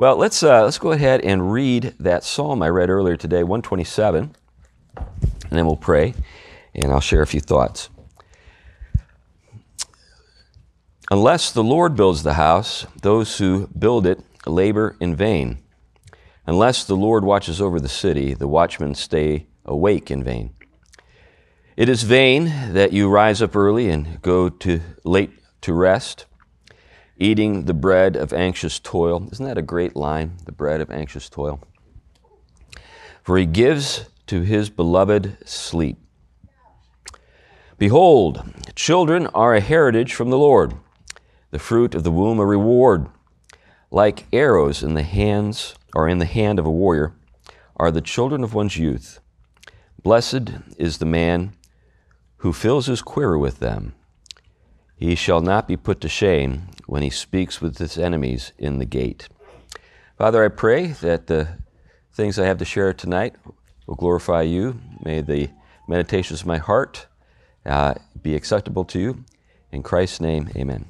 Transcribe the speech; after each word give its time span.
Well, 0.00 0.14
let's, 0.14 0.44
uh, 0.44 0.62
let's 0.62 0.78
go 0.78 0.92
ahead 0.92 1.22
and 1.22 1.50
read 1.50 1.96
that 1.98 2.22
psalm 2.22 2.62
I 2.62 2.68
read 2.68 2.88
earlier 2.88 3.16
today, 3.16 3.42
127, 3.42 4.32
and 4.96 5.06
then 5.50 5.66
we'll 5.66 5.74
pray, 5.74 6.14
and 6.72 6.92
I'll 6.92 7.00
share 7.00 7.20
a 7.20 7.26
few 7.26 7.40
thoughts. 7.40 7.90
Unless 11.10 11.50
the 11.50 11.64
Lord 11.64 11.96
builds 11.96 12.22
the 12.22 12.34
house, 12.34 12.86
those 13.02 13.38
who 13.38 13.66
build 13.76 14.06
it 14.06 14.20
labor 14.46 14.94
in 15.00 15.16
vain. 15.16 15.58
Unless 16.46 16.84
the 16.84 16.94
Lord 16.94 17.24
watches 17.24 17.60
over 17.60 17.80
the 17.80 17.88
city, 17.88 18.34
the 18.34 18.46
watchmen 18.46 18.94
stay 18.94 19.48
awake 19.64 20.12
in 20.12 20.22
vain. 20.22 20.54
It 21.76 21.88
is 21.88 22.04
vain 22.04 22.44
that 22.72 22.92
you 22.92 23.08
rise 23.08 23.42
up 23.42 23.56
early 23.56 23.90
and 23.90 24.22
go 24.22 24.48
to 24.48 24.80
late 25.02 25.32
to 25.62 25.72
rest, 25.72 26.26
eating 27.18 27.64
the 27.64 27.74
bread 27.74 28.16
of 28.16 28.32
anxious 28.32 28.78
toil. 28.78 29.28
Isn't 29.30 29.44
that 29.44 29.58
a 29.58 29.62
great 29.62 29.96
line? 29.96 30.36
The 30.44 30.52
bread 30.52 30.80
of 30.80 30.90
anxious 30.90 31.28
toil. 31.28 31.60
For 33.22 33.36
he 33.36 33.46
gives 33.46 34.06
to 34.28 34.42
his 34.42 34.70
beloved 34.70 35.36
sleep. 35.46 35.98
Behold, 37.76 38.42
children 38.74 39.26
are 39.28 39.54
a 39.54 39.60
heritage 39.60 40.14
from 40.14 40.30
the 40.30 40.38
Lord, 40.38 40.74
the 41.50 41.58
fruit 41.58 41.94
of 41.94 42.04
the 42.04 42.10
womb 42.10 42.38
a 42.38 42.46
reward. 42.46 43.08
Like 43.90 44.26
arrows 44.32 44.82
in 44.82 44.94
the 44.94 45.02
hands 45.02 45.74
or 45.94 46.08
in 46.08 46.18
the 46.18 46.24
hand 46.24 46.58
of 46.58 46.66
a 46.66 46.70
warrior 46.70 47.14
are 47.76 47.90
the 47.90 48.00
children 48.00 48.44
of 48.44 48.54
one's 48.54 48.76
youth. 48.76 49.20
Blessed 50.02 50.50
is 50.76 50.98
the 50.98 51.06
man 51.06 51.52
who 52.38 52.52
fills 52.52 52.86
his 52.86 53.02
quiver 53.02 53.38
with 53.38 53.58
them. 53.60 53.94
He 54.98 55.14
shall 55.14 55.40
not 55.40 55.68
be 55.68 55.76
put 55.76 56.00
to 56.00 56.08
shame 56.08 56.62
when 56.86 57.02
he 57.02 57.10
speaks 57.10 57.60
with 57.60 57.78
his 57.78 57.96
enemies 57.96 58.52
in 58.58 58.78
the 58.78 58.84
gate. 58.84 59.28
Father, 60.16 60.44
I 60.44 60.48
pray 60.48 60.88
that 60.88 61.28
the 61.28 61.48
things 62.12 62.36
I 62.36 62.46
have 62.46 62.58
to 62.58 62.64
share 62.64 62.92
tonight 62.92 63.36
will 63.86 63.94
glorify 63.94 64.42
you. 64.42 64.80
May 65.04 65.20
the 65.20 65.50
meditations 65.86 66.40
of 66.40 66.48
my 66.48 66.58
heart 66.58 67.06
uh, 67.64 67.94
be 68.20 68.34
acceptable 68.34 68.84
to 68.86 68.98
you. 68.98 69.24
In 69.70 69.84
Christ's 69.84 70.20
name, 70.20 70.50
amen. 70.56 70.86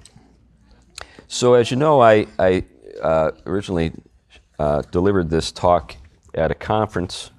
So, 1.26 1.52
as 1.52 1.70
you 1.70 1.76
know, 1.76 2.00
I, 2.00 2.28
I 2.38 2.64
uh, 3.02 3.32
originally 3.44 3.92
uh, 4.58 4.82
delivered 4.90 5.28
this 5.28 5.52
talk 5.52 5.96
at 6.32 6.50
a 6.50 6.54
conference, 6.54 7.30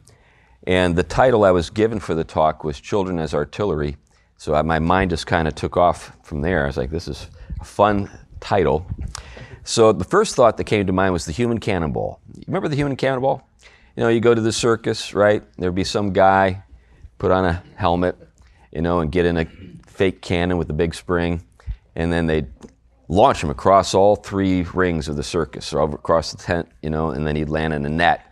and 0.67 0.95
the 0.95 1.03
title 1.03 1.43
I 1.43 1.51
was 1.51 1.71
given 1.71 1.99
for 1.99 2.13
the 2.13 2.23
talk 2.23 2.63
was 2.63 2.79
Children 2.79 3.17
as 3.17 3.33
Artillery. 3.33 3.97
So 4.39 4.55
I, 4.55 4.61
my 4.61 4.79
mind 4.79 5.09
just 5.09 5.27
kind 5.27 5.49
of 5.49 5.55
took 5.55 5.75
off 5.75 6.13
from 6.23 6.39
there. 6.39 6.63
I 6.63 6.67
was 6.67 6.77
like, 6.77 6.89
this 6.89 7.09
is 7.09 7.27
a 7.59 7.65
fun 7.65 8.09
title. 8.39 8.87
So 9.65 9.91
the 9.91 10.05
first 10.05 10.33
thought 10.33 10.55
that 10.55 10.63
came 10.63 10.87
to 10.87 10.93
mind 10.93 11.11
was 11.11 11.25
the 11.25 11.33
human 11.33 11.59
cannonball. 11.59 12.21
Remember 12.47 12.69
the 12.69 12.77
human 12.77 12.95
cannonball? 12.95 13.45
You 13.97 14.03
know, 14.03 14.09
you 14.09 14.21
go 14.21 14.33
to 14.33 14.39
the 14.39 14.53
circus, 14.53 15.13
right? 15.13 15.43
There'd 15.57 15.75
be 15.75 15.83
some 15.83 16.13
guy 16.13 16.63
put 17.17 17.31
on 17.31 17.43
a 17.43 17.61
helmet, 17.75 18.15
you 18.71 18.81
know, 18.81 19.01
and 19.01 19.11
get 19.11 19.25
in 19.25 19.35
a 19.35 19.45
fake 19.85 20.21
cannon 20.21 20.57
with 20.57 20.69
a 20.69 20.73
big 20.73 20.95
spring, 20.95 21.43
and 21.97 22.09
then 22.09 22.25
they'd 22.25 22.47
launch 23.09 23.43
him 23.43 23.49
across 23.49 23.93
all 23.93 24.15
three 24.15 24.61
rings 24.73 25.09
of 25.09 25.17
the 25.17 25.23
circus 25.23 25.73
or 25.73 25.81
across 25.81 26.31
the 26.31 26.41
tent, 26.41 26.69
you 26.81 26.89
know, 26.89 27.09
and 27.09 27.27
then 27.27 27.35
he'd 27.35 27.49
land 27.49 27.73
in 27.73 27.85
a 27.85 27.89
net. 27.89 28.25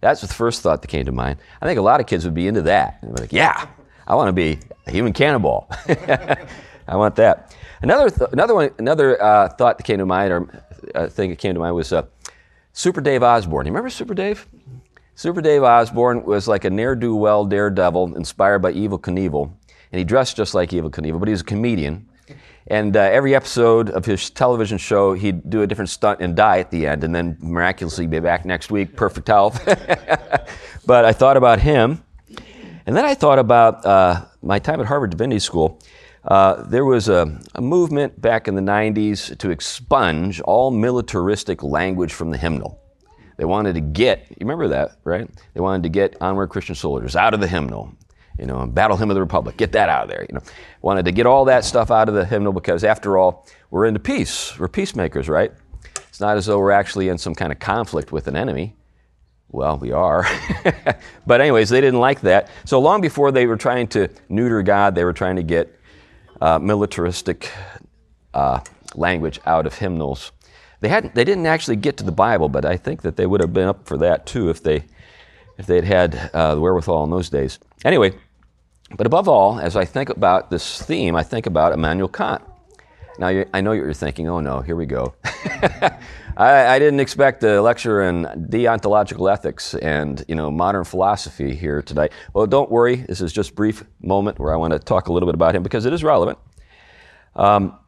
That's 0.00 0.22
the 0.22 0.28
first 0.28 0.62
thought 0.62 0.80
that 0.80 0.88
came 0.88 1.04
to 1.04 1.12
mind. 1.12 1.38
I 1.60 1.66
think 1.66 1.78
a 1.78 1.82
lot 1.82 2.00
of 2.00 2.06
kids 2.06 2.24
would 2.24 2.32
be 2.32 2.48
into 2.48 2.62
that. 2.62 2.98
They'd 3.02 3.14
be 3.14 3.20
like, 3.20 3.32
yeah, 3.34 3.66
I 4.10 4.16
want 4.16 4.26
to 4.26 4.32
be 4.32 4.58
a 4.88 4.90
human 4.90 5.12
cannonball. 5.12 5.68
I 5.88 6.96
want 6.96 7.14
that. 7.14 7.54
Another, 7.80 8.10
th- 8.10 8.30
another 8.32 8.56
one, 8.56 8.70
another 8.80 9.22
uh, 9.22 9.48
thought 9.50 9.78
that 9.78 9.84
came 9.84 9.98
to 9.98 10.04
mind, 10.04 10.32
or 10.32 10.64
uh, 10.96 11.06
thing 11.06 11.30
that 11.30 11.38
came 11.38 11.54
to 11.54 11.60
mind 11.60 11.76
was 11.76 11.92
uh, 11.92 12.02
Super 12.72 13.00
Dave 13.00 13.22
Osborne. 13.22 13.66
You 13.66 13.72
remember 13.72 13.88
Super 13.88 14.12
Dave? 14.12 14.48
Super 15.14 15.40
Dave 15.40 15.62
Osborne 15.62 16.24
was 16.24 16.48
like 16.48 16.64
a 16.64 16.70
ne'er-do-well 16.70 17.44
daredevil 17.44 18.16
inspired 18.16 18.58
by 18.58 18.72
Evel 18.72 19.00
Knievel, 19.00 19.52
and 19.92 19.98
he 20.00 20.04
dressed 20.04 20.36
just 20.36 20.54
like 20.54 20.70
Evel 20.70 20.90
Knievel, 20.90 21.20
but 21.20 21.28
he 21.28 21.32
was 21.32 21.42
a 21.42 21.44
comedian. 21.44 22.08
And 22.66 22.96
uh, 22.96 23.00
every 23.00 23.36
episode 23.36 23.90
of 23.90 24.04
his 24.04 24.28
television 24.28 24.78
show, 24.78 25.12
he'd 25.14 25.48
do 25.48 25.62
a 25.62 25.68
different 25.68 25.88
stunt 25.88 26.20
and 26.20 26.34
die 26.34 26.58
at 26.58 26.72
the 26.72 26.88
end, 26.88 27.04
and 27.04 27.14
then 27.14 27.36
miraculously 27.38 28.08
be 28.08 28.18
back 28.18 28.44
next 28.44 28.72
week, 28.72 28.96
perfect 28.96 29.28
health. 29.28 29.64
but 30.84 31.04
I 31.04 31.12
thought 31.12 31.36
about 31.36 31.60
him. 31.60 32.02
And 32.90 32.96
then 32.96 33.04
I 33.04 33.14
thought 33.14 33.38
about 33.38 33.86
uh, 33.86 34.24
my 34.42 34.58
time 34.58 34.80
at 34.80 34.86
Harvard 34.86 35.10
Divinity 35.10 35.38
School. 35.38 35.78
Uh, 36.24 36.64
there 36.64 36.84
was 36.84 37.08
a, 37.08 37.40
a, 37.54 37.60
movement 37.60 38.20
back 38.20 38.48
in 38.48 38.56
the 38.56 38.60
90s 38.60 39.38
to 39.38 39.50
expunge 39.50 40.40
all 40.40 40.72
militaristic 40.72 41.62
language 41.62 42.12
from 42.12 42.32
the 42.32 42.36
hymnal. 42.36 42.80
They 43.36 43.44
wanted 43.44 43.74
to 43.74 43.80
get, 43.80 44.26
you 44.30 44.38
remember 44.40 44.66
that, 44.66 44.96
right? 45.04 45.30
They 45.54 45.60
wanted 45.60 45.84
to 45.84 45.88
get 45.88 46.20
onward 46.20 46.50
Christian 46.50 46.74
soldiers 46.74 47.14
out 47.14 47.32
of 47.32 47.38
the 47.38 47.46
hymnal 47.46 47.94
you 48.40 48.46
know, 48.46 48.66
Battle 48.66 48.96
Hymn 48.96 49.10
of 49.10 49.14
the 49.14 49.20
Republic, 49.20 49.56
get 49.56 49.70
that 49.70 49.88
out 49.88 50.02
of 50.02 50.08
there. 50.08 50.26
You 50.28 50.34
know, 50.34 50.42
wanted 50.82 51.04
to 51.04 51.12
get 51.12 51.26
all 51.26 51.44
that 51.44 51.64
stuff 51.64 51.92
out 51.92 52.08
of 52.08 52.16
the 52.16 52.24
hymnal 52.24 52.52
because, 52.52 52.82
after 52.82 53.18
all, 53.18 53.46
we're 53.70 53.86
into 53.86 54.00
peace. 54.00 54.58
We're 54.58 54.66
peacemakers, 54.66 55.28
right? 55.28 55.52
It's 56.08 56.18
not 56.18 56.36
as 56.36 56.46
though 56.46 56.58
we're 56.58 56.72
actually 56.72 57.08
in 57.08 57.18
some 57.18 57.36
kind 57.36 57.52
of 57.52 57.60
conflict 57.60 58.10
with 58.10 58.26
an 58.26 58.34
enemy. 58.34 58.74
Well, 59.52 59.78
we 59.78 59.92
are. 59.92 60.26
but, 61.26 61.40
anyways, 61.40 61.70
they 61.70 61.80
didn't 61.80 62.00
like 62.00 62.20
that. 62.20 62.48
So, 62.64 62.78
long 62.80 63.00
before 63.00 63.32
they 63.32 63.46
were 63.46 63.56
trying 63.56 63.88
to 63.88 64.08
neuter 64.28 64.62
God, 64.62 64.94
they 64.94 65.04
were 65.04 65.12
trying 65.12 65.36
to 65.36 65.42
get 65.42 65.76
uh, 66.40 66.58
militaristic 66.58 67.50
uh, 68.32 68.60
language 68.94 69.40
out 69.46 69.66
of 69.66 69.74
hymnals. 69.74 70.32
They, 70.80 70.88
hadn't, 70.88 71.14
they 71.14 71.24
didn't 71.24 71.46
actually 71.46 71.76
get 71.76 71.96
to 71.98 72.04
the 72.04 72.12
Bible, 72.12 72.48
but 72.48 72.64
I 72.64 72.76
think 72.76 73.02
that 73.02 73.16
they 73.16 73.26
would 73.26 73.40
have 73.40 73.52
been 73.52 73.68
up 73.68 73.86
for 73.86 73.98
that 73.98 74.26
too 74.26 74.50
if 74.50 74.62
they 74.62 74.84
if 75.58 75.66
they'd 75.66 75.84
had 75.84 76.30
uh, 76.32 76.54
the 76.54 76.60
wherewithal 76.60 77.04
in 77.04 77.10
those 77.10 77.28
days. 77.28 77.58
Anyway, 77.84 78.14
but 78.96 79.06
above 79.06 79.28
all, 79.28 79.60
as 79.60 79.76
I 79.76 79.84
think 79.84 80.08
about 80.08 80.50
this 80.50 80.80
theme, 80.80 81.14
I 81.14 81.22
think 81.22 81.44
about 81.44 81.72
Immanuel 81.74 82.08
Kant. 82.08 82.42
Now, 83.20 83.44
I 83.52 83.60
know 83.60 83.68
what 83.68 83.76
you're 83.76 83.92
thinking, 83.92 84.28
oh 84.28 84.40
no, 84.40 84.62
here 84.62 84.76
we 84.76 84.86
go. 84.86 85.14
I, 86.38 86.68
I, 86.68 86.78
didn't 86.78 87.00
expect 87.00 87.44
a 87.44 87.60
lecture 87.60 88.00
in 88.00 88.24
deontological 88.48 89.30
ethics 89.30 89.74
and 89.74 90.24
you 90.26 90.34
know 90.34 90.50
modern 90.50 90.84
philosophy 90.84 91.54
here 91.54 91.82
tonight. 91.82 92.12
Well, 92.32 92.46
don't 92.46 92.70
worry. 92.70 92.96
This 92.96 93.20
is 93.20 93.30
just 93.30 93.50
a 93.50 93.52
brief 93.52 93.84
moment 94.00 94.38
where 94.38 94.54
I 94.54 94.56
want 94.56 94.72
to 94.72 94.78
talk 94.78 95.08
a 95.08 95.12
little 95.12 95.26
bit 95.26 95.34
about 95.34 95.54
him 95.54 95.62
because 95.62 95.84
it 95.84 95.92
is 95.92 96.02
relevant. 96.02 96.38
Um, 97.36 97.78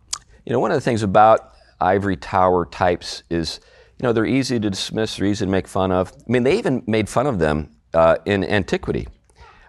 you 0.45 0.53
know, 0.53 0.61
one 0.61 0.71
of 0.71 0.75
the 0.75 0.83
things 0.83 1.03
about 1.03 1.55
ivory 1.81 2.19
tower 2.19 2.67
types 2.67 3.23
is, 3.31 3.59
you 3.99 4.03
know, 4.03 4.13
they're 4.13 4.27
easy 4.27 4.61
to 4.61 4.69
dismiss, 4.69 5.17
they're 5.17 5.29
easy 5.29 5.47
to 5.47 5.51
make 5.51 5.67
fun 5.67 5.93
of. 5.93 6.13
I 6.13 6.31
mean, 6.31 6.43
they 6.43 6.59
even 6.59 6.83
made 6.87 7.09
fun 7.09 7.27
of 7.27 7.39
them 7.39 7.71
uh, 7.95 8.19
in 8.27 8.45
antiquity. 8.45 9.09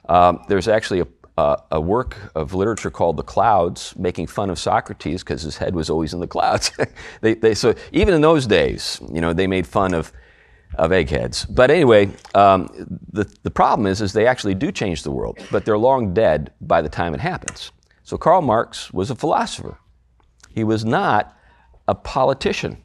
Um, 0.09 0.43
there's 0.49 0.67
actually 0.67 0.99
a 0.99 1.07
uh, 1.37 1.55
a 1.71 1.81
work 1.81 2.17
of 2.35 2.53
literature 2.53 2.91
called 2.91 3.17
The 3.17 3.23
Clouds, 3.23 3.95
making 3.97 4.27
fun 4.27 4.49
of 4.49 4.59
Socrates 4.59 5.23
because 5.23 5.41
his 5.41 5.57
head 5.57 5.73
was 5.73 5.89
always 5.89 6.13
in 6.13 6.19
the 6.19 6.27
clouds. 6.27 6.71
they, 7.21 7.33
they, 7.33 7.55
so 7.55 7.73
even 7.91 8.13
in 8.13 8.21
those 8.21 8.45
days, 8.45 8.99
you 9.11 9.19
know, 9.19 9.33
they 9.33 9.47
made 9.47 9.65
fun 9.65 9.93
of, 9.93 10.11
of 10.75 10.91
eggheads. 10.91 11.45
But 11.45 11.71
anyway, 11.71 12.11
um, 12.35 12.69
the, 13.11 13.31
the 13.41 13.51
problem 13.51 13.87
is, 13.87 14.01
is 14.01 14.13
they 14.13 14.27
actually 14.27 14.55
do 14.55 14.71
change 14.71 15.03
the 15.03 15.11
world, 15.11 15.39
but 15.51 15.65
they're 15.65 15.77
long 15.77 16.13
dead 16.13 16.51
by 16.61 16.81
the 16.81 16.89
time 16.89 17.13
it 17.15 17.19
happens. 17.19 17.71
So 18.03 18.17
Karl 18.17 18.41
Marx 18.41 18.93
was 18.93 19.09
a 19.09 19.15
philosopher. 19.15 19.79
He 20.49 20.63
was 20.63 20.85
not 20.85 21.35
a 21.87 21.95
politician. 21.95 22.77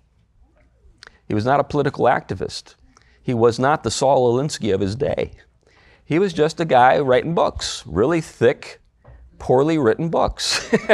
He 1.27 1.35
was 1.35 1.45
not 1.45 1.61
a 1.61 1.65
political 1.65 2.07
activist. 2.07 2.77
He 3.23 3.35
was 3.35 3.59
not 3.59 3.83
the 3.83 3.91
Saul 3.91 4.33
Alinsky 4.33 4.73
of 4.73 4.81
his 4.81 4.97
day. 4.97 5.33
He 6.09 6.19
was 6.19 6.33
just 6.33 6.59
a 6.59 6.65
guy 6.65 6.99
writing 7.01 7.35
books, 7.35 7.85
really 7.87 8.23
thick, 8.23 8.81
poorly 9.39 9.77
written 9.77 10.09
books. 10.09 10.67
you 10.73 10.89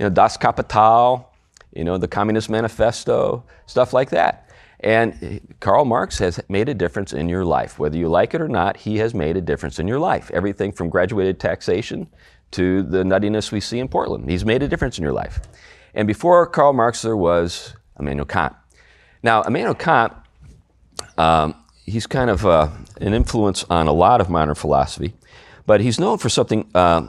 know, 0.00 0.08
Das 0.08 0.38
Kapital, 0.38 1.30
you 1.74 1.84
know, 1.84 1.98
the 1.98 2.08
Communist 2.08 2.48
Manifesto, 2.48 3.44
stuff 3.66 3.92
like 3.92 4.08
that. 4.08 4.48
And 4.80 5.42
Karl 5.60 5.84
Marx 5.84 6.16
has 6.20 6.40
made 6.48 6.70
a 6.70 6.74
difference 6.74 7.12
in 7.12 7.28
your 7.28 7.44
life. 7.44 7.78
Whether 7.78 7.98
you 7.98 8.08
like 8.08 8.32
it 8.32 8.40
or 8.40 8.48
not, 8.48 8.78
he 8.78 8.96
has 8.96 9.12
made 9.12 9.36
a 9.36 9.42
difference 9.42 9.78
in 9.78 9.86
your 9.86 9.98
life. 9.98 10.30
Everything 10.32 10.72
from 10.72 10.88
graduated 10.88 11.38
taxation 11.38 12.08
to 12.52 12.82
the 12.82 13.02
nuttiness 13.02 13.52
we 13.52 13.60
see 13.60 13.78
in 13.78 13.88
Portland. 13.88 14.30
He's 14.30 14.46
made 14.46 14.62
a 14.62 14.68
difference 14.68 14.96
in 14.96 15.04
your 15.04 15.12
life. 15.12 15.42
And 15.92 16.08
before 16.08 16.46
Karl 16.46 16.72
Marx, 16.72 17.02
there 17.02 17.14
was 17.14 17.74
Immanuel 17.98 18.24
Kant. 18.24 18.56
Now, 19.22 19.42
Immanuel 19.42 19.74
Kant 19.74 20.14
um, 21.18 21.54
he's 21.84 22.06
kind 22.06 22.30
of 22.30 22.46
uh, 22.46 22.68
an 23.00 23.14
influence 23.14 23.64
on 23.70 23.86
a 23.86 23.92
lot 23.92 24.20
of 24.20 24.28
modern 24.28 24.54
philosophy, 24.54 25.14
but 25.66 25.80
he's 25.80 25.98
known 25.98 26.18
for 26.18 26.28
something 26.28 26.68
uh, 26.74 27.08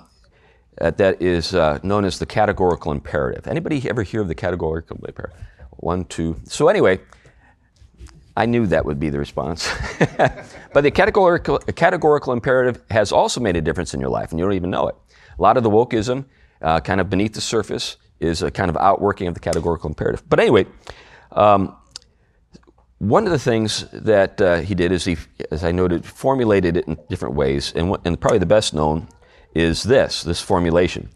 that 0.77 1.21
is 1.21 1.53
uh, 1.53 1.79
known 1.83 2.05
as 2.05 2.19
the 2.19 2.25
categorical 2.25 2.91
imperative. 2.91 3.47
Anybody 3.47 3.87
ever 3.89 4.03
hear 4.03 4.21
of 4.21 4.27
the 4.27 4.35
categorical 4.35 4.97
imperative? 5.05 5.37
One, 5.71 6.05
two. 6.05 6.39
So 6.45 6.67
anyway, 6.67 6.99
I 8.35 8.45
knew 8.45 8.65
that 8.67 8.85
would 8.85 8.99
be 8.99 9.09
the 9.09 9.19
response. 9.19 9.69
but 10.73 10.81
the 10.81 10.91
categorical, 10.91 11.59
categorical 11.59 12.33
imperative 12.33 12.81
has 12.89 13.11
also 13.11 13.41
made 13.41 13.55
a 13.55 13.61
difference 13.61 13.93
in 13.93 13.99
your 13.99 14.09
life, 14.09 14.31
and 14.31 14.39
you 14.39 14.45
don't 14.45 14.53
even 14.53 14.69
know 14.69 14.87
it. 14.87 14.95
A 15.37 15.41
lot 15.41 15.57
of 15.57 15.63
the 15.63 15.69
wokeism, 15.69 16.25
uh, 16.61 16.79
kind 16.79 17.01
of 17.01 17.09
beneath 17.09 17.33
the 17.33 17.41
surface, 17.41 17.97
is 18.19 18.41
a 18.41 18.51
kind 18.51 18.69
of 18.69 18.77
outworking 18.77 19.27
of 19.27 19.33
the 19.33 19.39
categorical 19.39 19.89
imperative. 19.89 20.23
But 20.29 20.39
anyway, 20.39 20.65
um, 21.31 21.75
one 23.01 23.25
of 23.25 23.31
the 23.31 23.39
things 23.39 23.85
that 23.93 24.39
uh, 24.39 24.57
he 24.57 24.75
did 24.75 24.91
is 24.91 25.05
he, 25.05 25.17
as 25.49 25.63
I 25.63 25.71
noted, 25.71 26.05
formulated 26.05 26.77
it 26.77 26.87
in 26.87 26.99
different 27.09 27.33
ways, 27.33 27.73
and, 27.75 27.89
what, 27.89 28.05
and 28.05 28.21
probably 28.21 28.37
the 28.37 28.45
best 28.45 28.75
known 28.75 29.07
is 29.55 29.81
this 29.81 30.21
this 30.21 30.39
formulation, 30.39 31.09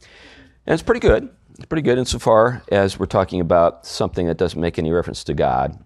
and 0.66 0.74
it's 0.74 0.82
pretty 0.82 1.00
good. 1.00 1.30
It's 1.54 1.66
pretty 1.66 1.84
good 1.84 2.00
insofar 2.00 2.64
as 2.72 2.98
we're 2.98 3.06
talking 3.06 3.40
about 3.40 3.86
something 3.86 4.26
that 4.26 4.38
doesn't 4.38 4.60
make 4.60 4.80
any 4.80 4.92
reference 4.92 5.24
to 5.26 5.36
God. 5.36 5.78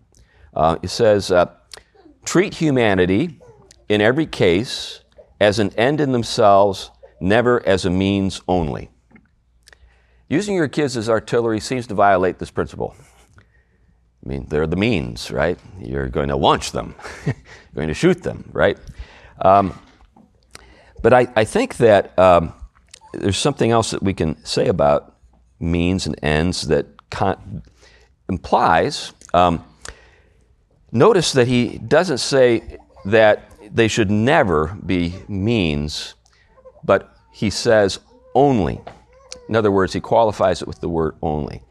Uh, 0.54 0.78
it 0.82 0.88
says, 0.88 1.32
uh, 1.32 1.52
"Treat 2.24 2.54
humanity 2.54 3.42
in 3.90 4.00
every 4.00 4.26
case 4.26 5.02
as 5.42 5.60
an 5.60 5.70
end 5.76 6.00
in 6.00 6.14
themselves, 6.14 6.92
never 7.20 7.62
as 7.68 7.84
a 7.84 7.90
means 7.90 8.42
only." 8.48 8.90
Using 10.30 10.56
your 10.56 10.70
kids 10.70 10.96
as 10.96 11.10
artillery 11.10 11.60
seems 11.60 11.88
to 11.88 11.94
violate 11.94 12.40
this 12.40 12.52
principle. 12.52 12.96
I 14.24 14.30
mean, 14.30 14.46
they're 14.50 14.68
the 14.68 14.76
means, 14.76 15.32
right? 15.32 15.58
You're 15.80 16.10
going 16.10 16.30
to 16.30 16.36
launch 16.36 16.72
them, 16.72 16.96
you're 17.26 17.36
going 17.76 17.88
to 17.88 17.94
shoot 17.94 18.22
them, 18.24 18.50
right? 18.52 18.78
Um, 19.42 19.80
but 21.02 21.14
I, 21.14 21.28
I, 21.36 21.46
think 21.46 21.78
that 21.78 22.18
um, 22.20 22.54
there's 23.14 23.38
something 23.38 23.72
else 23.72 23.92
that 23.92 24.04
we 24.04 24.14
can 24.14 24.44
say 24.44 24.68
about 24.68 25.16
means 25.60 26.06
and 26.06 26.20
ends 26.22 26.68
that 26.68 27.10
Kant 27.10 27.40
implies. 28.28 29.14
Um, 29.34 29.64
notice 30.92 31.32
that 31.34 31.48
he 31.48 31.78
doesn't 31.78 32.18
say 32.18 32.78
that 33.06 33.50
they 33.72 33.88
should 33.88 34.12
never 34.12 34.78
be 34.86 35.16
means, 35.28 36.16
but 36.84 37.16
he 37.32 37.50
says 37.50 38.00
only. 38.36 38.82
In 39.48 39.56
other 39.56 39.72
words, 39.72 39.94
he 39.94 40.02
qualifies 40.02 40.62
it 40.62 40.68
with 40.68 40.80
the 40.82 40.90
word 40.90 41.16
only. 41.22 41.64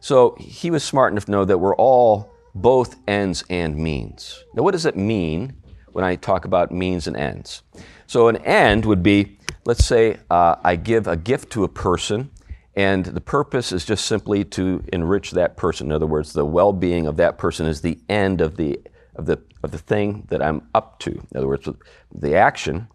So 0.00 0.36
he 0.38 0.70
was 0.70 0.84
smart 0.84 1.12
enough 1.12 1.26
to 1.26 1.30
know 1.30 1.44
that 1.44 1.58
we're 1.58 1.76
all 1.76 2.32
both 2.54 2.96
ends 3.06 3.44
and 3.50 3.76
means. 3.76 4.44
Now, 4.54 4.62
what 4.62 4.72
does 4.72 4.86
it 4.86 4.96
mean 4.96 5.54
when 5.92 6.04
I 6.04 6.16
talk 6.16 6.44
about 6.44 6.72
means 6.72 7.06
and 7.06 7.16
ends? 7.16 7.62
So, 8.06 8.28
an 8.28 8.36
end 8.36 8.86
would 8.86 9.02
be 9.02 9.36
let's 9.66 9.84
say 9.84 10.16
uh, 10.30 10.56
I 10.64 10.76
give 10.76 11.06
a 11.06 11.16
gift 11.16 11.50
to 11.52 11.64
a 11.64 11.68
person, 11.68 12.30
and 12.74 13.04
the 13.04 13.20
purpose 13.20 13.72
is 13.72 13.84
just 13.84 14.06
simply 14.06 14.44
to 14.44 14.82
enrich 14.92 15.32
that 15.32 15.56
person. 15.56 15.88
In 15.88 15.92
other 15.92 16.06
words, 16.06 16.32
the 16.32 16.44
well 16.44 16.72
being 16.72 17.06
of 17.06 17.16
that 17.16 17.36
person 17.36 17.66
is 17.66 17.80
the 17.80 17.98
end 18.08 18.40
of 18.40 18.56
the, 18.56 18.80
of, 19.16 19.26
the, 19.26 19.40
of 19.62 19.72
the 19.72 19.78
thing 19.78 20.24
that 20.28 20.42
I'm 20.42 20.68
up 20.74 20.98
to. 21.00 21.10
In 21.10 21.36
other 21.36 21.48
words, 21.48 21.68
the 22.14 22.36
action 22.36 22.88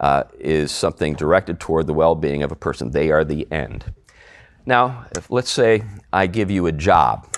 uh, 0.00 0.24
is 0.38 0.70
something 0.70 1.14
directed 1.14 1.58
toward 1.60 1.86
the 1.86 1.94
well 1.94 2.14
being 2.14 2.42
of 2.42 2.52
a 2.52 2.56
person, 2.56 2.90
they 2.90 3.10
are 3.10 3.24
the 3.24 3.50
end. 3.50 3.92
Now, 4.66 5.06
if, 5.16 5.30
let's 5.30 5.50
say 5.50 5.84
I 6.12 6.26
give 6.26 6.50
you 6.50 6.66
a 6.66 6.72
job. 6.72 7.28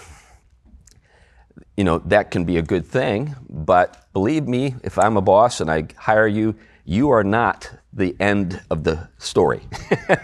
You 1.76 1.84
know, 1.84 1.98
that 2.06 2.30
can 2.30 2.44
be 2.44 2.56
a 2.56 2.62
good 2.62 2.86
thing, 2.86 3.34
but 3.50 4.06
believe 4.12 4.48
me, 4.48 4.76
if 4.82 4.98
I'm 4.98 5.16
a 5.16 5.20
boss 5.20 5.60
and 5.60 5.70
I 5.70 5.88
hire 5.96 6.26
you, 6.26 6.54
you 6.86 7.10
are 7.10 7.24
not 7.24 7.70
the 7.92 8.16
end 8.20 8.62
of 8.70 8.84
the 8.84 9.08
story. 9.18 9.62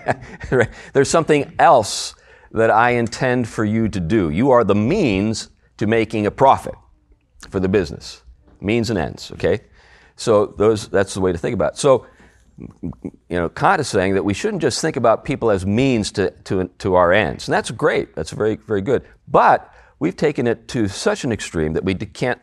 There's 0.92 1.10
something 1.10 1.52
else 1.58 2.14
that 2.52 2.70
I 2.70 2.90
intend 2.90 3.48
for 3.48 3.64
you 3.64 3.88
to 3.88 4.00
do. 4.00 4.30
You 4.30 4.50
are 4.50 4.64
the 4.64 4.74
means 4.74 5.50
to 5.78 5.86
making 5.86 6.26
a 6.26 6.30
profit 6.30 6.74
for 7.50 7.60
the 7.60 7.68
business. 7.68 8.22
Means 8.60 8.90
and 8.90 8.98
ends, 8.98 9.32
okay? 9.32 9.60
So 10.16 10.46
those 10.46 10.88
that's 10.88 11.14
the 11.14 11.20
way 11.20 11.32
to 11.32 11.38
think 11.38 11.54
about 11.54 11.72
it. 11.72 11.78
So 11.78 12.06
you 12.58 13.12
know, 13.30 13.48
Kant 13.48 13.80
is 13.80 13.88
saying 13.88 14.14
that 14.14 14.24
we 14.24 14.34
shouldn't 14.34 14.62
just 14.62 14.80
think 14.80 14.96
about 14.96 15.24
people 15.24 15.50
as 15.50 15.66
means 15.66 16.10
to, 16.12 16.30
to, 16.44 16.68
to 16.78 16.94
our 16.94 17.12
ends. 17.12 17.48
And 17.48 17.54
that's 17.54 17.70
great. 17.70 18.14
That's 18.14 18.30
very, 18.30 18.56
very 18.56 18.82
good. 18.82 19.04
But 19.28 19.72
we've 19.98 20.16
taken 20.16 20.46
it 20.46 20.68
to 20.68 20.88
such 20.88 21.24
an 21.24 21.32
extreme 21.32 21.72
that 21.72 21.84
we 21.84 21.94
can't 21.94 22.40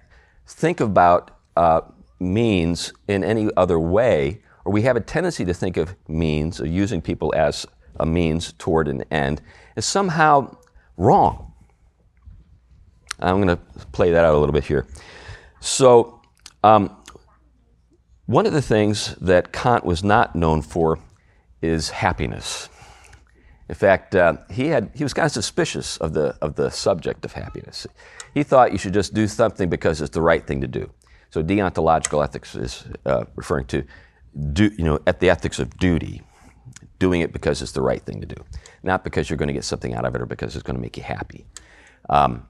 think 0.48 0.80
about 0.80 1.32
uh, 1.56 1.82
means 2.20 2.94
in 3.08 3.24
any 3.24 3.50
other 3.56 3.80
way, 3.80 4.42
or 4.66 4.74
we 4.74 4.82
have 4.84 4.96
a 4.96 5.02
tendency 5.02 5.46
to 5.46 5.54
think 5.54 5.78
of 5.78 5.96
means, 6.08 6.60
or 6.60 6.68
using 6.68 7.02
people 7.02 7.34
as 7.36 7.66
a 8.00 8.06
means 8.06 8.54
toward 8.54 8.88
an 8.88 9.04
end, 9.12 9.42
is 9.76 9.86
somehow 9.86 10.56
wrong. 10.98 11.54
I'm 13.20 13.42
going 13.42 13.56
to 13.56 13.86
play 13.92 14.12
that 14.12 14.24
out 14.24 14.34
a 14.34 14.38
little 14.38 14.54
bit 14.54 14.64
here. 14.64 14.88
So, 15.60 16.22
um, 16.64 16.96
one 18.30 18.46
of 18.46 18.54
the 18.54 18.62
things 18.62 19.16
that 19.16 19.52
Kant 19.52 19.84
was 19.84 20.04
not 20.04 20.36
known 20.36 20.62
for 20.62 21.00
is 21.64 21.90
happiness. 21.90 22.70
In 23.68 23.74
fact, 23.74 24.14
uh, 24.14 24.34
he, 24.52 24.68
had, 24.68 24.92
he 24.94 25.04
was 25.04 25.16
kind 25.16 25.26
of 25.26 25.32
suspicious 25.32 25.98
of 25.98 26.14
the, 26.14 26.38
of 26.40 26.54
the 26.54 26.70
subject 26.70 27.26
of 27.26 27.32
happiness. 27.32 27.88
He 28.36 28.44
thought 28.44 28.72
you 28.72 28.78
should 28.78 28.94
just 28.94 29.16
do 29.16 29.28
something 29.28 29.68
because 29.68 30.00
it's 30.00 30.12
the 30.12 30.22
right 30.22 30.46
thing 30.46 30.62
to 30.62 30.68
do. 30.68 30.92
So 31.32 31.42
deontological 31.42 32.24
ethics 32.24 32.54
is 32.54 32.86
uh, 33.04 33.26
referring 33.36 33.66
to 33.66 33.84
do, 34.54 34.70
you 34.78 34.84
know, 34.84 35.00
at 35.08 35.20
the 35.20 35.32
ethics 35.32 35.58
of 35.58 35.76
duty, 35.80 36.22
doing 37.00 37.22
it 37.22 37.34
because 37.34 37.64
it's 37.64 37.72
the 37.72 37.82
right 37.82 38.04
thing 38.04 38.22
to 38.22 38.28
do, 38.28 38.44
not 38.84 39.04
because 39.04 39.28
you're 39.28 39.38
going 39.38 39.48
to 39.48 39.54
get 39.54 39.64
something 39.64 39.96
out 39.96 40.06
of 40.06 40.14
it 40.14 40.22
or 40.22 40.28
because 40.28 40.56
it's 40.56 40.62
going 40.62 40.76
to 40.76 40.82
make 40.82 40.98
you 40.98 41.04
happy. 41.04 41.48
Um, 42.10 42.48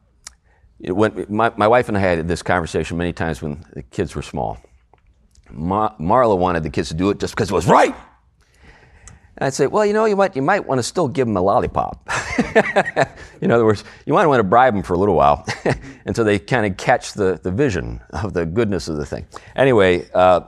when, 0.80 1.26
my, 1.30 1.54
my 1.56 1.70
wife 1.70 1.88
and 1.88 1.98
I 1.98 2.02
had 2.02 2.28
this 2.28 2.44
conversation 2.44 2.98
many 2.98 3.14
times 3.14 3.42
when 3.42 3.64
the 3.72 3.84
kids 3.84 4.14
were 4.14 4.22
small. 4.22 4.60
Mar- 5.52 5.96
Marla 6.00 6.38
wanted 6.38 6.64
the 6.64 6.70
kids 6.70 6.90
to 6.90 6.96
do 6.96 7.10
it 7.10 7.20
just 7.20 7.34
because 7.34 7.50
it 7.50 7.54
was 7.54 7.68
right. 7.68 7.96
And 9.40 9.46
I'd 9.46 9.54
say, 9.54 9.68
well, 9.68 9.86
you 9.86 9.94
know, 9.94 10.04
you 10.04 10.18
might, 10.18 10.36
you 10.36 10.42
might 10.42 10.66
want 10.66 10.80
to 10.80 10.84
still 10.84 11.08
give 11.08 11.26
them 11.26 11.38
a 11.38 11.42
lollipop. 11.42 12.10
in 13.42 13.52
other 13.52 13.64
words, 13.64 13.86
you 14.06 14.14
might 14.14 14.26
want 14.26 14.40
to 14.40 14.44
bribe 14.44 14.74
them 14.74 14.84
for 14.84 14.94
a 14.94 14.98
little 14.98 15.16
while 15.16 15.46
until 16.06 16.26
they 16.26 16.40
kind 16.40 16.66
of 16.66 16.76
catch 16.76 17.14
the, 17.14 17.40
the 17.42 17.52
vision 17.52 18.02
of 18.10 18.34
the 18.34 18.46
goodness 18.46 18.90
of 18.90 18.98
the 18.98 19.06
thing. 19.06 19.26
Anyway, 19.56 20.06
uh, 20.14 20.42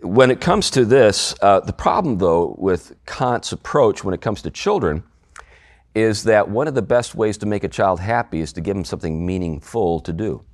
when 0.00 0.30
it 0.30 0.40
comes 0.40 0.70
to 0.70 0.84
this, 0.84 1.34
uh, 1.42 1.58
the 1.58 1.72
problem, 1.72 2.18
though, 2.18 2.54
with 2.56 2.94
Kant's 3.04 3.50
approach 3.50 4.04
when 4.04 4.14
it 4.14 4.20
comes 4.20 4.42
to 4.42 4.50
children 4.50 5.02
is 5.96 6.24
that 6.24 6.48
one 6.48 6.68
of 6.68 6.74
the 6.74 6.82
best 6.82 7.14
ways 7.14 7.38
to 7.38 7.46
make 7.46 7.64
a 7.64 7.68
child 7.68 7.98
happy 7.98 8.40
is 8.40 8.52
to 8.52 8.60
give 8.60 8.76
them 8.76 8.84
something 8.84 9.24
meaningful 9.24 9.98
to 10.00 10.12
do. 10.12 10.44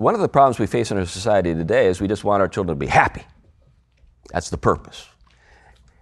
One 0.00 0.14
of 0.14 0.22
the 0.22 0.30
problems 0.30 0.58
we 0.58 0.66
face 0.66 0.90
in 0.90 0.96
our 0.96 1.04
society 1.04 1.52
today 1.52 1.86
is 1.86 2.00
we 2.00 2.08
just 2.08 2.24
want 2.24 2.40
our 2.40 2.48
children 2.48 2.74
to 2.74 2.80
be 2.80 2.86
happy. 2.86 3.22
That's 4.32 4.48
the 4.48 4.56
purpose. 4.56 5.06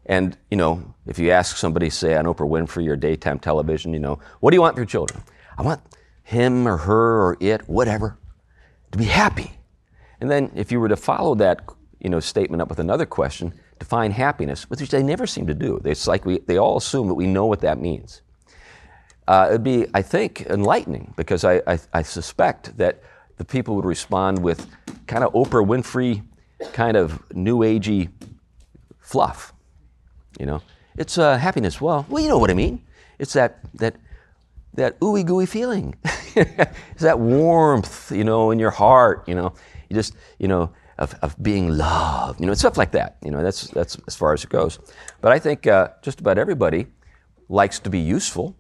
And, 0.07 0.39
you 0.53 0.57
know, 0.57 0.95
if 1.09 1.19
you 1.19 1.33
ask 1.33 1.57
somebody, 1.57 1.91
say, 1.91 2.15
on 2.15 2.27
Oprah 2.27 2.49
Winfrey 2.49 2.87
or 2.89 2.95
daytime 2.95 3.41
television, 3.41 3.93
you 3.93 3.99
know, 3.99 4.21
what 4.39 4.53
do 4.53 4.55
you 4.55 4.61
want 4.61 4.77
for 4.77 4.83
your 4.83 4.87
children? 4.87 5.21
I 5.59 5.63
want 5.63 5.81
him 6.23 6.69
or 6.69 6.77
her 6.77 7.23
or 7.23 7.37
it, 7.41 7.69
whatever, 7.69 8.17
to 8.93 8.99
be 8.99 9.05
happy. 9.07 9.51
And 10.21 10.31
then 10.31 10.53
if 10.55 10.71
you 10.71 10.79
were 10.79 10.89
to 10.89 10.97
follow 10.97 11.35
that, 11.35 11.69
you 11.99 12.09
know, 12.09 12.21
statement 12.21 12.63
up 12.63 12.69
with 12.69 12.79
another 12.79 13.05
question, 13.05 13.53
define 13.81 14.13
happiness, 14.13 14.71
which 14.71 14.79
they 14.91 15.03
never 15.03 15.27
seem 15.27 15.49
to 15.49 15.55
do. 15.55 15.83
It's 15.85 16.07
like 16.07 16.25
we, 16.25 16.39
they 16.39 16.57
all 16.57 16.77
assume 16.77 17.09
that 17.09 17.15
we 17.15 17.27
know 17.27 17.47
what 17.47 17.63
that 17.63 17.81
means. 17.81 18.23
Uh, 19.27 19.47
it'd 19.49 19.65
be, 19.65 19.87
I 19.93 20.03
think, 20.03 20.43
enlightening 20.43 21.15
because 21.17 21.43
I, 21.43 21.63
I, 21.67 21.81
I 21.93 22.03
suspect 22.03 22.79
that 22.79 23.03
the 23.39 23.45
people 23.45 23.77
would 23.77 23.85
respond 23.85 24.41
with 24.41 24.67
kind 25.07 25.25
of 25.25 25.33
Oprah 25.33 25.67
Winfrey, 25.67 26.23
kind 26.73 26.97
of 26.97 27.23
new 27.35 27.61
agey 27.61 28.11
fluff. 28.99 29.55
You 30.39 30.47
know, 30.47 30.63
it's 30.97 31.17
uh, 31.17 31.39
happiness. 31.39 31.81
Well, 31.81 32.05
well, 32.09 32.23
you 32.23 32.29
know 32.29 32.39
what 32.39 32.51
I 32.51 32.55
mean. 32.55 32.83
It's 33.19 33.33
that 33.33 33.61
that 33.75 33.97
that 34.75 34.99
ooey 35.01 35.25
gooey 35.25 35.47
feeling. 35.47 35.95
it's 36.35 37.03
that 37.03 37.19
warmth, 37.19 38.13
you 38.13 38.25
know, 38.25 38.51
in 38.51 38.59
your 38.59 38.71
heart. 38.71 39.25
You 39.27 39.35
know, 39.35 39.55
you 39.89 39.95
just 39.95 40.15
you 40.39 40.49
know 40.49 40.73
of, 40.99 41.15
of 41.23 41.41
being 41.43 41.71
loved. 41.77 42.41
You 42.41 42.47
know, 42.47 42.55
stuff 42.55 42.77
like 42.77 42.93
that. 42.93 43.17
You 43.25 43.31
know, 43.31 43.43
that's 43.43 43.69
that's 43.69 43.97
as 44.07 44.17
far 44.17 44.33
as 44.33 44.45
it 44.45 44.51
goes. 44.51 44.79
But 45.21 45.33
I 45.33 45.39
think 45.39 45.67
uh, 45.67 45.89
just 46.03 46.21
about 46.21 46.39
everybody 46.39 46.87
likes 47.49 47.79
to 47.81 47.91
be 47.91 47.99
useful. 47.99 48.57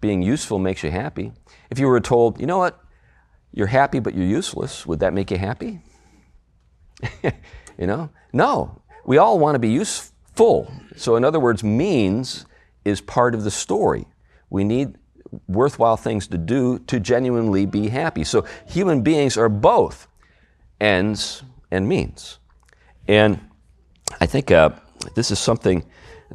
Being 0.00 0.22
useful 0.22 0.58
makes 0.58 0.82
you 0.82 0.90
happy. 0.90 1.32
If 1.70 1.78
you 1.78 1.86
were 1.86 2.00
told, 2.00 2.40
you 2.40 2.46
know 2.46 2.58
what, 2.58 2.81
you're 3.52 3.66
happy 3.66 4.00
but 4.00 4.14
you're 4.14 4.26
useless, 4.26 4.86
would 4.86 5.00
that 5.00 5.12
make 5.12 5.30
you 5.30 5.38
happy? 5.38 5.80
you 7.22 7.86
know? 7.86 8.10
No. 8.32 8.82
We 9.04 9.18
all 9.18 9.38
want 9.38 9.54
to 9.54 9.58
be 9.58 9.70
useful. 9.70 10.72
So, 10.96 11.16
in 11.16 11.24
other 11.24 11.40
words, 11.40 11.62
means 11.62 12.46
is 12.84 13.00
part 13.00 13.34
of 13.34 13.44
the 13.44 13.50
story. 13.50 14.06
We 14.50 14.64
need 14.64 14.96
worthwhile 15.48 15.96
things 15.96 16.26
to 16.28 16.38
do 16.38 16.78
to 16.80 17.00
genuinely 17.00 17.66
be 17.66 17.88
happy. 17.88 18.24
So, 18.24 18.46
human 18.66 19.02
beings 19.02 19.36
are 19.36 19.48
both 19.48 20.08
ends 20.80 21.42
and 21.70 21.88
means. 21.88 22.38
And 23.08 23.40
I 24.20 24.26
think 24.26 24.50
uh, 24.50 24.70
this 25.14 25.30
is 25.30 25.38
something 25.38 25.84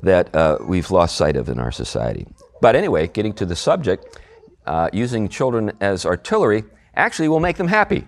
that 0.03 0.33
uh, 0.35 0.57
we've 0.61 0.91
lost 0.91 1.15
sight 1.15 1.35
of 1.35 1.49
in 1.49 1.59
our 1.59 1.71
society. 1.71 2.27
But 2.61 2.75
anyway, 2.75 3.07
getting 3.07 3.33
to 3.33 3.45
the 3.45 3.55
subject, 3.55 4.19
uh, 4.65 4.89
using 4.91 5.29
children 5.29 5.71
as 5.79 6.05
artillery 6.05 6.63
actually 6.97 7.29
will 7.29 7.39
make 7.39 7.57
them 7.57 7.67
happy. 7.67 8.05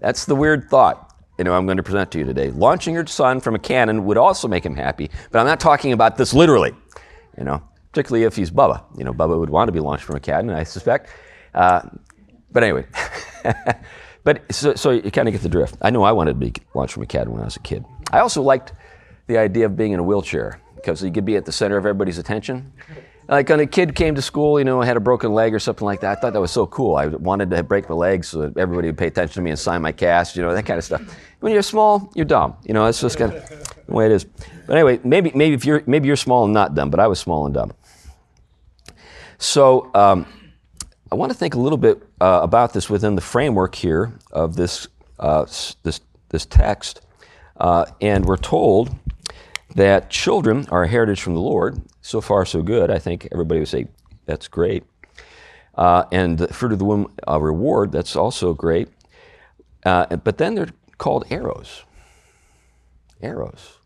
That's 0.00 0.26
the 0.26 0.36
weird 0.36 0.68
thought 0.68 1.08
you 1.38 1.44
know, 1.44 1.54
I'm 1.54 1.66
going 1.66 1.76
to 1.76 1.82
present 1.84 2.10
to 2.12 2.18
you 2.18 2.24
today. 2.24 2.50
Launching 2.50 2.94
your 2.94 3.06
son 3.06 3.40
from 3.40 3.54
a 3.54 3.60
cannon 3.60 4.04
would 4.06 4.18
also 4.18 4.48
make 4.48 4.66
him 4.66 4.74
happy, 4.74 5.08
but 5.30 5.38
I'm 5.38 5.46
not 5.46 5.60
talking 5.60 5.92
about 5.92 6.16
this 6.16 6.34
literally. 6.34 6.72
You 7.38 7.44
know, 7.44 7.62
particularly 7.92 8.24
if 8.24 8.34
he's 8.34 8.50
Bubba. 8.50 8.82
You 8.98 9.04
know, 9.04 9.12
Bubba 9.12 9.38
would 9.38 9.50
want 9.50 9.68
to 9.68 9.72
be 9.72 9.78
launched 9.78 10.04
from 10.04 10.16
a 10.16 10.20
cannon, 10.20 10.50
I 10.50 10.64
suspect. 10.64 11.10
Uh, 11.54 11.82
but 12.50 12.64
anyway, 12.64 12.86
but 14.24 14.42
so, 14.52 14.74
so 14.74 14.90
you 14.90 15.10
kind 15.12 15.28
of 15.28 15.32
get 15.32 15.42
the 15.42 15.48
drift. 15.48 15.76
I 15.80 15.90
know 15.90 16.02
I 16.02 16.10
wanted 16.10 16.32
to 16.32 16.38
be 16.38 16.52
launched 16.74 16.94
from 16.94 17.04
a 17.04 17.06
cannon 17.06 17.32
when 17.32 17.42
I 17.42 17.44
was 17.44 17.56
a 17.56 17.60
kid. 17.60 17.84
I 18.10 18.18
also 18.18 18.42
liked 18.42 18.72
the 19.28 19.38
idea 19.38 19.66
of 19.66 19.76
being 19.76 19.92
in 19.92 20.00
a 20.00 20.02
wheelchair 20.02 20.60
because 20.74 21.02
you 21.04 21.12
could 21.12 21.24
be 21.24 21.36
at 21.36 21.44
the 21.44 21.52
center 21.52 21.76
of 21.76 21.86
everybody's 21.86 22.18
attention. 22.18 22.72
Like 23.28 23.50
when 23.50 23.60
a 23.60 23.66
kid 23.66 23.94
came 23.94 24.14
to 24.14 24.22
school, 24.22 24.58
you 24.58 24.64
know, 24.64 24.80
had 24.80 24.96
a 24.96 25.00
broken 25.00 25.34
leg 25.34 25.54
or 25.54 25.58
something 25.58 25.84
like 25.84 26.00
that, 26.00 26.16
I 26.16 26.20
thought 26.20 26.32
that 26.32 26.40
was 26.40 26.50
so 26.50 26.66
cool. 26.66 26.96
I 26.96 27.06
wanted 27.06 27.50
to 27.50 27.62
break 27.62 27.86
my 27.88 27.94
leg 27.94 28.24
so 28.24 28.40
that 28.40 28.56
everybody 28.56 28.88
would 28.88 28.96
pay 28.96 29.08
attention 29.08 29.34
to 29.34 29.40
me 29.42 29.50
and 29.50 29.58
sign 29.58 29.82
my 29.82 29.92
cast, 29.92 30.34
you 30.34 30.42
know, 30.42 30.54
that 30.54 30.64
kind 30.64 30.78
of 30.78 30.84
stuff. 30.84 31.02
When 31.40 31.52
you're 31.52 31.60
small, 31.60 32.10
you're 32.14 32.24
dumb. 32.24 32.56
You 32.64 32.72
know, 32.72 32.86
that's 32.86 33.02
just 33.02 33.18
kind 33.18 33.34
of 33.34 33.46
the 33.86 33.92
way 33.92 34.06
it 34.06 34.12
is. 34.12 34.24
But 34.24 34.76
anyway, 34.76 34.98
maybe, 35.04 35.30
maybe, 35.34 35.54
if 35.54 35.66
you're, 35.66 35.82
maybe 35.86 36.06
you're 36.06 36.16
small 36.16 36.44
and 36.44 36.54
not 36.54 36.74
dumb, 36.74 36.88
but 36.88 37.00
I 37.00 37.06
was 37.06 37.20
small 37.20 37.44
and 37.44 37.54
dumb. 37.54 37.74
So 39.36 39.90
um, 39.94 40.26
I 41.12 41.14
want 41.14 41.30
to 41.30 41.36
think 41.36 41.54
a 41.54 41.60
little 41.60 41.78
bit 41.78 42.02
uh, 42.22 42.40
about 42.42 42.72
this 42.72 42.88
within 42.88 43.14
the 43.14 43.20
framework 43.20 43.74
here 43.74 44.14
of 44.32 44.56
this, 44.56 44.88
uh, 45.18 45.44
this, 45.82 46.00
this 46.30 46.46
text. 46.46 47.02
Uh, 47.58 47.84
and 48.00 48.24
we're 48.24 48.38
told 48.38 48.94
that 49.74 50.08
children 50.08 50.66
are 50.70 50.84
a 50.84 50.88
heritage 50.88 51.20
from 51.20 51.34
the 51.34 51.40
Lord. 51.40 51.82
So 52.08 52.22
far, 52.22 52.46
so 52.46 52.62
good. 52.62 52.90
I 52.90 52.98
think 52.98 53.28
everybody 53.32 53.60
would 53.60 53.68
say 53.68 53.86
that's 54.24 54.48
great. 54.48 54.82
Uh, 55.74 56.04
and 56.10 56.38
the 56.38 56.48
fruit 56.48 56.72
of 56.72 56.78
the 56.78 56.86
womb, 56.86 57.12
a 57.26 57.38
reward, 57.38 57.92
that's 57.92 58.16
also 58.16 58.54
great. 58.54 58.88
Uh, 59.84 60.16
but 60.16 60.38
then 60.38 60.54
they're 60.54 60.70
called 60.96 61.26
arrows. 61.30 61.84
Arrows. 63.20 63.76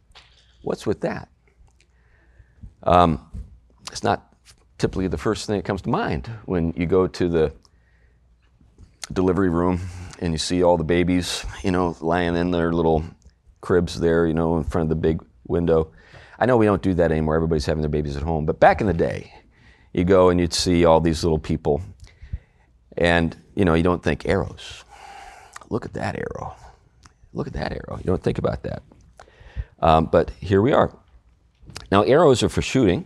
What's 0.63 0.87
with 0.87 1.01
that? 1.01 1.31
Um, 2.85 3.29
it's 3.91 4.05
not 4.05 4.33
typically 4.79 5.09
the 5.09 5.19
first 5.19 5.49
thing 5.49 5.57
that 5.57 5.65
comes 5.65 5.83
to 5.83 5.89
mind 5.89 6.31
when 6.45 6.73
you 6.77 6.87
go 6.87 7.09
to 7.09 7.29
the 7.29 7.53
delivery 9.13 9.51
room 9.51 9.81
and 10.21 10.33
you 10.33 10.39
see 10.39 10.63
all 10.63 10.77
the 10.77 10.85
babies, 10.85 11.45
you 11.65 11.73
know, 11.73 11.97
lying 12.01 12.37
in 12.37 12.53
their 12.53 12.73
little 12.73 13.05
cribs 13.61 13.99
there, 13.99 14.29
you 14.29 14.35
know, 14.35 14.59
in 14.59 14.63
front 14.63 14.85
of 14.85 14.91
the 14.91 14.95
big 15.09 15.21
window. 15.49 15.91
I 16.39 16.47
know 16.47 16.57
we 16.57 16.67
don't 16.67 16.83
do 16.83 16.95
that 16.95 17.13
anymore. 17.13 17.37
Everybody's 17.37 17.67
having 17.67 17.83
their 17.83 17.91
babies 17.91 18.17
at 18.17 18.23
home. 18.23 18.47
But 18.47 18.59
back 18.61 18.81
in 18.81 18.87
the 18.87 18.93
day, 18.93 19.33
you 19.93 20.05
go 20.05 20.31
and 20.31 20.41
you'd 20.41 20.55
see 20.55 20.85
all 20.85 21.01
these 21.01 21.23
little 21.23 21.39
people, 21.39 21.83
and 22.97 23.37
you 23.55 23.65
know, 23.65 23.75
you 23.75 23.83
don't 23.83 24.03
think 24.03 24.27
arrows. 24.27 24.85
Look 25.69 25.85
at 25.85 25.95
that 25.95 26.17
arrow. 26.17 26.55
Look 27.33 27.47
at 27.47 27.53
that 27.55 27.73
arrow. 27.73 27.97
You 27.99 28.05
don't 28.05 28.23
think 28.23 28.39
about 28.39 28.63
that. 28.65 28.83
Um, 29.81 30.07
but 30.07 30.31
here 30.41 30.63
we 30.63 30.73
are. 30.73 30.97
Now, 31.91 32.03
arrows 32.03 32.43
are 32.43 32.49
for 32.49 32.63
shooting, 32.63 33.05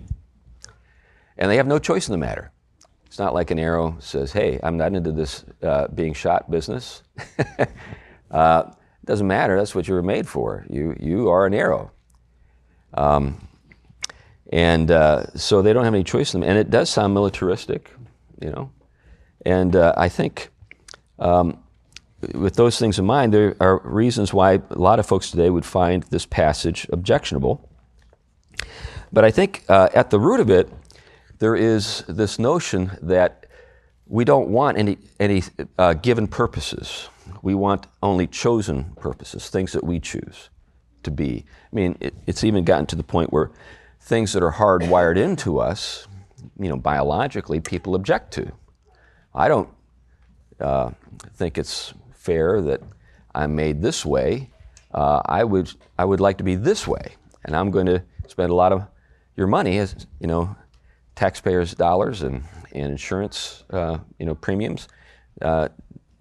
and 1.39 1.51
they 1.51 1.57
have 1.57 1.67
no 1.67 1.79
choice 1.79 2.09
in 2.09 2.13
the 2.13 2.19
matter. 2.19 2.53
It's 3.07 3.19
not 3.19 3.35
like 3.35 3.51
an 3.51 3.59
arrow 3.59 3.97
says, 3.99 4.33
"Hey, 4.33 4.61
I'm 4.63 4.77
not 4.77 4.95
into 4.95 5.13
this 5.13 5.45
uh, 5.63 5.89
being 5.89 6.13
shot 6.13 6.51
business." 6.51 7.03
uh, 8.31 8.71
doesn't 9.05 9.27
matter. 9.27 9.57
That's 9.57 9.75
what 9.75 9.89
you 9.89 9.95
were 9.95 10.03
made 10.03 10.29
for. 10.29 10.67
You 10.69 10.97
you 11.01 11.29
are 11.31 11.47
an 11.47 11.55
arrow. 11.55 11.93
Um, 12.95 13.47
and 14.53 14.91
uh, 14.91 15.27
so 15.35 15.63
they 15.63 15.73
don't 15.73 15.85
have 15.85 15.95
any 15.95 16.05
choice 16.05 16.35
in 16.35 16.41
them. 16.41 16.51
And 16.51 16.59
it 16.59 16.71
does 16.71 16.91
sound 16.91 17.15
militaristic, 17.15 17.91
you 18.41 18.51
know. 18.51 18.71
And 19.45 19.77
uh, 19.77 19.95
I 19.97 20.09
think 20.09 20.51
um, 21.19 21.59
with 22.35 22.55
those 22.55 22.79
things 22.79 22.99
in 22.99 23.05
mind, 23.05 23.33
there 23.33 23.57
are 23.61 23.81
reasons 23.85 24.33
why 24.33 24.55
a 24.71 24.79
lot 24.79 24.99
of 24.99 25.07
folks 25.07 25.31
today 25.31 25.51
would 25.51 25.65
find 25.65 26.03
this 26.05 26.27
passage 26.27 26.87
objectionable. 26.93 27.69
But 29.13 29.25
I 29.25 29.31
think 29.31 29.65
uh, 29.69 29.89
at 29.95 30.11
the 30.11 30.19
root 30.19 30.41
of 30.41 30.51
it, 30.51 30.69
there 31.39 31.57
is 31.57 32.05
this 32.09 32.39
notion 32.39 32.97
that 33.03 33.47
we 34.07 34.25
don't 34.25 34.49
want 34.49 34.79
any, 34.79 34.99
any 35.19 35.43
uh, 35.79 35.95
given 35.95 36.29
purposes. 36.29 37.09
We 37.43 37.55
want 37.55 37.87
only 38.03 38.27
chosen 38.27 38.93
purposes, 38.97 39.49
things 39.49 39.73
that 39.73 39.85
we 39.85 40.01
choose 40.01 40.51
to 41.07 41.11
be. 41.11 41.45
I 41.73 41.75
mean, 41.75 41.97
it, 42.01 42.15
it's 42.27 42.45
even 42.45 42.65
gotten 42.65 42.87
to 42.87 42.97
the 42.97 43.03
point 43.03 43.33
where 43.33 43.51
things 44.01 44.33
that 44.35 44.43
are 44.43 44.53
hardwired 44.53 45.17
into 45.17 45.59
us, 45.59 46.07
you 46.59 46.69
know, 46.69 46.77
biologically, 46.77 47.61
people 47.61 47.95
object 47.95 48.33
to. 48.35 48.53
I 49.35 49.49
don't 49.49 49.69
uh, 50.61 50.91
think 51.35 51.59
it's 51.59 51.95
fair 52.13 52.61
that 52.63 52.83
I'm 53.35 53.55
made 53.55 53.83
this 53.83 54.05
way. 54.05 54.51
Uh, 54.93 55.23
I 55.27 55.45
would 55.45 55.73
I 55.99 56.05
would 56.05 56.21
like 56.21 56.39
to 56.39 56.45
be 56.45 56.55
this 56.55 56.87
way, 56.87 57.17
and 57.45 57.57
I'm 57.57 57.71
going 57.71 57.87
to 57.87 58.03
spend 58.29 58.51
a 58.51 58.55
lot 58.55 58.73
of 58.73 58.87
your 59.37 59.47
money 59.47 59.79
as 59.79 60.07
you 60.21 60.27
know, 60.27 60.57
taxpayers' 61.15 61.75
dollars 61.75 62.23
and 62.23 62.45
and 62.73 62.91
insurance 62.93 63.65
uh, 63.71 63.99
you 64.19 64.27
know 64.27 64.35
premiums 64.35 64.89
uh, 65.43 65.69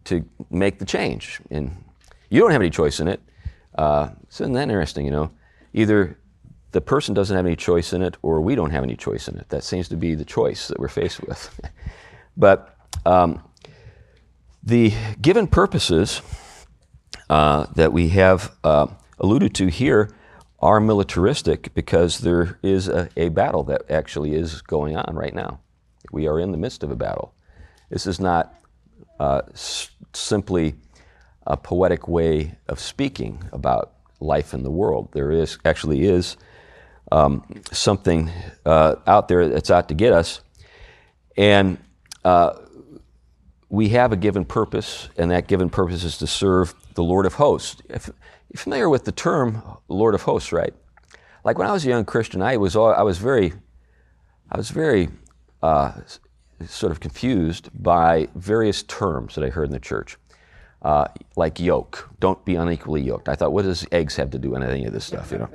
to 0.06 0.26
make 0.50 0.80
the 0.80 0.86
change. 0.86 1.40
And 1.50 1.84
you 2.30 2.42
don't 2.42 2.52
have 2.52 2.62
any 2.62 2.70
choice 2.70 3.00
in 3.00 3.08
it. 3.08 3.22
Uh, 3.78 4.10
isn't 4.32 4.54
that 4.54 4.64
interesting? 4.64 5.06
You 5.06 5.12
know, 5.12 5.32
either 5.74 6.18
the 6.72 6.82
person 6.82 7.14
doesn't 7.14 7.36
have 7.36 7.46
any 7.46 7.56
choice 7.56 7.94
in 7.94 8.02
it, 8.02 8.18
or 8.22 8.42
we 8.42 8.56
don't 8.56 8.72
have 8.72 8.84
any 8.84 8.96
choice 8.96 9.28
in 9.28 9.38
it. 9.38 9.50
That 9.50 9.64
seems 9.64 9.88
to 9.90 9.96
be 9.96 10.16
the 10.16 10.26
choice 10.26 10.68
that 10.68 10.80
we're 10.80 10.88
faced 10.88 11.22
with. 11.22 11.60
but 12.38 12.78
um, 13.06 13.44
the 14.64 14.94
given 15.22 15.48
purposes 15.48 16.22
uh, 17.30 17.68
that 17.76 17.94
we 17.94 18.10
have 18.10 18.52
uh, 18.64 18.88
alluded 19.20 19.54
to 19.56 19.68
here 19.68 20.10
are 20.60 20.80
militaristic 20.80 21.74
because 21.74 22.20
there 22.20 22.60
is 22.64 22.88
a, 22.88 23.10
a, 23.16 23.30
battle 23.30 23.64
that 23.64 23.90
actually 23.90 24.34
is 24.34 24.62
going 24.62 24.98
on 24.98 25.16
right 25.16 25.34
now. 25.34 25.60
We 26.12 26.28
are 26.28 26.40
in 26.40 26.52
the 26.52 26.58
midst 26.58 26.84
of 26.84 26.92
a 26.92 26.96
battle. 26.96 27.34
This 27.90 28.08
is 28.08 28.20
not 28.20 28.54
uh, 29.20 29.42
s- 29.54 29.92
simply 30.14 30.76
a 31.46 31.58
poetic 31.58 32.08
way 32.08 32.56
of 32.68 32.80
speaking 32.80 33.44
about 33.52 33.94
life 34.20 34.54
in 34.54 34.64
the 34.64 34.72
world. 34.72 35.10
There 35.14 35.32
is 35.32 35.58
actually 35.66 36.06
is 36.06 36.38
um, 37.12 37.44
something 37.72 38.32
uh, 38.66 38.96
out 39.06 39.28
there 39.28 39.48
that's 39.48 39.70
out 39.70 39.88
to 39.90 39.94
get 39.94 40.14
us, 40.14 40.42
and 41.38 41.78
uh, 42.24 42.54
we 43.70 43.90
have 43.90 44.12
a 44.12 44.16
given 44.16 44.46
purpose, 44.46 45.10
and 45.18 45.32
that 45.32 45.48
given 45.48 45.70
purpose 45.70 46.04
is 46.04 46.18
to 46.20 46.28
serve 46.28 46.74
the 46.96 47.04
Lord 47.04 47.26
of 47.26 47.34
Hosts. 47.34 47.82
If, 47.90 48.10
you're 48.52 48.60
familiar 48.60 48.90
with 48.90 49.06
the 49.06 49.12
term 49.12 49.62
Lord 49.88 50.16
of 50.16 50.22
Hosts, 50.22 50.52
right? 50.52 50.74
Like 51.44 51.58
when 51.58 51.68
I 51.68 51.72
was 51.72 51.86
a 51.86 51.90
young 51.90 52.06
Christian, 52.06 52.42
I 52.42 52.58
was 52.58 52.76
I 52.76 53.04
was 53.04 53.18
very 53.18 53.54
I 54.50 54.58
was 54.58 54.70
very 54.70 55.10
uh, 55.62 55.92
sort 56.66 56.92
of 56.92 57.00
confused 57.00 57.70
by 57.74 58.28
various 58.36 58.84
terms 58.84 59.36
that 59.36 59.44
I 59.44 59.50
heard 59.50 59.66
in 59.66 59.72
the 59.72 59.80
church 59.80 60.18
uh, 60.86 61.08
like 61.36 61.60
yoke. 61.60 62.08
Don't 62.20 62.46
be 62.46 62.54
unequally 62.56 63.02
yoked. 63.02 63.28
I 63.28 63.34
thought, 63.34 63.52
what 63.52 63.64
does 63.64 63.88
eggs 63.92 64.16
have 64.18 64.30
to 64.30 64.38
do 64.38 64.52
with 64.52 64.62
any 64.62 64.86
of 64.86 64.94
this 64.94 65.04
stuff, 65.04 65.32
you 65.32 65.40
know? 65.40 65.50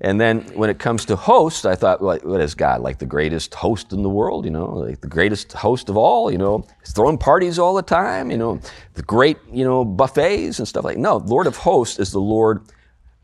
And 0.00 0.20
then 0.20 0.42
when 0.54 0.70
it 0.70 0.78
comes 0.78 1.04
to 1.06 1.16
host, 1.16 1.66
I 1.66 1.74
thought, 1.74 2.00
well, 2.00 2.16
what 2.22 2.40
is 2.40 2.54
God? 2.54 2.80
Like 2.80 2.98
the 2.98 3.06
greatest 3.06 3.54
host 3.54 3.92
in 3.92 4.02
the 4.02 4.08
world, 4.08 4.44
you 4.44 4.52
know, 4.52 4.66
like 4.66 5.00
the 5.00 5.08
greatest 5.08 5.52
host 5.52 5.88
of 5.88 5.96
all, 5.96 6.30
you 6.30 6.38
know, 6.38 6.64
he's 6.80 6.92
throwing 6.92 7.18
parties 7.18 7.58
all 7.58 7.74
the 7.74 7.82
time, 7.82 8.30
you 8.30 8.36
know, 8.36 8.60
the 8.94 9.02
great, 9.02 9.36
you 9.52 9.64
know, 9.64 9.84
buffets 9.84 10.60
and 10.60 10.68
stuff 10.68 10.84
like 10.84 10.96
No, 10.96 11.16
Lord 11.16 11.48
of 11.48 11.56
hosts 11.56 11.98
is 11.98 12.12
the 12.12 12.20
Lord 12.20 12.62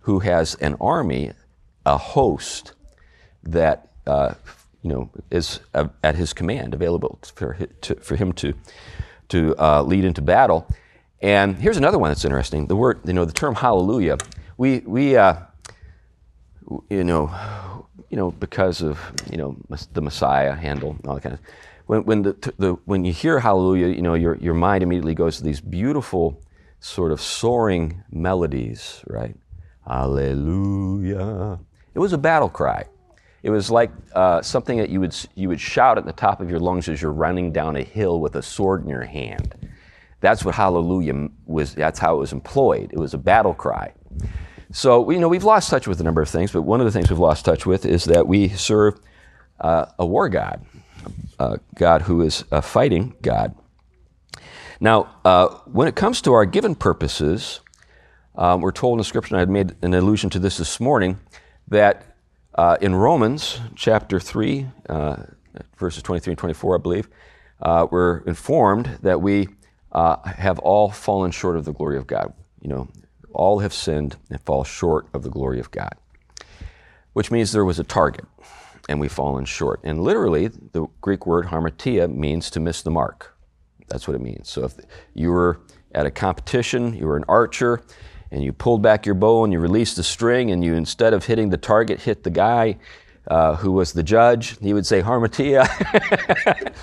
who 0.01 0.19
has 0.19 0.57
an 0.57 0.77
army, 0.81 1.31
a 1.87 1.99
host 1.99 2.73
that, 3.45 3.91
uh, 4.09 4.35
you 4.83 4.91
know, 4.91 5.11
is 5.31 5.61
uh, 5.75 5.87
at 6.03 6.17
his 6.17 6.33
command, 6.33 6.75
available 6.75 7.21
for, 7.35 7.57
for 8.01 8.17
him 8.17 8.33
to, 8.35 8.55
to 9.29 9.55
uh, 9.59 9.83
lead 9.83 10.05
into 10.05 10.23
battle. 10.23 10.67
And 11.21 11.57
here's 11.57 11.77
another 11.77 11.99
one 11.99 12.11
that's 12.11 12.25
interesting. 12.25 12.67
The 12.67 12.77
word, 12.77 13.01
you 13.05 13.13
know, 13.13 13.25
the 13.25 13.33
term 13.33 13.55
hallelujah. 13.55 14.19
We, 14.57 14.81
we 14.81 15.17
uh, 15.17 15.37
you 16.89 17.05
know, 17.05 17.87
you 18.11 18.17
know, 18.17 18.31
because 18.31 18.83
of 18.83 18.99
you 19.31 19.37
know 19.37 19.57
the 19.93 20.01
Messiah 20.01 20.55
Handel 20.55 20.93
and 20.93 21.07
all 21.07 21.15
that 21.15 21.23
kind 21.23 21.35
of. 21.35 21.41
When, 21.87 22.05
when 22.05 22.23
the, 22.23 22.53
the 22.59 22.73
when 22.85 23.05
you 23.05 23.13
hear 23.13 23.41
hallelujah, 23.41 23.89
you 23.89 24.03
know, 24.03 24.15
your 24.15 24.37
your 24.37 24.55
mind 24.55 24.83
immediately 24.83 25.15
goes 25.15 25.39
to 25.39 25.45
these 25.45 25.61
beautiful, 25.61 26.41
sort 26.81 27.13
of 27.13 27.21
soaring 27.21 28.03
melodies, 28.11 29.03
right? 29.07 29.35
Hallelujah. 29.87 31.59
It 31.95 31.99
was 31.99 32.13
a 32.13 32.19
battle 32.19 32.49
cry. 32.49 32.85
It 33.43 33.51
was 33.51 33.71
like 33.71 33.91
uh, 34.15 34.43
something 34.43 34.79
that 34.79 34.91
you 34.91 35.01
would 35.01 35.15
you 35.35 35.49
would 35.49 35.61
shout 35.61 35.97
at 35.97 36.05
the 36.05 36.13
top 36.13 36.41
of 36.41 36.51
your 36.51 36.61
lungs 36.61 36.89
as 36.89 37.01
you're 37.01 37.13
running 37.13 37.53
down 37.53 37.77
a 37.77 37.83
hill 37.83 38.21
with 38.21 38.37
a 38.37 38.43
sword 38.43 38.83
in 38.83 38.89
your 38.89 39.05
hand. 39.05 39.55
That's 40.21 40.45
what 40.45 40.55
hallelujah 40.55 41.29
was, 41.47 41.75
that's 41.75 41.99
how 41.99 42.17
it 42.17 42.19
was 42.19 42.33
employed. 42.33 42.93
It 42.93 42.99
was 42.99 43.15
a 43.15 43.19
battle 43.19 43.55
cry. 43.55 43.93
So, 44.73 45.11
you 45.11 45.19
know, 45.19 45.29
we've 45.29 45.45
lost 45.45 45.71
touch 45.71 45.87
with 45.89 46.01
a 46.01 46.05
number 46.05 46.21
of 46.21 46.29
things, 46.29 46.53
but 46.53 46.63
one 46.63 46.81
of 46.81 46.87
the 46.87 46.93
things 46.93 47.11
we've 47.11 47.19
lost 47.19 47.45
touch 47.45 47.67
with 47.67 47.87
is 47.87 48.05
that 48.05 48.27
we 48.27 48.49
serve 48.49 49.01
uh, 49.61 49.87
a 49.99 50.05
war 50.07 50.29
God, 50.29 50.65
a 51.39 51.59
God 51.75 52.03
who 52.03 52.23
is 52.23 52.45
a 52.51 52.61
fighting 52.61 53.15
God. 53.23 53.55
Now, 54.81 55.17
uh, 55.25 55.49
when 55.65 55.89
it 55.89 55.97
comes 55.97 56.21
to 56.23 56.33
our 56.33 56.45
given 56.45 56.75
purposes, 56.75 57.61
um, 58.35 58.61
we're 58.61 58.73
told 58.73 58.95
in 58.95 58.99
the 58.99 59.05
scripture, 59.05 59.35
and 59.35 59.39
I 59.39 59.41
had 59.41 59.51
made 59.51 59.77
an 59.83 59.95
allusion 59.95 60.31
to 60.31 60.39
this 60.39 60.59
this 60.59 60.81
morning, 60.81 61.19
that 61.69 62.05
Uh, 62.55 62.77
in 62.81 62.93
Romans 62.93 63.61
chapter 63.77 64.19
3, 64.19 64.67
uh, 64.89 65.17
verses 65.77 66.03
23 66.03 66.33
and 66.33 66.39
24, 66.39 66.75
I 66.75 66.79
believe, 66.79 67.09
uh, 67.63 67.87
we're 67.89 68.19
informed 68.27 68.99
that 69.03 69.23
we 69.23 69.47
uh, 69.93 70.17
have 70.25 70.59
all 70.61 70.91
fallen 70.91 71.31
short 71.31 71.57
of 71.57 71.65
the 71.65 71.73
glory 71.73 71.97
of 71.97 72.07
God. 72.07 72.33
You 72.61 72.69
know, 72.69 72.89
all 73.33 73.61
have 73.61 73.73
sinned 73.73 74.17
and 74.31 74.41
fall 74.41 74.65
short 74.65 75.07
of 75.15 75.23
the 75.23 75.31
glory 75.31 75.61
of 75.61 75.71
God, 75.71 75.95
which 77.13 77.31
means 77.31 77.53
there 77.53 77.65
was 77.65 77.79
a 77.79 77.85
target 77.85 78.25
and 78.89 78.99
we've 78.99 79.13
fallen 79.13 79.45
short. 79.45 79.81
And 79.85 80.03
literally, 80.03 80.49
the 80.49 80.87
Greek 81.01 81.27
word 81.27 81.47
harmatia 81.47 82.13
means 82.13 82.51
to 82.51 82.61
miss 82.61 82.83
the 82.83 82.91
mark. 82.91 83.37
That's 83.89 84.09
what 84.09 84.15
it 84.15 84.21
means. 84.21 84.49
So 84.49 84.65
if 84.65 84.75
you 85.15 85.31
were 85.31 85.61
at 85.95 86.07
a 86.07 86.11
competition, 86.11 86.95
you 86.95 87.07
were 87.07 87.17
an 87.17 87.25
archer, 87.29 87.83
and 88.31 88.43
you 88.43 88.53
pulled 88.53 88.83
back 88.83 89.07
your 89.07 89.15
bow 89.15 89.45
and 89.45 89.53
you 89.53 89.59
released 89.59 89.97
the 89.97 90.03
string, 90.03 90.51
and 90.51 90.65
you 90.65 90.75
instead 90.75 91.13
of 91.15 91.27
hitting 91.27 91.51
the 91.51 91.57
target, 91.57 92.01
hit 92.01 92.25
the 92.25 92.31
guy 92.31 92.79
uh, 93.29 93.57
who 93.57 93.73
was 93.73 93.93
the 93.93 94.03
judge, 94.03 94.59
he 94.61 94.73
would 94.73 94.87
say 94.87 95.03
harmatia, 95.03 95.67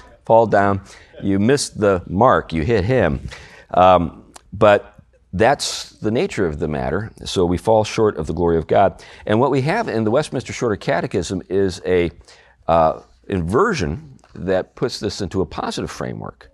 fall 0.26 0.46
down. 0.46 0.82
You 1.22 1.40
missed 1.40 1.80
the 1.80 2.04
mark, 2.08 2.54
you 2.54 2.64
hit 2.64 2.86
him. 2.86 3.28
Um, 3.74 4.34
but 4.54 5.00
that's 5.34 5.92
the 5.92 6.12
nature 6.12 6.46
of 6.46 6.60
the 6.60 6.68
matter. 6.68 7.12
So 7.26 7.46
we 7.46 7.58
fall 7.58 7.84
short 7.84 8.18
of 8.18 8.28
the 8.28 8.34
glory 8.34 8.58
of 8.58 8.68
God. 8.68 9.04
And 9.26 9.40
what 9.40 9.52
we 9.52 9.62
have 9.62 9.90
in 9.90 10.06
the 10.06 10.12
Westminster 10.12 10.54
Shorter 10.54 10.78
Catechism 10.78 11.42
is 11.50 11.82
a 11.86 12.12
uh, 12.68 13.02
inversion 13.28 14.18
that 14.34 14.76
puts 14.76 15.00
this 15.00 15.22
into 15.22 15.42
a 15.42 15.46
positive 15.46 15.92
framework 15.92 16.50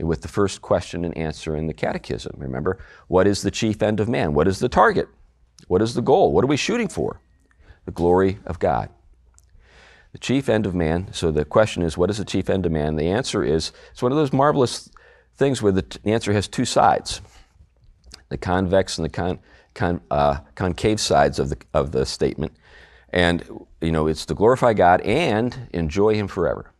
with 0.00 0.22
the 0.22 0.28
first 0.28 0.62
question 0.62 1.04
and 1.04 1.16
answer 1.16 1.56
in 1.56 1.66
the 1.66 1.72
catechism. 1.72 2.34
Remember, 2.36 2.78
what 3.08 3.26
is 3.26 3.42
the 3.42 3.50
chief 3.50 3.82
end 3.82 4.00
of 4.00 4.08
man? 4.08 4.34
What 4.34 4.48
is 4.48 4.58
the 4.58 4.68
target? 4.68 5.08
What 5.68 5.82
is 5.82 5.94
the 5.94 6.02
goal? 6.02 6.32
What 6.32 6.44
are 6.44 6.48
we 6.48 6.56
shooting 6.56 6.88
for? 6.88 7.20
The 7.84 7.92
glory 7.92 8.38
of 8.46 8.58
God. 8.58 8.90
The 10.14 10.18
chief 10.20 10.48
end 10.48 10.64
of 10.64 10.76
man. 10.76 11.12
So 11.12 11.32
the 11.32 11.44
question 11.44 11.82
is, 11.82 11.98
what 11.98 12.08
is 12.08 12.18
the 12.18 12.24
chief 12.24 12.48
end 12.48 12.64
of 12.66 12.70
man? 12.70 12.94
The 12.94 13.08
answer 13.08 13.42
is, 13.42 13.72
it's 13.90 14.00
one 14.00 14.12
of 14.12 14.16
those 14.16 14.32
marvelous 14.32 14.88
things 15.36 15.60
where 15.60 15.72
the, 15.72 15.82
t- 15.82 15.98
the 16.04 16.12
answer 16.12 16.32
has 16.32 16.46
two 16.46 16.64
sides 16.64 17.20
the 18.28 18.38
convex 18.38 18.96
and 18.96 19.04
the 19.04 19.08
con, 19.08 19.40
con, 19.74 20.00
uh, 20.12 20.38
concave 20.54 21.00
sides 21.00 21.40
of 21.40 21.50
the, 21.50 21.56
of 21.74 21.90
the 21.90 22.06
statement. 22.06 22.52
And, 23.12 23.66
you 23.80 23.90
know, 23.90 24.06
it's 24.06 24.24
to 24.26 24.34
glorify 24.34 24.72
God 24.72 25.00
and 25.00 25.68
enjoy 25.72 26.14
Him 26.14 26.28
forever. 26.28 26.70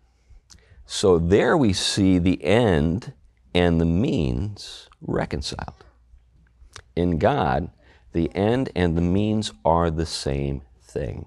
So 0.87 1.19
there 1.19 1.57
we 1.57 1.73
see 1.73 2.19
the 2.19 2.43
end 2.45 3.15
and 3.53 3.81
the 3.81 3.85
means 3.85 4.89
reconciled. 5.01 5.85
In 6.95 7.19
God, 7.19 7.69
the 8.13 8.33
end 8.33 8.71
and 8.77 8.97
the 8.97 9.03
means 9.03 9.51
are 9.65 9.91
the 9.91 10.07
same 10.07 10.63
thing. 10.81 11.27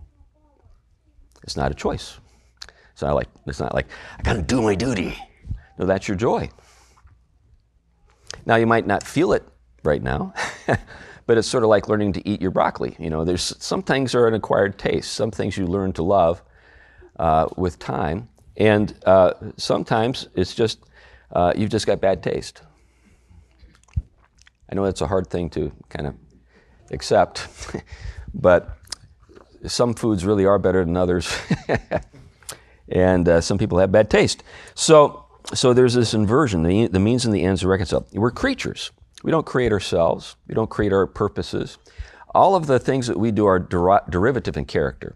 It's 1.47 1.55
not 1.55 1.71
a 1.71 1.73
choice. 1.73 2.19
It's 2.91 3.01
not 3.01 3.15
like 3.15 3.29
it's 3.45 3.61
not 3.61 3.73
like 3.73 3.87
I 4.19 4.21
got 4.21 4.33
to 4.33 4.41
do 4.41 4.61
my 4.61 4.75
duty. 4.75 5.17
No, 5.79 5.85
that's 5.85 6.07
your 6.07 6.17
joy. 6.17 6.49
Now 8.45 8.57
you 8.57 8.67
might 8.67 8.85
not 8.85 9.01
feel 9.01 9.31
it 9.31 9.47
right 9.83 10.03
now. 10.03 10.33
but 11.25 11.37
it's 11.37 11.47
sort 11.47 11.63
of 11.63 11.69
like 11.69 11.87
learning 11.87 12.13
to 12.13 12.27
eat 12.27 12.41
your 12.41 12.51
broccoli. 12.51 12.97
You 12.99 13.09
know, 13.09 13.23
there's 13.23 13.55
some 13.63 13.81
things 13.81 14.13
are 14.13 14.27
an 14.27 14.33
acquired 14.33 14.77
taste. 14.77 15.13
Some 15.13 15.31
things 15.31 15.57
you 15.57 15.67
learn 15.67 15.93
to 15.93 16.03
love 16.03 16.41
uh, 17.17 17.47
with 17.55 17.79
time, 17.79 18.27
and 18.57 18.93
uh, 19.05 19.33
sometimes 19.55 20.27
it's 20.35 20.53
just 20.53 20.79
uh, 21.31 21.53
you've 21.55 21.69
just 21.69 21.87
got 21.87 22.01
bad 22.01 22.21
taste. 22.21 22.61
I 24.69 24.75
know 24.75 24.83
that's 24.83 24.99
a 24.99 25.07
hard 25.07 25.29
thing 25.29 25.49
to 25.51 25.71
kind 25.87 26.07
of 26.07 26.15
accept, 26.91 27.47
but 28.33 28.76
some 29.67 29.93
foods 29.93 30.25
really 30.25 30.45
are 30.45 30.59
better 30.59 30.83
than 30.83 30.97
others, 30.97 31.36
and 32.89 33.27
uh, 33.27 33.41
some 33.41 33.57
people 33.57 33.77
have 33.79 33.91
bad 33.91 34.09
taste. 34.09 34.43
So, 34.75 35.25
so 35.53 35.74
there's 35.74 35.93
this 35.93 36.13
inversion. 36.13 36.63
The, 36.63 36.88
the 36.88 37.00
means 37.00 37.25
and 37.25 37.33
the 37.33 37.43
ends 37.43 37.63
are 37.63 37.67
reconciled. 37.67 38.07
We're 38.13 38.31
creatures. 38.31 38.91
We 39.24 39.31
don't 39.31 39.45
create 39.45 39.71
ourselves, 39.71 40.36
we 40.47 40.55
don't 40.55 40.69
create 40.69 40.93
our 40.93 41.07
purposes. 41.07 41.77
All 42.36 42.56
of 42.56 42.67
the 42.67 42.80
things 42.80 43.08
that 43.08 43.17
we 43.17 43.32
do 43.32 43.45
are 43.47 43.60
der- 43.60 44.03
derivative 44.10 44.58
in 44.58 44.65
character. 44.65 45.15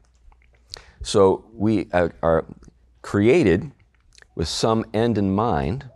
So 1.04 1.46
we 1.54 1.88
are 1.94 2.46
created 3.02 3.72
with 4.36 4.48
some 4.48 4.86
end 4.94 5.18
in 5.18 5.34
mind. 5.34 5.90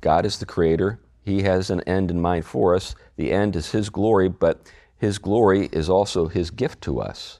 God 0.00 0.24
is 0.24 0.38
the 0.38 0.46
creator, 0.46 1.00
He 1.24 1.42
has 1.42 1.70
an 1.70 1.80
end 1.82 2.10
in 2.10 2.20
mind 2.20 2.46
for 2.46 2.74
us. 2.74 2.94
The 3.16 3.32
end 3.32 3.54
is 3.54 3.70
His 3.72 3.90
glory, 3.90 4.28
but 4.28 4.70
His 4.96 5.18
glory 5.18 5.68
is 5.72 5.90
also 5.90 6.26
His 6.28 6.50
gift 6.50 6.80
to 6.82 7.00
us. 7.00 7.38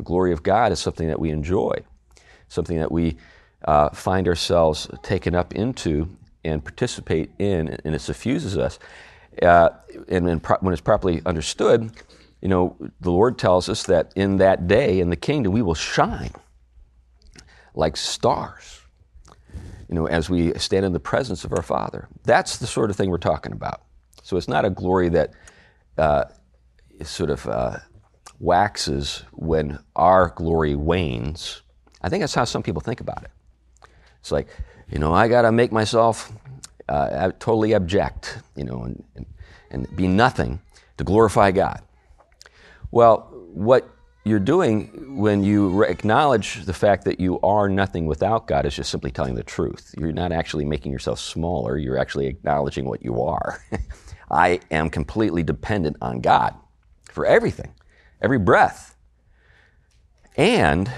The 0.00 0.04
glory 0.04 0.32
of 0.32 0.42
God 0.42 0.72
is 0.72 0.80
something 0.80 1.08
that 1.08 1.20
we 1.20 1.28
enjoy, 1.28 1.74
something 2.48 2.78
that 2.78 2.90
we 2.90 3.18
uh, 3.66 3.90
find 3.90 4.26
ourselves 4.26 4.88
taken 5.02 5.34
up 5.34 5.54
into 5.54 6.08
and 6.42 6.64
participate 6.64 7.30
in, 7.38 7.68
and 7.84 7.94
it 7.94 7.98
suffuses 7.98 8.56
us 8.56 8.78
uh, 9.42 9.68
and 10.08 10.24
when, 10.24 10.40
pro- 10.40 10.56
when 10.60 10.72
it's 10.72 10.80
properly 10.80 11.20
understood, 11.26 11.90
you 12.40 12.48
know, 12.48 12.78
the 13.02 13.10
Lord 13.10 13.38
tells 13.38 13.68
us 13.68 13.82
that 13.84 14.10
in 14.16 14.38
that 14.38 14.66
day, 14.66 15.00
in 15.00 15.10
the 15.10 15.16
kingdom, 15.16 15.52
we 15.52 15.60
will 15.60 15.74
shine 15.74 16.32
like 17.74 17.98
stars, 17.98 18.80
you 19.86 19.94
know, 19.94 20.06
as 20.06 20.30
we 20.30 20.54
stand 20.54 20.86
in 20.86 20.94
the 20.94 20.98
presence 20.98 21.44
of 21.44 21.52
our 21.52 21.62
Father. 21.62 22.08
That's 22.24 22.56
the 22.56 22.66
sort 22.66 22.88
of 22.88 22.96
thing 22.96 23.10
we're 23.10 23.18
talking 23.18 23.52
about. 23.52 23.82
So 24.22 24.38
it's 24.38 24.48
not 24.48 24.64
a 24.64 24.70
glory 24.70 25.10
that 25.10 25.34
uh, 25.98 26.24
sort 27.02 27.28
of 27.28 27.46
uh, 27.46 27.80
waxes 28.40 29.22
when 29.32 29.78
our 29.94 30.30
glory 30.30 30.74
wanes. 30.74 31.62
I 32.02 32.08
think 32.08 32.22
that's 32.22 32.34
how 32.34 32.44
some 32.44 32.62
people 32.62 32.80
think 32.80 33.00
about 33.00 33.22
it. 33.22 33.30
It's 34.20 34.32
like, 34.32 34.48
you 34.90 34.98
know, 34.98 35.12
I 35.14 35.28
got 35.28 35.42
to 35.42 35.52
make 35.52 35.70
myself 35.70 36.32
uh, 36.88 37.30
totally 37.38 37.74
abject, 37.74 38.38
you 38.56 38.64
know, 38.64 38.82
and, 38.82 39.04
and, 39.14 39.26
and 39.70 39.96
be 39.96 40.08
nothing 40.08 40.60
to 40.96 41.04
glorify 41.04 41.50
God. 41.50 41.82
Well, 42.90 43.28
what 43.52 43.88
you're 44.24 44.38
doing 44.38 45.16
when 45.16 45.42
you 45.42 45.82
acknowledge 45.84 46.64
the 46.64 46.74
fact 46.74 47.04
that 47.04 47.20
you 47.20 47.40
are 47.40 47.68
nothing 47.68 48.06
without 48.06 48.46
God 48.46 48.66
is 48.66 48.74
just 48.74 48.90
simply 48.90 49.10
telling 49.10 49.34
the 49.34 49.42
truth. 49.42 49.94
You're 49.96 50.12
not 50.12 50.32
actually 50.32 50.64
making 50.64 50.92
yourself 50.92 51.18
smaller, 51.18 51.78
you're 51.78 51.98
actually 51.98 52.26
acknowledging 52.26 52.84
what 52.84 53.02
you 53.02 53.22
are. 53.22 53.62
I 54.30 54.60
am 54.70 54.90
completely 54.90 55.42
dependent 55.42 55.96
on 56.02 56.20
God 56.20 56.54
for 57.04 57.26
everything, 57.26 57.72
every 58.22 58.38
breath. 58.38 58.96
And 60.36 60.90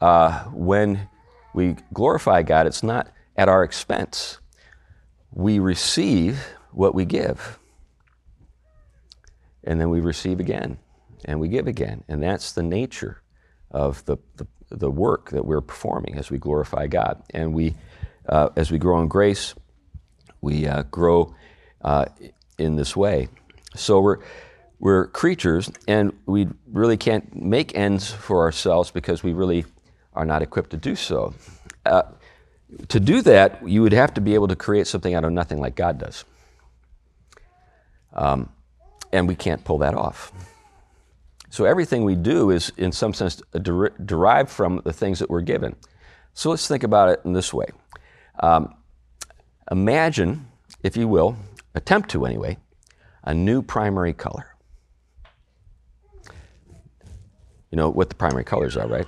uh, 0.00 0.44
when 0.44 1.08
we 1.54 1.76
glorify 1.92 2.42
God, 2.42 2.66
it's 2.66 2.82
not 2.82 3.10
at 3.36 3.48
our 3.48 3.64
expense 3.64 4.38
we 5.32 5.58
receive 5.58 6.44
what 6.72 6.94
we 6.94 7.04
give. 7.04 7.58
And 9.64 9.80
then 9.80 9.90
we 9.90 10.00
receive 10.00 10.40
again, 10.40 10.78
and 11.24 11.38
we 11.38 11.48
give 11.48 11.66
again. 11.66 12.02
And 12.08 12.22
that's 12.22 12.52
the 12.52 12.62
nature 12.62 13.22
of 13.70 14.04
the, 14.06 14.16
the, 14.36 14.46
the 14.70 14.90
work 14.90 15.30
that 15.30 15.44
we're 15.44 15.60
performing 15.60 16.16
as 16.16 16.30
we 16.30 16.38
glorify 16.38 16.86
God. 16.86 17.22
And 17.30 17.52
we, 17.52 17.74
uh, 18.28 18.48
as 18.56 18.70
we 18.70 18.78
grow 18.78 19.00
in 19.00 19.08
grace, 19.08 19.54
we 20.40 20.66
uh, 20.66 20.84
grow 20.84 21.34
uh, 21.82 22.06
in 22.58 22.76
this 22.76 22.96
way. 22.96 23.28
So 23.76 24.00
we're, 24.00 24.18
we're 24.80 25.08
creatures, 25.08 25.70
and 25.86 26.12
we 26.24 26.48
really 26.72 26.96
can't 26.96 27.36
make 27.36 27.76
ends 27.76 28.10
for 28.10 28.40
ourselves 28.40 28.90
because 28.90 29.22
we 29.22 29.34
really 29.34 29.66
are 30.14 30.24
not 30.24 30.42
equipped 30.42 30.70
to 30.70 30.78
do 30.78 30.96
so. 30.96 31.34
Uh, 31.84 32.02
to 32.88 32.98
do 32.98 33.20
that, 33.22 33.66
you 33.68 33.82
would 33.82 33.92
have 33.92 34.14
to 34.14 34.20
be 34.20 34.34
able 34.34 34.48
to 34.48 34.56
create 34.56 34.86
something 34.86 35.14
out 35.14 35.24
of 35.24 35.32
nothing 35.32 35.60
like 35.60 35.76
God 35.76 35.98
does. 35.98 36.24
Um, 38.14 38.48
and 39.12 39.28
we 39.28 39.34
can't 39.34 39.62
pull 39.64 39.78
that 39.78 39.94
off. 39.94 40.32
So 41.50 41.64
everything 41.64 42.04
we 42.04 42.14
do 42.14 42.50
is, 42.50 42.72
in 42.76 42.92
some 42.92 43.12
sense, 43.12 43.42
der- 43.60 43.90
derived 44.04 44.48
from 44.48 44.80
the 44.84 44.92
things 44.92 45.18
that 45.18 45.28
we're 45.28 45.42
given. 45.42 45.76
So 46.32 46.48
let's 46.48 46.66
think 46.66 46.84
about 46.84 47.10
it 47.10 47.20
in 47.24 47.32
this 47.32 47.52
way. 47.52 47.66
Um, 48.38 48.74
imagine, 49.70 50.46
if 50.82 50.96
you 50.96 51.06
will, 51.06 51.36
attempt 51.74 52.10
to 52.12 52.24
anyway, 52.24 52.56
a 53.24 53.34
new 53.34 53.62
primary 53.62 54.14
color. 54.14 54.56
You 57.70 57.76
know 57.76 57.90
what 57.90 58.08
the 58.08 58.14
primary 58.14 58.44
colors 58.44 58.76
are, 58.76 58.88
right? 58.88 59.06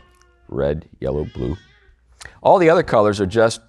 Red, 0.49 0.89
yellow, 1.01 1.25
blue, 1.25 1.57
all 2.43 2.59
the 2.59 2.71
other 2.71 2.83
colors 2.83 3.21
are 3.21 3.27
just 3.27 3.61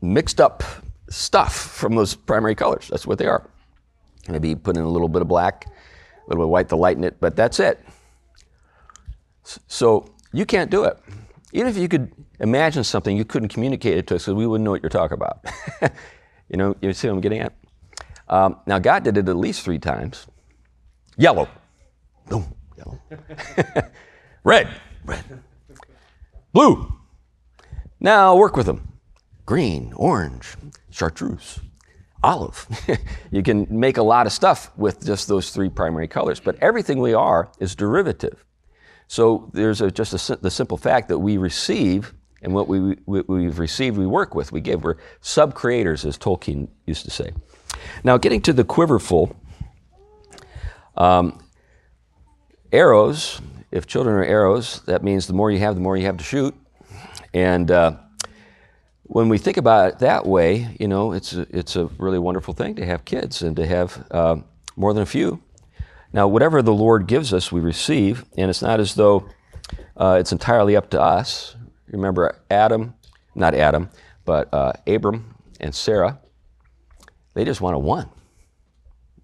mixed 0.00 0.40
up 0.40 0.62
stuff 1.10 1.54
from 1.54 1.94
those 1.94 2.14
primary 2.14 2.54
colors. 2.54 2.88
That's 2.88 3.06
what 3.06 3.18
they 3.18 3.26
are. 3.26 3.48
Maybe 4.28 4.54
put 4.54 4.76
in 4.76 4.82
a 4.82 4.88
little 4.88 5.08
bit 5.08 5.22
of 5.22 5.28
black, 5.28 5.66
a 5.66 6.28
little 6.28 6.42
bit 6.42 6.44
of 6.44 6.50
white 6.50 6.68
to 6.68 6.76
lighten 6.76 7.04
it, 7.04 7.18
but 7.20 7.34
that's 7.36 7.60
it. 7.60 7.82
So 9.66 10.10
you 10.32 10.44
can't 10.44 10.70
do 10.70 10.84
it. 10.84 10.98
Even 11.52 11.68
if 11.68 11.78
you 11.78 11.88
could 11.88 12.12
imagine 12.40 12.84
something, 12.84 13.16
you 13.16 13.24
couldn't 13.24 13.48
communicate 13.48 13.96
it 13.96 14.06
to 14.08 14.16
us 14.16 14.24
because 14.24 14.34
we 14.34 14.46
wouldn't 14.46 14.64
know 14.64 14.70
what 14.70 14.82
you're 14.82 14.90
talking 14.90 15.14
about. 15.14 15.44
you 16.50 16.58
know, 16.58 16.76
you 16.82 16.92
see 16.92 17.08
what 17.08 17.14
I'm 17.14 17.20
getting 17.22 17.40
at? 17.40 17.54
Um, 18.28 18.56
now, 18.66 18.78
God 18.78 19.04
did 19.04 19.16
it 19.16 19.28
at 19.28 19.36
least 19.36 19.62
three 19.62 19.78
times. 19.78 20.26
Yellow. 21.16 21.48
Boom, 22.28 22.54
yellow. 22.76 23.00
red, 24.44 24.68
red. 25.04 25.24
Blue. 26.52 26.92
Now 28.00 28.36
work 28.36 28.56
with 28.56 28.66
them. 28.66 28.98
Green, 29.46 29.92
orange, 29.96 30.56
chartreuse, 30.90 31.60
olive. 32.22 32.66
you 33.30 33.42
can 33.42 33.66
make 33.70 33.96
a 33.96 34.02
lot 34.02 34.26
of 34.26 34.32
stuff 34.32 34.70
with 34.76 35.04
just 35.04 35.28
those 35.28 35.50
three 35.50 35.68
primary 35.68 36.08
colors, 36.08 36.40
but 36.40 36.56
everything 36.60 37.00
we 37.00 37.14
are 37.14 37.50
is 37.58 37.74
derivative. 37.74 38.44
So 39.08 39.50
there's 39.54 39.80
a, 39.80 39.90
just 39.90 40.30
a, 40.30 40.36
the 40.36 40.50
simple 40.50 40.76
fact 40.76 41.08
that 41.08 41.18
we 41.18 41.38
receive, 41.38 42.12
and 42.42 42.52
what 42.52 42.68
we, 42.68 42.96
we, 43.06 43.44
have 43.44 43.58
received, 43.58 43.96
we 43.96 44.06
work 44.06 44.34
with. 44.34 44.52
We 44.52 44.60
give. 44.60 44.84
We're 44.84 44.96
sub 45.22 45.54
creators, 45.54 46.04
as 46.04 46.18
Tolkien 46.18 46.68
used 46.86 47.04
to 47.06 47.10
say. 47.10 47.32
Now, 48.04 48.18
getting 48.18 48.42
to 48.42 48.52
the 48.52 48.64
quiverful, 48.64 49.34
um, 50.96 51.42
arrows, 52.70 53.40
if 53.70 53.86
children 53.86 54.16
are 54.16 54.24
arrows, 54.24 54.80
that 54.86 55.02
means 55.02 55.26
the 55.26 55.32
more 55.32 55.50
you 55.50 55.58
have, 55.58 55.74
the 55.74 55.80
more 55.80 55.96
you 55.96 56.06
have 56.06 56.16
to 56.16 56.24
shoot. 56.24 56.54
And 57.34 57.70
uh, 57.70 57.96
when 59.02 59.28
we 59.28 59.38
think 59.38 59.56
about 59.56 59.88
it 59.88 59.98
that 60.00 60.26
way, 60.26 60.74
you 60.80 60.88
know, 60.88 61.12
it's 61.12 61.34
a, 61.34 61.46
it's 61.50 61.76
a 61.76 61.86
really 61.98 62.18
wonderful 62.18 62.54
thing 62.54 62.74
to 62.76 62.86
have 62.86 63.04
kids 63.04 63.42
and 63.42 63.56
to 63.56 63.66
have 63.66 64.06
uh, 64.10 64.36
more 64.76 64.94
than 64.94 65.02
a 65.02 65.06
few. 65.06 65.42
Now, 66.12 66.26
whatever 66.26 66.62
the 66.62 66.72
Lord 66.72 67.06
gives 67.06 67.34
us, 67.34 67.52
we 67.52 67.60
receive, 67.60 68.24
and 68.36 68.48
it's 68.48 68.62
not 68.62 68.80
as 68.80 68.94
though 68.94 69.28
uh, 69.96 70.16
it's 70.18 70.32
entirely 70.32 70.74
up 70.74 70.88
to 70.90 71.00
us. 71.00 71.54
Remember, 71.88 72.38
Adam, 72.50 72.94
not 73.34 73.54
Adam, 73.54 73.90
but 74.24 74.52
uh, 74.52 74.72
Abram 74.86 75.34
and 75.60 75.74
Sarah, 75.74 76.18
they 77.34 77.44
just 77.44 77.60
wanted 77.60 77.78
one. 77.78 78.08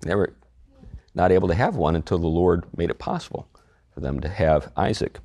Were 0.04 0.34
not 1.14 1.32
able 1.32 1.48
to 1.48 1.54
have 1.54 1.76
one 1.76 1.96
until 1.96 2.18
the 2.18 2.26
Lord 2.26 2.64
made 2.76 2.90
it 2.90 2.98
possible 2.98 3.48
for 3.94 4.00
them 4.00 4.20
to 4.20 4.28
have 4.28 4.72
Isaac. 4.76 5.18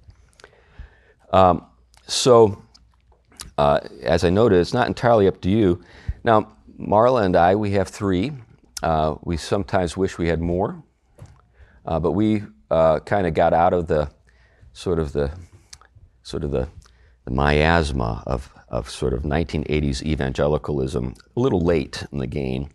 Um, 1.31 1.65
so, 2.07 2.61
uh, 3.57 3.79
as 4.03 4.23
I 4.23 4.29
noted, 4.29 4.59
it's 4.59 4.73
not 4.73 4.87
entirely 4.87 5.27
up 5.27 5.41
to 5.41 5.49
you. 5.49 5.81
Now, 6.23 6.53
Marla 6.79 7.25
and 7.25 7.35
I, 7.35 7.55
we 7.55 7.71
have 7.71 7.87
three. 7.87 8.31
Uh, 8.81 9.15
we 9.23 9.35
sometimes 9.35 9.97
wish 9.97 10.17
we 10.17 10.27
had 10.27 10.39
more. 10.39 10.81
Uh, 11.85 11.99
but 11.99 12.11
we 12.11 12.43
uh, 12.69 12.99
kind 12.99 13.25
of 13.27 13.33
got 13.33 13.53
out 13.53 13.73
of 13.73 13.87
the 13.87 14.09
sort 14.73 14.99
of 14.99 15.11
the 15.11 15.31
sort 16.23 16.43
of 16.43 16.51
the, 16.51 16.67
the 17.25 17.31
miasma 17.31 18.23
of, 18.27 18.53
of 18.67 18.89
sort 18.89 19.13
of 19.13 19.23
1980s 19.23 20.03
evangelicalism 20.03 21.15
a 21.35 21.39
little 21.39 21.61
late 21.61 22.05
in 22.11 22.19
the 22.19 22.27
game 22.27 22.69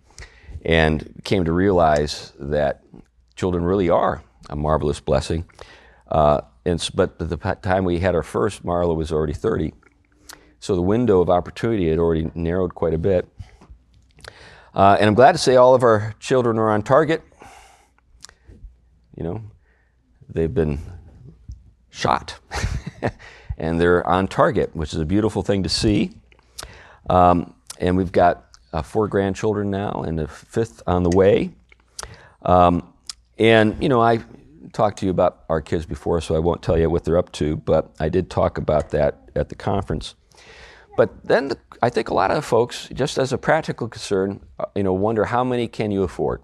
and 0.65 1.23
came 1.25 1.45
to 1.45 1.53
realize 1.53 2.33
that 2.39 2.83
children 3.37 3.65
really 3.65 3.89
are 3.89 4.23
a 4.51 4.57
marvelous 4.57 4.99
blessing. 4.99 5.45
Uh, 6.09 6.41
and, 6.65 6.89
but 6.95 7.19
the 7.19 7.37
time 7.37 7.85
we 7.85 7.99
had 7.99 8.15
our 8.15 8.23
first, 8.23 8.65
Marla 8.65 8.97
was 8.97 9.13
already 9.13 9.33
30. 9.33 9.75
So 10.61 10.75
the 10.75 10.83
window 10.83 11.21
of 11.21 11.29
opportunity 11.29 11.91
had 11.91 11.99
already 11.99 12.31
narrowed 12.35 12.75
quite 12.75 12.95
a 12.95 12.99
bit. 12.99 13.29
Uh, 14.75 14.97
and 14.99 15.09
I'm 15.09 15.15
glad 15.15 15.33
to 15.33 15.39
say 15.39 15.57
all 15.57 15.75
of 15.75 15.83
our 15.83 16.15
children 16.19 16.59
are 16.59 16.71
on 16.71 16.83
target. 16.83 17.23
You 19.17 19.25
know, 19.25 19.43
they've 20.29 20.53
been 20.53 20.81
shot 21.91 22.41
and 23.59 23.81
they're 23.81 24.07
on 24.07 24.27
target, 24.27 24.75
which 24.75 24.93
is 24.93 25.01
a 25.01 25.05
beautiful 25.05 25.43
thing 25.43 25.63
to 25.63 25.69
see. 25.69 26.13
Um, 27.09 27.55
and 27.79 27.97
we've 27.97 28.11
got 28.11 28.47
uh, 28.73 28.83
four 28.83 29.07
grandchildren 29.07 29.71
now 29.71 30.03
and 30.07 30.19
a 30.19 30.27
fifth 30.27 30.83
on 30.87 31.03
the 31.03 31.11
way. 31.11 31.53
Um, 32.43 32.93
and, 33.39 33.81
you 33.83 33.89
know, 33.89 34.01
I 34.01 34.21
talked 34.75 34.99
to 34.99 35.07
you 35.07 35.11
about 35.11 35.45
our 35.49 35.61
kids 35.61 35.87
before, 35.87 36.21
so 36.21 36.35
I 36.35 36.39
won't 36.39 36.63
tell 36.63 36.79
you 36.79 36.91
what 36.91 37.05
they're 37.05 37.19
up 37.19 37.33
to, 37.33 37.57
but 37.57 37.95
I 37.99 38.09
did 38.09 38.31
talk 38.31 38.59
about 38.59 38.91
that 38.91 39.31
at 39.35 39.49
the 39.49 39.55
conference. 39.55 40.15
But 40.97 41.25
then 41.25 41.49
the, 41.49 41.59
I 41.83 41.91
think 41.91 42.09
a 42.09 42.15
lot 42.15 42.31
of 42.31 42.45
folks, 42.45 42.89
just 42.93 43.19
as 43.19 43.33
a 43.33 43.39
practical 43.39 43.89
concern, 43.89 44.41
uh, 44.59 44.67
you 44.77 44.83
know, 44.83 44.93
wonder 44.93 45.25
how 45.25 45.43
many 45.43 45.67
can 45.67 45.91
you 45.91 46.03
afford? 46.03 46.43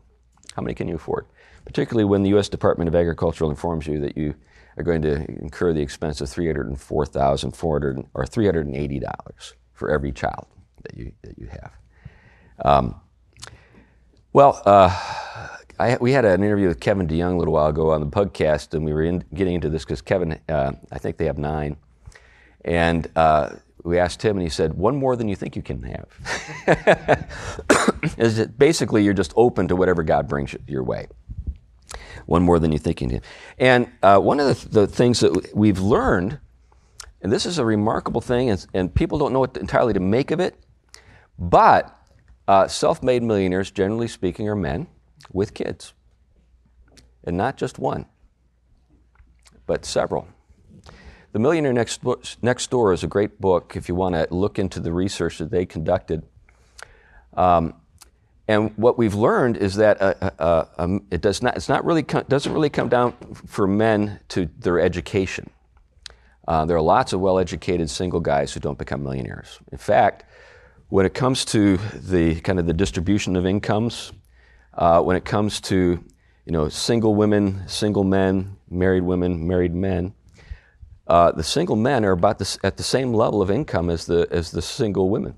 How 0.55 0.63
many 0.63 0.75
can 0.75 0.89
you 0.89 0.97
afford? 0.97 1.27
particularly 1.65 2.05
when 2.05 2.23
the 2.23 2.31
U.S. 2.31 2.49
Department 2.49 2.89
of 2.89 2.95
Agriculture 2.95 3.45
informs 3.45 3.87
you 3.87 4.01
that 4.01 4.17
you 4.17 4.35
are 4.77 4.83
going 4.83 5.03
to 5.03 5.25
incur 5.41 5.73
the 5.73 5.81
expense 5.81 6.21
of 6.21 6.29
$304,400 6.29 8.07
or 8.15 8.25
$380 8.25 9.53
for 9.73 9.91
every 9.91 10.13
child 10.13 10.47
that 10.83 10.97
you, 10.97 11.13
that 11.23 11.39
you 11.39 11.47
have. 11.47 11.73
Um, 12.65 13.01
well, 14.33 14.61
uh, 14.65 15.49
I, 15.81 15.97
we 15.99 16.13
had 16.13 16.27
an 16.27 16.45
interview 16.45 16.69
with 16.69 16.79
Kevin 16.79 17.09
DeYoung 17.09 17.37
a 17.37 17.39
little 17.39 17.55
while 17.55 17.69
ago 17.69 17.91
on 17.91 18.03
the 18.03 18.07
podcast, 18.07 18.75
and 18.75 18.85
we 18.85 18.93
were 18.93 19.03
in, 19.03 19.25
getting 19.33 19.55
into 19.55 19.71
this 19.71 19.83
because 19.83 20.03
Kevin, 20.03 20.39
uh, 20.47 20.73
I 20.93 20.99
think 20.99 21.17
they 21.17 21.25
have 21.25 21.39
nine. 21.39 21.79
And 22.67 23.09
uh, 23.17 23.55
we 23.83 23.99
asked 23.99 24.21
him, 24.21 24.37
and 24.37 24.43
he 24.43 24.51
said, 24.51 24.75
one 24.75 24.95
more 24.97 25.17
than 25.17 25.27
you 25.27 25.37
think 25.37 25.57
you 25.57 25.63
can 25.63 25.83
have. 25.85 27.27
Is 28.19 28.39
it 28.39 28.59
basically 28.59 29.03
you're 29.05 29.15
just 29.15 29.33
open 29.37 29.69
to 29.69 29.77
whatever 29.77 30.03
God 30.03 30.29
brings 30.29 30.55
your 30.67 30.83
way 30.83 31.07
one 32.27 32.43
more 32.43 32.59
than 32.59 32.71
you 32.71 32.79
think 32.79 33.01
you 33.01 33.09
can. 33.09 33.23
And 33.59 33.91
uh, 34.03 34.19
one 34.19 34.39
of 34.39 34.47
the, 34.47 34.69
the, 34.69 34.87
things 34.87 35.19
that 35.21 35.53
we've 35.55 35.81
learned, 35.81 36.39
and 37.23 37.33
this 37.33 37.47
is 37.47 37.59
a 37.59 37.65
remarkable 37.65 38.21
thing, 38.21 38.51
and, 38.51 38.65
and 38.75 38.95
people 38.95 39.19
don't 39.19 39.33
know 39.33 39.41
what 39.41 39.57
entirely 39.57 39.95
to 39.95 40.01
make 40.01 40.31
of 40.31 40.39
it, 40.39 40.55
but 41.39 41.99
uh, 42.47 42.69
self 42.69 43.03
made 43.03 43.23
millionaires, 43.23 43.71
generally 43.71 44.07
speaking, 44.07 44.47
are 44.49 44.55
men 44.55 44.87
with 45.33 45.55
kids. 45.55 45.93
And 47.25 47.37
not 47.37 47.57
just 47.57 47.79
one, 47.79 48.07
but 49.67 49.85
several. 49.85 50.27
The 51.33 51.39
Millionaire 51.39 51.73
Next, 51.73 52.01
Next 52.43 52.71
Door 52.71 52.93
is 52.95 53.05
a 53.05 53.07
great 53.07 53.41
book 53.41 53.77
if 53.77 53.89
you 53.89 53.95
want 53.95 54.15
to 54.17 54.27
look 54.35 54.59
into 54.59 54.81
the 54.81 54.93
research 54.93 55.39
that 55.39 55.51
they 55.51 55.65
conducted. 55.65 56.25
Um, 57.35 57.75
and 58.49 58.77
what 58.77 58.99
we've 58.99 59.15
learned 59.15 59.57
is 59.59 59.77
that 59.77 60.03
uh, 60.03 60.15
uh, 60.21 60.31
uh, 60.41 60.65
um, 60.79 61.07
it 61.13 61.21
does 61.21 61.41
not, 61.41 61.57
it's 61.57 61.69
not 61.69 61.85
really 61.85 62.03
doesn't 62.03 62.53
really 62.53 62.69
come 62.69 62.89
down 62.89 63.13
for 63.47 63.69
men 63.69 64.19
to 64.31 64.51
their 64.59 64.81
education. 64.81 65.51
Uh, 66.49 66.65
there 66.65 66.77
are 66.77 66.83
lots 66.83 67.13
of 67.13 67.21
well-educated 67.21 67.89
single 67.89 68.19
guys 68.19 68.53
who 68.53 68.59
don't 68.59 68.77
become 68.77 69.05
millionaires. 69.05 69.61
In 69.71 69.79
fact, 69.79 70.25
when 70.89 71.07
it 71.07 71.15
comes 71.15 71.45
to 71.45 71.77
the 71.77 72.41
kind 72.41 72.59
of 72.59 72.67
the 72.67 72.73
distribution 72.73 73.37
of 73.37 73.47
incomes, 73.47 74.13
uh, 74.75 75.03
when 75.03 75.17
it 75.17 75.25
comes 75.25 75.61
to 75.63 76.03
you 76.47 76.53
know 76.53 76.69
single 76.69 77.15
women, 77.15 77.67
single 77.69 78.05
men, 78.05 78.57
married 78.69 79.03
women, 79.03 79.47
married 79.47 79.75
men, 79.75 80.15
uh, 81.07 81.33
the 81.33 81.43
single 81.43 81.77
men 81.77 82.05
are 82.05 82.13
about 82.13 82.41
at 82.65 82.77
the 82.77 82.83
same 82.83 83.13
level 83.13 83.43
of 83.43 83.51
income 83.51 83.91
as 83.91 84.07
the 84.07 84.29
as 84.31 84.51
the 84.51 84.63
single 84.63 85.11
women. 85.11 85.37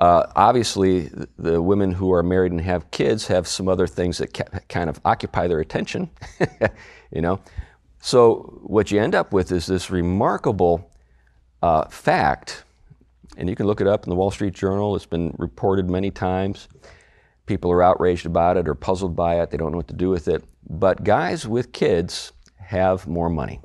Uh, 0.00 0.26
obviously, 0.36 1.10
the 1.38 1.60
women 1.60 1.92
who 1.92 2.12
are 2.12 2.22
married 2.22 2.52
and 2.52 2.60
have 2.60 2.88
kids 2.92 3.26
have 3.26 3.48
some 3.48 3.68
other 3.68 3.86
things 3.86 4.18
that 4.18 4.32
ca- 4.32 4.60
kind 4.68 4.88
of 4.88 5.00
occupy 5.04 5.48
their 5.48 5.58
attention, 5.58 6.08
you 7.10 7.20
know. 7.20 7.40
So 8.00 8.60
what 8.62 8.92
you 8.92 9.00
end 9.00 9.16
up 9.16 9.32
with 9.32 9.50
is 9.50 9.66
this 9.66 9.90
remarkable 9.90 10.90
uh, 11.62 11.88
fact, 11.88 12.64
and 13.38 13.48
you 13.48 13.54
can 13.54 13.66
look 13.66 13.80
it 13.80 13.86
up 13.86 14.04
in 14.04 14.10
the 14.10 14.16
Wall 14.16 14.32
Street 14.32 14.52
Journal. 14.52 14.96
It's 14.96 15.06
been 15.06 15.34
reported 15.38 15.88
many 15.88 16.10
times. 16.10 16.68
People 17.46 17.70
are 17.70 17.82
outraged 17.82 18.26
about 18.26 18.56
it 18.56 18.68
or 18.68 18.74
puzzled 18.74 19.14
by 19.16 19.40
it. 19.40 19.50
They 19.50 19.56
don't 19.56 19.70
know 19.70 19.78
what 19.78 19.88
to 19.88 19.94
do 19.94 20.10
with 20.10 20.26
it. 20.28 20.44
But 20.68 21.04
guys 21.04 21.46
with 21.46 21.72
kids 21.72 22.32
have 22.56 23.06
more 23.06 23.30
money. 23.30 23.60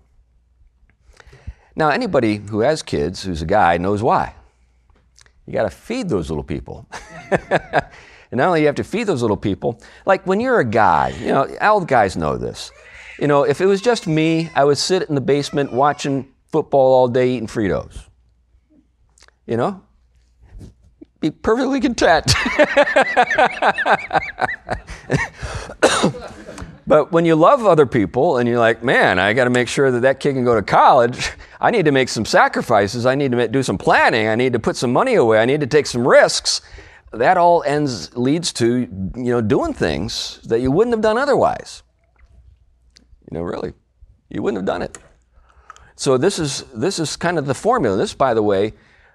Now, 1.75 1.89
anybody 1.89 2.38
who 2.38 2.59
has 2.59 2.83
kids, 2.83 3.23
who's 3.23 3.41
a 3.41 3.47
guy, 3.47 3.77
knows 3.77 4.03
why. 4.03 4.36
You 5.47 5.53
got 5.53 5.63
to 5.63 5.71
feed 5.71 6.07
those 6.07 6.29
little 6.29 6.43
people. 6.43 6.88
and 7.31 7.81
not 8.31 8.47
only 8.47 8.62
you 8.62 8.67
have 8.67 8.75
to 8.75 8.83
feed 8.83 9.05
those 9.07 9.23
little 9.23 9.36
people, 9.36 9.81
like 10.05 10.25
when 10.27 10.39
you're 10.39 10.59
a 10.59 10.65
guy, 10.65 11.09
you 11.19 11.29
know, 11.29 11.47
the 11.47 11.86
guys 11.88 12.15
know 12.15 12.38
this. 12.38 12.71
You 13.19 13.27
know, 13.27 13.43
if 13.43 13.59
it 13.59 13.65
was 13.65 13.81
just 13.81 14.05
me, 14.05 14.51
I 14.55 14.63
would 14.63 14.77
sit 14.77 15.09
in 15.09 15.15
the 15.15 15.21
basement 15.21 15.73
watching 15.73 16.31
football 16.45 16.93
all 16.93 17.07
day 17.07 17.31
eating 17.31 17.47
Fritos. 17.47 18.07
You 19.45 19.58
know? 19.58 19.82
Be 21.19 21.32
perfectly 21.32 21.79
content. 21.79 22.25
but 26.86 27.12
when 27.13 27.23
you 27.23 27.36
love 27.36 27.65
other 27.65 27.86
people 27.86 28.38
and 28.38 28.49
you're 28.49 28.60
like, 28.60 28.84
man, 28.84 29.19
I 29.19 29.32
got 29.32 29.45
to 29.45 29.49
make 29.49 29.69
sure 29.69 29.89
that 29.89 30.01
that 30.01 30.19
kid 30.19 30.34
can 30.34 30.43
go 30.43 30.56
to 30.56 30.62
college, 30.62 31.32
I 31.62 31.71
need 31.71 31.86
to 31.86 31.93
make 31.93 32.10
some 32.10 32.25
sacrifices. 32.25 33.06
I 33.06 33.15
need 33.15 33.32
to 33.32 33.47
do 33.47 33.63
some 33.63 33.77
planning. 33.77 34.27
I 34.27 34.36
need 34.36 34.51
to 34.51 34.60
put 34.60 34.75
some 34.75 34.91
money 34.91 35.15
away. 35.15 35.39
I 35.39 35.45
need 35.45 35.62
to 35.62 35.67
take 35.67 35.86
some 35.86 36.06
risks. 36.06 36.62
That 37.13 37.38
all 37.38 37.63
ends 37.63 38.15
leads 38.17 38.51
to 38.53 38.79
you 38.79 39.32
know 39.32 39.39
doing 39.39 39.73
things 39.73 40.41
that 40.43 40.60
you 40.60 40.71
wouldn't 40.71 40.93
have 40.93 41.01
done 41.01 41.17
otherwise. 41.17 41.84
You 43.32 43.38
know, 43.38 43.43
really, 43.43 43.73
you 44.29 44.41
wouldn't 44.41 44.58
have 44.58 44.65
done 44.65 44.82
it. 44.82 44.97
So 45.95 46.17
this 46.17 46.39
is 46.39 46.63
this 46.73 46.99
is 46.99 47.15
kind 47.15 47.38
of 47.38 47.45
the 47.45 47.53
formula. 47.53 47.95
This, 47.95 48.13
by 48.13 48.34
the 48.34 48.41
way, 48.41 48.73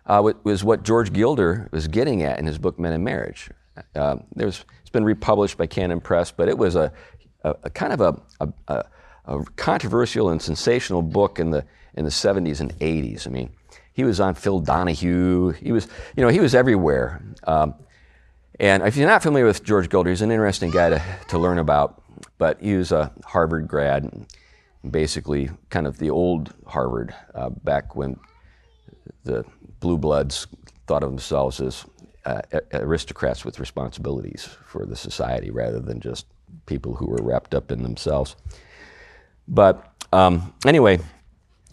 uh, 0.09 0.33
was 0.43 0.65
what 0.65 0.83
George 0.83 1.13
Gilder 1.13 1.69
was 1.73 1.87
getting 1.87 2.23
at 2.23 2.39
in 2.39 2.47
his 2.47 2.59
book 2.59 2.79
Men 2.79 2.93
and 2.93 3.05
Marriage. 3.05 3.51
Uh, 3.95 4.17
there's, 4.35 4.65
it's 4.81 4.91
been 4.91 5.05
republished 5.05 5.57
by 5.57 5.67
Canon 5.67 6.01
Press, 6.01 6.33
but 6.33 6.49
it 6.49 6.59
was 6.59 6.75
a, 6.75 6.93
a, 7.45 7.55
a 7.65 7.71
kind 7.71 7.93
of 7.93 8.01
a, 8.01 8.53
a 8.69 8.85
a 9.29 9.45
controversial 9.57 10.31
and 10.31 10.41
sensational 10.41 11.03
book 11.03 11.39
in 11.39 11.51
the 11.51 11.65
in 11.95 12.05
the 12.05 12.11
70s 12.11 12.61
and 12.61 12.77
80s. 12.79 13.27
I 13.27 13.31
mean, 13.31 13.51
he 13.93 14.05
was 14.05 14.21
on 14.21 14.35
Phil 14.35 14.61
Donahue. 14.61 15.51
He 15.51 15.73
was, 15.73 15.89
you 16.17 16.23
know, 16.23 16.29
he 16.29 16.41
was 16.41 16.55
everywhere. 16.55 17.21
Um, 17.45 17.75
and 18.61 18.85
if 18.85 18.97
you're 18.97 19.09
not 19.09 19.23
familiar 19.23 19.47
with 19.47 19.65
George 19.65 19.89
Gilder, 19.89 20.11
he's 20.11 20.23
an 20.23 20.31
interesting 20.31 20.71
guy 20.71 20.91
to, 20.91 21.03
to 21.29 21.39
learn 21.39 21.59
about. 21.59 22.03
But 22.39 22.61
he 22.61 22.77
was 22.77 22.93
a 22.93 23.13
Harvard 23.25 23.67
grad, 23.67 24.27
basically 24.89 25.51
kind 25.71 25.87
of 25.87 25.99
the 25.99 26.11
old 26.11 26.55
Harvard, 26.67 27.15
uh, 27.35 27.51
back 27.51 27.97
when 27.97 28.19
the 29.25 29.45
blue 29.81 29.99
bloods 29.99 30.47
thought 30.87 31.03
of 31.03 31.11
themselves 31.11 31.61
as 31.61 31.85
uh, 32.25 32.43
aristocrats 32.73 33.45
with 33.45 33.59
responsibilities 33.59 34.49
for 34.67 34.85
the 34.85 34.97
society 34.97 35.51
rather 35.51 35.81
than 35.81 36.01
just 36.01 36.27
people 36.67 36.95
who 36.95 37.07
were 37.07 37.23
wrapped 37.23 37.55
up 37.55 37.71
in 37.71 37.83
themselves. 37.83 38.37
But 39.47 39.93
um, 40.13 40.53
anyway, 40.67 40.99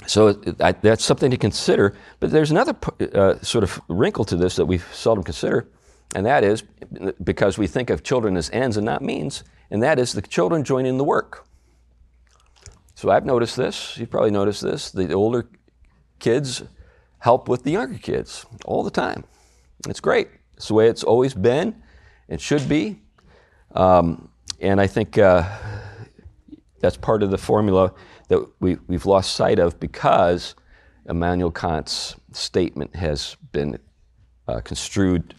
so 0.08 0.42
I, 0.60 0.74
that's 0.74 1.04
something 1.04 1.32
to 1.32 1.38
consider. 1.38 1.96
But 2.20 2.32
there's 2.32 2.52
another 2.52 2.76
uh, 3.14 3.40
sort 3.42 3.64
of 3.64 3.82
wrinkle 3.88 4.26
to 4.26 4.36
this 4.36 4.56
that 4.56 4.66
we 4.66 4.78
seldom 4.78 5.24
consider, 5.24 5.68
and 6.16 6.26
that 6.26 6.44
is 6.44 6.64
because 7.24 7.58
we 7.58 7.68
think 7.68 7.90
of 7.90 8.04
children 8.04 8.38
as 8.38 8.50
ends 8.52 8.78
and 8.78 8.86
not 8.86 9.02
means, 9.02 9.44
and 9.72 9.82
that 9.84 10.00
is 10.00 10.14
the 10.14 10.22
children 10.22 10.64
join 10.64 10.86
in 10.86 10.98
the 10.98 11.04
work. 11.04 11.48
So 12.96 13.10
I've 13.10 13.26
noticed 13.26 13.58
this. 13.58 13.98
You've 13.98 14.10
probably 14.10 14.32
noticed 14.32 14.62
this. 14.62 14.90
The 14.92 15.12
older 15.12 15.50
kids 16.20 16.64
help 17.20 17.50
with 17.50 17.64
the 17.64 17.72
younger 17.72 17.98
kids 17.98 18.46
all 18.66 18.84
the 18.84 18.92
time. 18.92 19.24
It's 19.88 20.00
great. 20.00 20.30
It's 20.56 20.68
the 20.68 20.74
way 20.74 20.88
it's 20.88 21.04
always 21.04 21.34
been. 21.34 21.82
It 22.28 22.42
should 22.42 22.68
be. 22.68 23.02
Um, 23.74 24.30
and 24.60 24.80
I 24.80 24.88
think 24.88 25.18
uh, 25.18 25.48
that's 26.80 26.98
part 26.98 27.24
of 27.24 27.32
the 27.32 27.38
formula 27.38 27.94
that 28.30 28.46
we, 28.60 28.78
we've 28.88 29.06
lost 29.06 29.36
sight 29.36 29.60
of 29.60 29.80
because 29.80 30.56
Immanuel 31.08 31.52
Kant's 31.52 32.16
statement 32.32 32.96
has 32.96 33.36
been 33.52 33.78
uh, 34.48 34.62
construed 34.62 35.36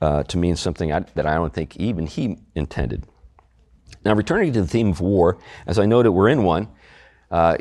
uh, 0.00 0.22
to 0.24 0.38
mean 0.38 0.56
something 0.56 0.92
I, 0.92 1.00
that 1.14 1.26
I 1.26 1.34
don't 1.34 1.52
think 1.52 1.76
even 1.76 2.06
he 2.06 2.38
intended. 2.54 3.04
Now, 4.04 4.14
returning 4.14 4.52
to 4.54 4.62
the 4.62 4.68
theme 4.68 4.88
of 4.88 5.00
war, 5.00 5.38
as 5.66 5.78
I 5.78 5.84
noted, 5.84 6.12
we're 6.12 6.28
in 6.28 6.42
one. 6.42 6.68
Uh, 7.30 7.58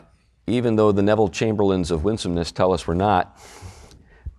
even 0.47 0.77
though 0.77 0.91
the 0.91 1.03
Neville 1.03 1.27
Chamberlains 1.29 1.91
of 1.91 2.03
winsomeness 2.03 2.51
tell 2.51 2.73
us 2.73 2.87
we're 2.87 2.93
not, 2.95 3.39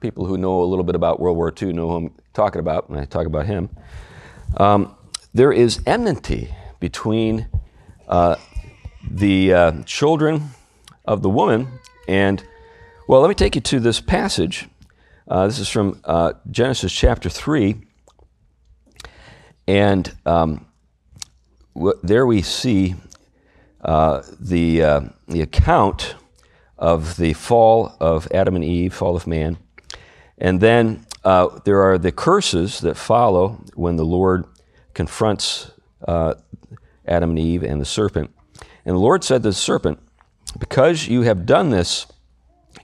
people 0.00 0.24
who 0.24 0.38
know 0.38 0.62
a 0.62 0.64
little 0.64 0.84
bit 0.84 0.94
about 0.94 1.20
World 1.20 1.36
War 1.36 1.52
II 1.60 1.72
know 1.74 1.88
who 1.88 1.96
I'm 1.96 2.14
talking 2.32 2.60
about 2.60 2.88
when 2.90 2.98
I 2.98 3.04
talk 3.04 3.26
about 3.26 3.46
him. 3.46 3.68
Um, 4.56 4.96
there 5.32 5.52
is 5.52 5.80
enmity 5.86 6.54
between 6.80 7.46
uh, 8.08 8.36
the 9.08 9.52
uh, 9.52 9.82
children 9.84 10.50
of 11.04 11.22
the 11.22 11.30
woman 11.30 11.68
and, 12.08 12.42
well, 13.06 13.20
let 13.20 13.28
me 13.28 13.34
take 13.34 13.54
you 13.54 13.60
to 13.60 13.80
this 13.80 14.00
passage. 14.00 14.68
Uh, 15.28 15.46
this 15.46 15.58
is 15.58 15.68
from 15.68 16.00
uh, 16.04 16.32
Genesis 16.50 16.92
chapter 16.92 17.28
3. 17.28 17.76
And 19.68 20.12
um, 20.26 20.66
w- 21.74 21.98
there 22.02 22.26
we 22.26 22.42
see 22.42 22.96
uh, 23.82 24.22
the, 24.40 24.82
uh, 24.82 25.00
the 25.28 25.42
account 25.42 26.16
of 26.76 27.16
the 27.16 27.34
fall 27.34 27.94
of 28.00 28.26
Adam 28.32 28.56
and 28.56 28.64
Eve, 28.64 28.92
fall 28.92 29.14
of 29.14 29.26
man. 29.26 29.58
And 30.40 30.60
then 30.60 31.04
uh, 31.24 31.60
there 31.64 31.82
are 31.82 31.98
the 31.98 32.12
curses 32.12 32.80
that 32.80 32.96
follow 32.96 33.62
when 33.74 33.96
the 33.96 34.04
Lord 34.04 34.46
confronts 34.94 35.70
uh, 36.08 36.34
Adam 37.06 37.30
and 37.30 37.38
Eve 37.38 37.62
and 37.62 37.80
the 37.80 37.84
serpent. 37.84 38.34
And 38.84 38.96
the 38.96 39.00
Lord 39.00 39.22
said 39.22 39.42
to 39.42 39.50
the 39.50 39.54
serpent, 39.54 40.00
Because 40.58 41.08
you 41.08 41.22
have 41.22 41.44
done 41.44 41.70
this, 41.70 42.06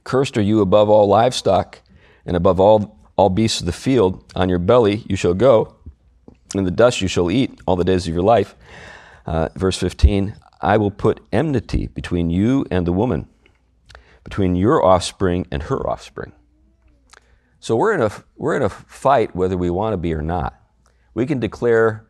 cursed 0.04 0.36
are 0.36 0.42
you 0.42 0.60
above 0.60 0.90
all 0.90 1.08
livestock 1.08 1.80
and 2.26 2.36
above 2.36 2.60
all, 2.60 2.98
all 3.16 3.30
beasts 3.30 3.60
of 3.60 3.66
the 3.66 3.72
field. 3.72 4.24
On 4.34 4.48
your 4.48 4.58
belly 4.58 5.04
you 5.08 5.16
shall 5.16 5.34
go, 5.34 5.76
and 6.54 6.66
the 6.66 6.70
dust 6.70 7.00
you 7.00 7.08
shall 7.08 7.30
eat 7.30 7.58
all 7.66 7.76
the 7.76 7.84
days 7.84 8.06
of 8.06 8.14
your 8.14 8.22
life. 8.22 8.54
Uh, 9.24 9.48
verse 9.54 9.78
15 9.78 10.34
I 10.60 10.76
will 10.76 10.90
put 10.90 11.20
enmity 11.32 11.86
between 11.88 12.30
you 12.30 12.66
and 12.70 12.86
the 12.86 12.92
woman, 12.92 13.28
between 14.24 14.56
your 14.56 14.84
offspring 14.84 15.46
and 15.50 15.64
her 15.64 15.88
offspring. 15.88 16.32
So 17.66 17.74
we're 17.74 17.94
in 17.94 18.00
a, 18.00 18.12
we're 18.36 18.54
in 18.54 18.62
a 18.62 18.68
fight 18.68 19.34
whether 19.34 19.56
we 19.56 19.70
want 19.70 19.92
to 19.92 19.96
be 19.96 20.14
or 20.14 20.22
not. 20.22 20.54
We 21.14 21.26
can 21.26 21.40
declare, 21.40 22.06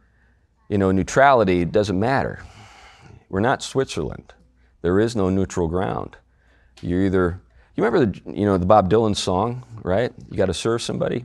you 0.68 0.76
know, 0.76 0.92
neutrality 0.92 1.64
doesn't 1.64 1.98
matter. 1.98 2.44
We're 3.30 3.40
not 3.40 3.62
Switzerland. 3.62 4.34
There 4.82 5.00
is 5.00 5.16
no 5.16 5.30
neutral 5.30 5.66
ground. 5.66 6.18
You're 6.82 7.06
either, 7.06 7.40
you 7.74 7.82
remember 7.82 8.04
the, 8.04 8.38
you 8.38 8.44
know, 8.44 8.58
the 8.58 8.66
Bob 8.66 8.90
Dylan 8.90 9.16
song, 9.16 9.64
right? 9.82 10.12
You 10.30 10.36
got 10.36 10.44
to 10.44 10.52
serve 10.52 10.82
somebody. 10.82 11.24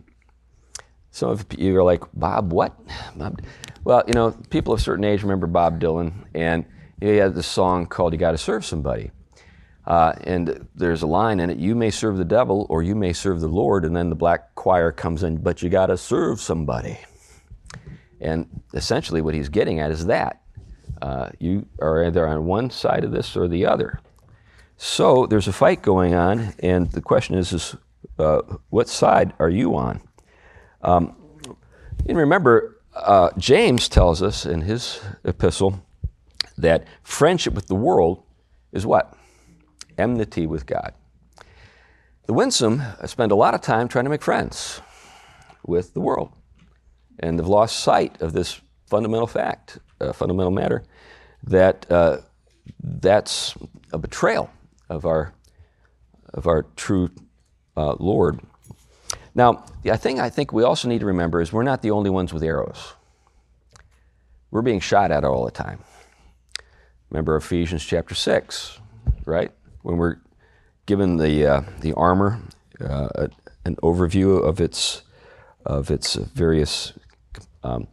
Some 1.10 1.32
of 1.32 1.46
you 1.58 1.78
are 1.78 1.84
like, 1.84 2.06
Bob, 2.14 2.54
what? 2.54 2.80
Bob? 3.18 3.42
Well, 3.84 4.02
you 4.08 4.14
know, 4.14 4.32
people 4.50 4.74
of 4.74 4.80
certain 4.80 5.04
age 5.04 5.24
remember 5.24 5.48
Bob 5.48 5.82
Dylan, 5.82 6.14
and 6.34 6.64
he 7.02 7.18
had 7.18 7.36
this 7.36 7.48
song 7.48 7.86
called 7.86 8.14
You 8.14 8.20
Got 8.20 8.32
to 8.32 8.38
Serve 8.38 8.64
Somebody. 8.64 9.12
Uh, 9.86 10.14
and 10.26 10.68
there's 10.76 11.02
a 11.02 11.08
line 11.08 11.40
in 11.40 11.50
it, 11.50 11.58
you 11.58 11.74
may 11.74 11.90
serve 11.90 12.18
the 12.18 12.26
devil 12.26 12.68
or 12.70 12.84
you 12.84 12.96
may 12.96 13.14
serve 13.14 13.40
the 13.40 13.48
Lord, 13.48 13.84
and 13.84 13.96
then 13.96 14.10
the 14.10 14.16
black 14.16 14.54
choir 14.56 14.92
comes 14.92 15.24
in, 15.24 15.38
but 15.38 15.62
you 15.62 15.70
got 15.70 15.88
to 15.88 15.98
serve 15.98 16.40
somebody. 16.40 17.00
And 18.20 18.48
essentially, 18.74 19.22
what 19.22 19.34
he's 19.34 19.50
getting 19.50 19.80
at 19.80 19.92
is 19.92 20.06
that. 20.06 20.42
Uh, 21.02 21.30
you 21.40 21.66
are 21.80 22.06
either 22.06 22.28
on 22.28 22.46
one 22.46 22.70
side 22.70 23.04
of 23.04 23.12
this 23.12 23.36
or 23.36 23.48
the 23.48 23.66
other. 23.66 24.00
So 24.78 25.26
there's 25.26 25.48
a 25.48 25.54
fight 25.54 25.82
going 25.82 26.14
on, 26.14 26.54
and 26.60 26.92
the 26.92 27.02
question 27.02 27.36
is, 27.36 27.52
is 27.52 27.76
uh, 28.20 28.42
what 28.70 28.88
side 28.88 29.34
are 29.40 29.50
you 29.50 29.76
on? 29.76 30.02
Um, 30.84 31.16
and 32.08 32.18
remember, 32.18 32.82
uh, 32.96 33.30
James 33.38 33.90
tells 33.90 34.22
us 34.22 34.46
in 34.46 34.62
his 34.62 35.02
epistle 35.24 35.84
that 36.58 36.86
friendship 37.04 37.54
with 37.54 37.68
the 37.68 37.76
world 37.76 38.24
is 38.72 38.86
what? 38.86 39.16
Enmity 40.02 40.48
with 40.48 40.66
God. 40.66 40.94
The 42.28 42.34
winsome 42.34 42.82
spend 43.06 43.32
a 43.32 43.36
lot 43.36 43.54
of 43.54 43.62
time 43.62 43.88
trying 43.88 44.06
to 44.06 44.10
make 44.10 44.22
friends 44.22 44.82
with 45.66 45.94
the 45.94 46.02
world, 46.02 46.32
and 47.20 47.38
they've 47.38 47.48
lost 47.48 47.80
sight 47.80 48.22
of 48.22 48.34
this 48.34 48.62
fundamental 48.88 49.28
fact, 49.28 49.80
uh, 50.00 50.14
fundamental 50.14 50.52
matter, 50.52 50.84
that 51.44 51.90
uh, 51.92 52.18
that's 52.84 53.56
a 53.92 53.98
betrayal 53.98 54.50
of 54.90 55.06
our 55.06 55.34
of 56.34 56.48
our 56.48 56.64
true 56.76 57.10
uh, 57.76 57.96
Lord. 58.00 58.40
Now, 59.36 59.66
the 59.84 59.98
thing 59.98 60.20
I 60.20 60.30
think 60.30 60.54
we 60.54 60.64
also 60.64 60.88
need 60.88 61.00
to 61.00 61.06
remember 61.06 61.42
is 61.42 61.52
we're 61.52 61.64
not 61.64 61.82
the 61.82 61.92
only 61.92 62.10
ones 62.10 62.34
with 62.34 62.44
arrows. 62.44 62.94
We're 64.50 64.62
being 64.62 64.80
shot 64.80 65.12
at 65.12 65.24
all 65.24 65.46
the 65.46 65.52
time. 65.52 65.80
Remember 67.10 67.36
Ephesians 67.36 67.86
chapter 67.86 68.16
6, 68.16 68.80
right? 69.26 69.52
When 69.84 69.98
we're 69.98 70.18
given 70.86 71.18
the, 71.18 71.46
uh, 71.46 71.62
the 71.80 71.94
armor, 71.94 72.42
uh, 72.80 73.28
an 73.66 73.76
overview 73.78 74.44
of 74.44 74.60
its, 74.60 75.04
of 75.66 75.92
its 75.92 76.16
various 76.16 76.94
um, 77.64 77.88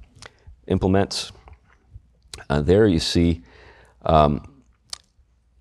implements. 0.66 1.32
Uh, 2.48 2.60
there 2.60 2.86
you 2.86 2.98
see 2.98 3.42
um, 4.04 4.62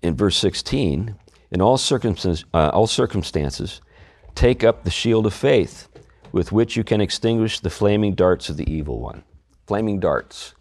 in 0.02 0.14
verse 0.14 0.36
16, 0.36 1.14
in 1.50 1.60
all 1.60 1.78
circumstances, 1.78 2.44
uh, 2.54 2.70
all 2.70 2.86
circumstances, 2.86 3.80
take 4.34 4.62
up 4.64 4.84
the 4.84 4.90
shield 4.90 5.26
of 5.26 5.34
faith 5.34 5.88
with 6.32 6.52
which 6.52 6.76
you 6.76 6.84
can 6.84 7.00
extinguish 7.00 7.60
the 7.60 7.70
flaming 7.70 8.14
darts 8.14 8.48
of 8.48 8.56
the 8.56 8.70
evil 8.70 9.00
one. 9.00 9.24
Flaming 9.66 9.98
darts. 9.98 10.54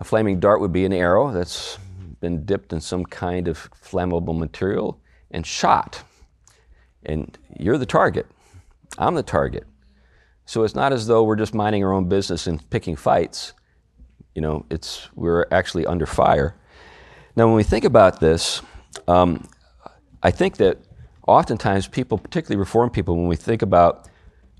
A 0.00 0.04
flaming 0.04 0.38
dart 0.38 0.60
would 0.60 0.72
be 0.72 0.84
an 0.84 0.92
arrow 0.92 1.32
that's 1.32 1.78
been 2.20 2.44
dipped 2.44 2.72
in 2.72 2.80
some 2.80 3.04
kind 3.04 3.48
of 3.48 3.70
flammable 3.72 4.36
material 4.36 5.00
and 5.30 5.46
shot. 5.46 6.02
And 7.04 7.36
you're 7.58 7.78
the 7.78 7.86
target. 7.86 8.26
I'm 8.98 9.14
the 9.14 9.22
target. 9.22 9.64
So 10.46 10.64
it's 10.64 10.74
not 10.74 10.92
as 10.92 11.06
though 11.06 11.24
we're 11.24 11.36
just 11.36 11.54
minding 11.54 11.84
our 11.84 11.92
own 11.92 12.08
business 12.08 12.46
and 12.46 12.68
picking 12.70 12.96
fights. 12.96 13.52
You 14.34 14.42
know, 14.42 14.66
it's 14.70 15.08
we're 15.14 15.46
actually 15.50 15.84
under 15.86 16.06
fire. 16.06 16.54
Now, 17.36 17.46
when 17.46 17.56
we 17.56 17.62
think 17.62 17.84
about 17.84 18.20
this, 18.20 18.62
um, 19.06 19.46
I 20.22 20.30
think 20.30 20.56
that 20.56 20.78
oftentimes 21.26 21.86
people, 21.86 22.18
particularly 22.18 22.58
Reformed 22.58 22.92
people, 22.92 23.16
when 23.16 23.28
we 23.28 23.36
think 23.36 23.62
about 23.62 24.08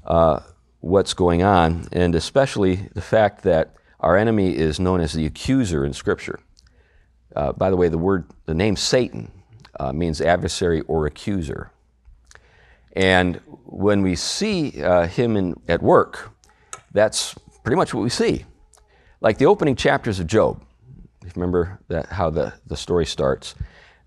uh, 0.05 0.41
what's 0.81 1.15
going 1.15 1.43
on, 1.43 1.89
and 1.93 2.15
especially 2.15 2.89
the 2.95 3.01
fact 3.01 3.43
that 3.43 3.75
our 4.01 4.17
enemy 4.17 4.57
is 4.57 4.79
known 4.79 5.01
as 5.01 5.13
the 5.13 5.27
accuser 5.27 5.85
in 5.85 5.93
Scripture. 5.93 6.39
Uh, 7.37 7.53
by 7.53 7.71
the 7.71 7.77
way, 7.77 7.89
the 7.89 7.99
word, 7.99 8.25
the 8.47 8.55
name 8.55 8.77
Satan 8.77 9.31
uh, 9.79 9.93
means 9.93 10.21
adversary 10.21 10.81
or 10.83 11.07
accuser. 11.07 11.71
And 12.93 13.41
when 13.65 14.03
we 14.03 14.17
see 14.17 14.83
uh, 14.83 15.07
him 15.07 15.37
in, 15.37 15.61
at 15.69 15.83
work, 15.83 16.31
that's 16.93 17.35
pretty 17.63 17.77
much 17.77 17.95
what 17.95 18.03
we 18.03 18.11
see. 18.11 18.45
Like 19.21 19.39
the 19.39 19.47
opening 19.47 19.77
chapters 19.77 20.21
of 20.21 20.27
Job, 20.27 20.63
remember 21.35 21.81
that, 21.89 22.07
how 22.07 22.31
the, 22.31 22.55
the 22.67 22.77
story 22.77 23.07
starts. 23.07 23.55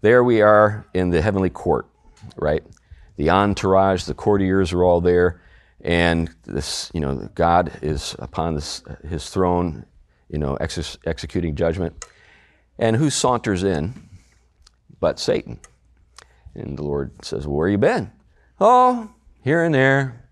there 0.02 0.24
we 0.24 0.42
are 0.42 0.86
in 0.94 1.10
the 1.10 1.22
heavenly 1.22 1.50
court, 1.50 1.86
right? 2.36 2.64
The 3.18 3.30
entourage, 3.30 4.06
the 4.06 4.14
courtiers 4.14 4.74
are 4.74 4.84
all 4.84 5.00
there, 5.00 5.42
and 5.82 6.34
this, 6.44 6.92
you 6.94 7.00
know, 7.00 7.30
God 7.36 7.72
is 7.82 8.16
upon 8.20 8.56
this, 8.56 8.84
his 9.08 9.30
throne, 9.30 9.86
you 10.30 10.38
know, 10.40 10.56
ex- 10.56 10.98
executing 11.06 11.56
judgment. 11.56 12.06
And 12.82 12.96
who 12.98 13.12
saunters 13.12 13.64
in 13.64 13.94
but 15.00 15.20
Satan? 15.20 15.60
And 16.56 16.78
the 16.78 16.84
Lord 16.84 17.24
says, 17.24 17.48
well, 17.48 17.56
Where 17.56 17.70
you 17.70 17.78
been? 17.78 18.12
Oh, 18.60 19.10
here 19.44 19.64
and 19.64 19.74
there, 19.74 20.30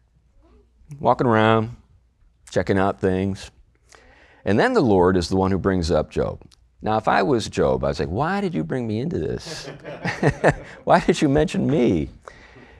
walking 0.99 1.27
around, 1.27 1.77
checking 2.51 2.77
out 2.77 2.99
things. 2.99 3.51
And 4.45 4.59
then 4.59 4.73
the 4.73 4.81
Lord 4.81 5.15
is 5.15 5.29
the 5.29 5.35
one 5.35 5.51
who 5.51 5.57
brings 5.57 5.91
up 5.91 6.09
Job. 6.09 6.41
Now, 6.81 6.97
if 6.97 7.07
I 7.07 7.23
was 7.23 7.49
Job, 7.49 7.83
I'd 7.83 7.97
say, 7.97 8.05
why 8.05 8.41
did 8.41 8.53
you 8.53 8.63
bring 8.63 8.87
me 8.87 8.99
into 8.99 9.19
this? 9.19 9.69
why 10.85 10.99
did 11.01 11.21
you 11.21 11.29
mention 11.29 11.67
me? 11.67 12.09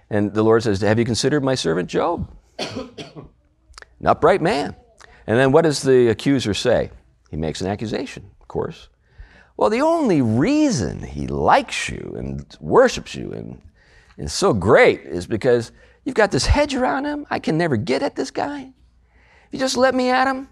And 0.10 0.34
the 0.34 0.42
Lord 0.42 0.64
says, 0.64 0.82
Have 0.82 0.98
you 0.98 1.06
considered 1.06 1.44
my 1.44 1.56
servant 1.56 1.90
Job? 1.90 2.32
An 2.60 4.08
upright 4.08 4.42
man. 4.42 4.76
And 5.28 5.38
then 5.38 5.52
what 5.52 5.64
does 5.64 5.84
the 5.84 6.08
accuser 6.08 6.54
say? 6.54 6.90
He 7.30 7.38
makes 7.38 7.62
an 7.62 7.68
accusation, 7.68 8.32
of 8.42 8.48
course. 8.48 8.90
Well, 9.60 9.70
the 9.70 9.82
only 9.82 10.22
reason 10.22 11.04
he 11.04 11.28
likes 11.28 11.90
you 11.90 12.16
and 12.18 12.46
worships 12.62 13.14
you 13.14 13.34
and 13.34 13.62
is 14.18 14.32
so 14.32 14.54
great 14.54 15.02
is 15.02 15.28
because 15.28 15.74
you've 16.06 16.16
got 16.16 16.32
this 16.32 16.46
hedge 16.46 16.76
around 16.76 17.04
him. 17.04 17.26
I 17.30 17.40
can 17.40 17.58
never 17.58 17.76
get 17.76 18.02
at 18.02 18.16
this 18.16 18.32
guy. 18.32 18.72
If 19.18 19.50
you 19.52 19.60
just 19.60 19.76
let 19.76 19.94
me 19.94 20.12
at 20.12 20.28
him, 20.28 20.48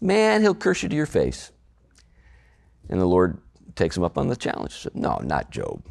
man, 0.00 0.42
he'll 0.42 0.54
curse 0.54 0.80
you 0.84 0.88
to 0.88 0.94
your 0.94 1.06
face. 1.06 1.50
And 2.88 3.00
the 3.00 3.04
Lord 3.04 3.36
takes 3.74 3.96
him 3.96 4.04
up 4.04 4.16
on 4.16 4.28
the 4.28 4.36
challenge. 4.36 4.74
Said, 4.74 4.94
no, 4.94 5.18
not 5.24 5.50
Job. 5.50 5.82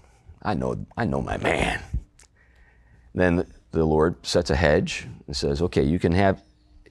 I 0.42 0.54
know, 0.54 0.86
I 0.96 1.04
know 1.04 1.22
my 1.22 1.36
man. 1.36 1.84
Then 3.14 3.52
the 3.72 3.84
Lord 3.84 4.26
sets 4.26 4.50
a 4.50 4.56
hedge 4.56 5.10
and 5.28 5.36
says, 5.36 5.62
okay, 5.62 5.84
you 5.84 6.00
can 6.00 6.14
have, 6.14 6.42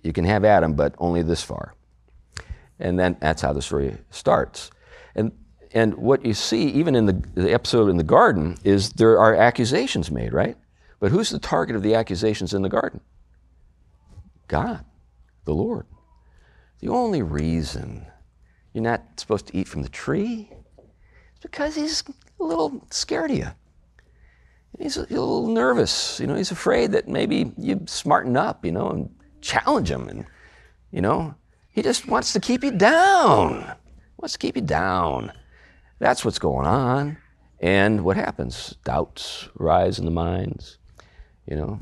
you 0.03 0.13
can 0.13 0.27
have 0.27 0.45
Adam, 0.45 0.75
but 0.75 0.95
only 0.99 1.23
this 1.23 1.43
far. 1.43 1.75
And 2.79 2.99
then 2.99 3.17
that's 3.19 3.41
how 3.41 3.55
the 3.55 3.63
story 3.63 3.97
starts. 4.11 4.71
And, 5.73 5.95
what 5.95 6.25
you 6.25 6.35
see, 6.35 6.69
even 6.71 6.97
in 6.97 7.07
the, 7.07 7.13
the 7.35 7.53
episode 7.53 7.89
in 7.89 7.97
the 7.97 8.03
garden, 8.03 8.57
is 8.65 8.91
there 8.91 9.19
are 9.19 9.35
accusations 9.35 10.11
made, 10.11 10.33
right? 10.33 10.57
But 10.99 11.13
who's 11.13 11.31
the 11.31 11.39
target 11.39 11.77
of 11.77 11.83
the 11.83 11.95
accusations 11.95 12.55
in 12.55 12.63
the 12.63 12.69
garden? 12.69 13.01
God, 14.49 14.85
the 15.45 15.55
Lord. 15.55 15.87
The 16.81 16.89
only 16.89 17.23
reason 17.23 18.05
you're 18.73 18.83
not 18.83 19.03
supposed 19.17 19.47
to 19.49 19.57
eat 19.57 19.69
from 19.69 19.83
the 19.83 19.89
tree 19.89 20.51
is 20.81 21.41
because 21.41 21.77
he's 21.77 22.03
a 22.41 22.45
little 22.45 22.85
scared 22.91 23.31
of 23.31 23.37
you. 23.37 23.49
He's 24.79 24.97
a, 24.97 25.03
little 25.03 25.49
nervous. 25.49 26.21
You 26.21 26.27
know, 26.27 26.37
he's 26.37 26.51
afraid 26.51 26.93
that 26.93 27.07
maybe 27.07 27.53
you 27.59 27.83
smarten 27.87 28.37
up, 28.37 28.65
you 28.65 28.73
know, 28.73 28.89
and 28.91 29.15
challenge 29.41 29.91
him. 29.91 30.09
And, 30.09 30.25
you 30.91 31.01
know, 31.01 31.35
he 31.69 31.83
just 31.83 32.07
wants 32.07 32.33
to 32.33 32.41
keep 32.41 32.65
you 32.65 32.71
down. 32.71 33.63
He 33.63 34.21
wants 34.21 34.33
to 34.33 34.39
keep 34.39 34.57
you 34.57 34.63
down. 34.63 35.33
That's 36.01 36.25
what's 36.25 36.41
going 36.41 36.67
on. 36.67 37.19
And 37.61 38.05
what 38.05 38.17
happens? 38.17 38.75
Doubts 38.85 39.49
rise 39.55 39.99
in 39.99 40.07
the 40.07 40.11
minds. 40.11 40.79
You 41.47 41.57
know, 41.57 41.81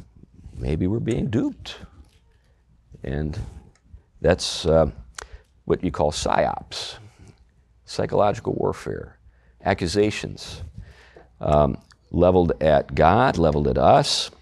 maybe 0.56 0.86
we're 0.88 0.98
being 0.98 1.30
duped. 1.30 1.76
And 3.04 3.38
that's 4.20 4.66
uh, 4.66 4.90
what 5.64 5.84
you 5.84 5.92
call 5.92 6.10
psyops, 6.10 6.96
psychological 7.84 8.54
warfare, 8.54 9.18
accusations. 9.64 10.62
Um, 11.40 11.78
leveled 12.10 12.60
at 12.60 12.94
God, 12.96 13.38
leveled 13.38 13.68
at 13.68 13.78
us. 13.78 14.32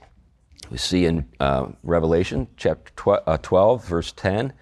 We 0.71 0.79
see 0.79 1.05
in 1.05 1.29
uh, 1.39 1.69
Revelation 1.83 2.49
chapter 2.57 2.91
12, 2.97 3.23
uh, 3.27 3.37
12, 3.39 3.85
verse 3.85 4.13
10, 4.13 4.55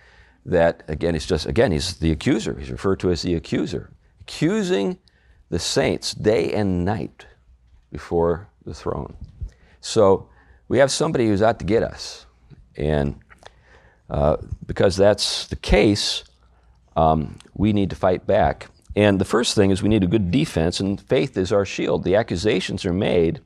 that 0.47 0.83
again, 0.89 1.15
he's 1.15 1.27
just, 1.27 1.47
again, 1.47 1.71
he's 1.71 1.99
the 1.99 2.11
accuser. 2.11 2.59
He's 2.59 2.71
referred 2.71 2.99
to 3.01 3.11
as 3.11 3.23
the 3.23 3.35
accuser, 3.35 3.93
accusing 4.21 4.99
the 5.55 5.61
saints 5.61 6.15
day 6.15 6.53
and 6.53 6.85
night 6.85 7.27
before 7.93 8.49
the 8.65 8.75
throne. 8.75 9.15
So 9.81 10.29
we 10.67 10.79
have 10.79 10.91
somebody 10.91 11.29
who's 11.29 11.43
out 11.43 11.61
to 11.61 11.65
get 11.65 11.85
us. 11.85 12.27
And 12.77 13.21
uh, 14.11 14.39
because 14.67 14.97
that's 14.97 15.47
the 15.47 15.55
case, 15.55 16.25
um, 16.97 17.39
we 17.55 17.73
need 17.73 17.91
to 17.91 17.95
fight 17.95 18.27
back. 18.27 18.67
And 18.97 19.21
the 19.21 19.25
first 19.25 19.55
thing 19.55 19.71
is 19.71 19.81
we 19.81 19.89
need 19.89 20.03
a 20.03 20.09
good 20.09 20.33
defense, 20.33 20.81
and 20.81 21.01
faith 21.01 21.37
is 21.37 21.53
our 21.53 21.65
shield. 21.65 22.03
The 22.03 22.17
accusations 22.17 22.85
are 22.85 22.93
made. 22.93 23.41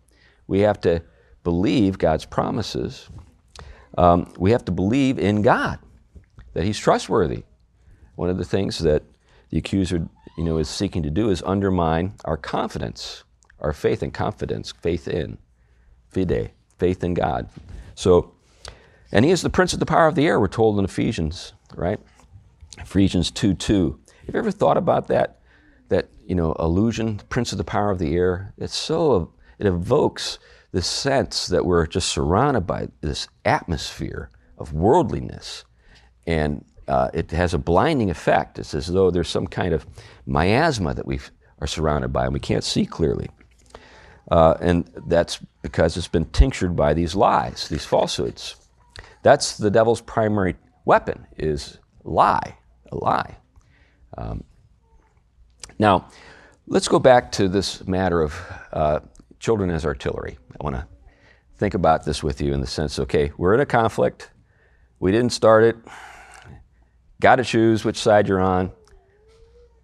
We 0.46 0.60
have 0.60 0.80
to 0.80 1.02
believe 1.44 1.98
God's 1.98 2.24
promises. 2.24 3.10
Um, 3.98 4.32
we 4.38 4.52
have 4.52 4.64
to 4.64 4.72
believe 4.72 5.18
in 5.18 5.42
God, 5.42 5.78
that 6.54 6.64
He's 6.64 6.78
trustworthy. 6.78 7.42
One 8.14 8.30
of 8.30 8.38
the 8.38 8.46
things 8.46 8.78
that 8.78 9.02
the 9.50 9.58
accuser 9.58 10.08
you 10.38 10.44
know, 10.44 10.56
is 10.56 10.68
seeking 10.68 11.02
to 11.02 11.10
do 11.10 11.28
is 11.28 11.42
undermine 11.42 12.14
our 12.24 12.36
confidence, 12.36 13.24
our 13.60 13.74
faith 13.74 14.02
and 14.02 14.14
confidence, 14.14 14.72
faith 14.72 15.06
in, 15.06 15.36
fide, 16.08 16.52
faith 16.78 17.04
in 17.04 17.12
God. 17.12 17.50
So, 17.94 18.32
and 19.12 19.24
He 19.24 19.30
is 19.30 19.42
the 19.42 19.50
prince 19.50 19.74
of 19.74 19.80
the 19.80 19.86
power 19.86 20.06
of 20.06 20.14
the 20.14 20.26
air, 20.26 20.40
we're 20.40 20.48
told 20.48 20.78
in 20.78 20.84
Ephesians, 20.84 21.52
right? 21.74 22.00
Ephesians 22.78 23.30
2 23.30 23.52
2. 23.52 24.00
Have 24.26 24.34
you 24.34 24.38
ever 24.38 24.50
thought 24.50 24.76
about 24.76 25.08
that? 25.08 25.38
that 25.88 26.08
you 26.26 26.34
know 26.34 26.52
illusion, 26.58 27.20
prince 27.28 27.52
of 27.52 27.58
the 27.58 27.64
power 27.64 27.90
of 27.90 27.98
the 27.98 28.14
air. 28.14 28.52
It's 28.58 28.76
so 28.76 29.32
it 29.58 29.66
evokes 29.66 30.38
this 30.72 30.86
sense 30.86 31.46
that 31.46 31.64
we're 31.64 31.86
just 31.86 32.08
surrounded 32.08 32.66
by 32.66 32.88
this 33.00 33.28
atmosphere 33.44 34.30
of 34.58 34.72
worldliness, 34.72 35.64
and 36.26 36.64
uh, 36.88 37.10
it 37.12 37.30
has 37.30 37.54
a 37.54 37.58
blinding 37.58 38.10
effect. 38.10 38.58
It's 38.58 38.74
as 38.74 38.86
though 38.86 39.10
there's 39.10 39.28
some 39.28 39.46
kind 39.46 39.74
of 39.74 39.86
miasma 40.26 40.94
that 40.94 41.06
we 41.06 41.20
are 41.60 41.66
surrounded 41.66 42.12
by, 42.12 42.24
and 42.24 42.34
we 42.34 42.40
can't 42.40 42.64
see 42.64 42.86
clearly. 42.86 43.28
Uh, 44.30 44.54
and 44.60 44.90
that's 45.06 45.38
because 45.62 45.96
it's 45.96 46.08
been 46.08 46.26
tinctured 46.26 46.74
by 46.74 46.94
these 46.94 47.14
lies, 47.14 47.68
these 47.68 47.84
falsehoods. 47.84 48.56
That's 49.22 49.56
the 49.56 49.70
devil's 49.70 50.00
primary 50.00 50.56
weapon: 50.84 51.26
is 51.36 51.78
lie, 52.04 52.56
a 52.90 52.96
lie. 52.96 53.36
Um, 54.16 54.44
now, 55.78 56.08
let's 56.66 56.88
go 56.88 56.98
back 56.98 57.32
to 57.32 57.48
this 57.48 57.86
matter 57.86 58.22
of 58.22 58.34
uh, 58.72 59.00
children 59.38 59.70
as 59.70 59.84
artillery. 59.84 60.38
I 60.60 60.64
want 60.64 60.76
to 60.76 60.86
think 61.56 61.74
about 61.74 62.04
this 62.04 62.22
with 62.22 62.40
you 62.40 62.52
in 62.52 62.60
the 62.60 62.66
sense 62.66 62.98
okay, 62.98 63.32
we're 63.36 63.54
in 63.54 63.60
a 63.60 63.66
conflict, 63.66 64.30
we 65.00 65.12
didn't 65.12 65.32
start 65.32 65.64
it, 65.64 65.76
got 67.20 67.36
to 67.36 67.44
choose 67.44 67.84
which 67.84 67.98
side 67.98 68.28
you're 68.28 68.40
on. 68.40 68.70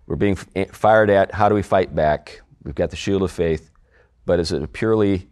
We're 0.07 0.17
being 0.17 0.37
fired 0.37 1.11
at. 1.11 1.33
How 1.33 1.49
do 1.49 1.55
we 1.55 1.63
fight 1.63 1.95
back? 1.95 2.41
We've 2.63 2.75
got 2.75 2.91
the 2.91 2.97
shield 2.97 3.23
of 3.23 3.31
faith, 3.31 3.71
but 4.27 4.39
is 4.39 4.53
it 4.53 4.63
a 4.63 4.69
purely, 4.69 5.29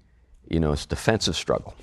you 0.49 0.61
know, 0.61 0.73
it's 0.73 0.87
defensive 0.87 1.37
struggle? 1.37 1.75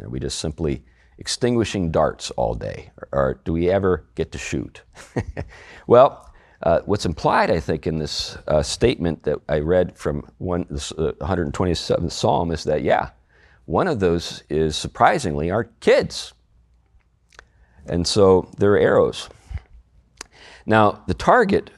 Are 0.00 0.08
we 0.08 0.20
just 0.20 0.38
simply 0.38 0.82
extinguishing 1.18 1.90
darts 1.90 2.30
all 2.32 2.54
day, 2.54 2.90
or, 2.98 3.08
or 3.12 3.40
do 3.44 3.52
we 3.52 3.70
ever 3.70 4.06
get 4.14 4.32
to 4.32 4.38
shoot? 4.38 4.82
well, 5.86 6.32
uh, 6.62 6.80
what's 6.86 7.06
implied, 7.06 7.50
I 7.50 7.60
think, 7.60 7.86
in 7.86 7.98
this 7.98 8.36
uh, 8.46 8.62
statement 8.62 9.22
that 9.24 9.38
I 9.48 9.60
read 9.60 9.96
from 9.96 10.28
one, 10.38 10.66
this, 10.70 10.92
uh, 10.92 11.12
127th 11.20 12.12
Psalm 12.12 12.50
is 12.50 12.64
that, 12.64 12.82
yeah, 12.82 13.10
one 13.66 13.86
of 13.86 14.00
those 14.00 14.42
is 14.48 14.76
surprisingly 14.76 15.50
our 15.50 15.64
kids. 15.80 16.32
And 17.86 18.06
so 18.06 18.50
they're 18.58 18.78
arrows. 18.78 19.28
Now, 20.68 21.02
the 21.06 21.14
target 21.14 21.70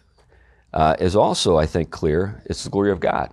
uh, 0.75 0.97
is 0.99 1.15
also, 1.15 1.57
I 1.57 1.65
think, 1.65 1.91
clear 1.91 2.43
it's 2.45 2.65
the 2.65 2.71
glory 2.71 2.91
of 2.91 2.99
God. 2.99 3.33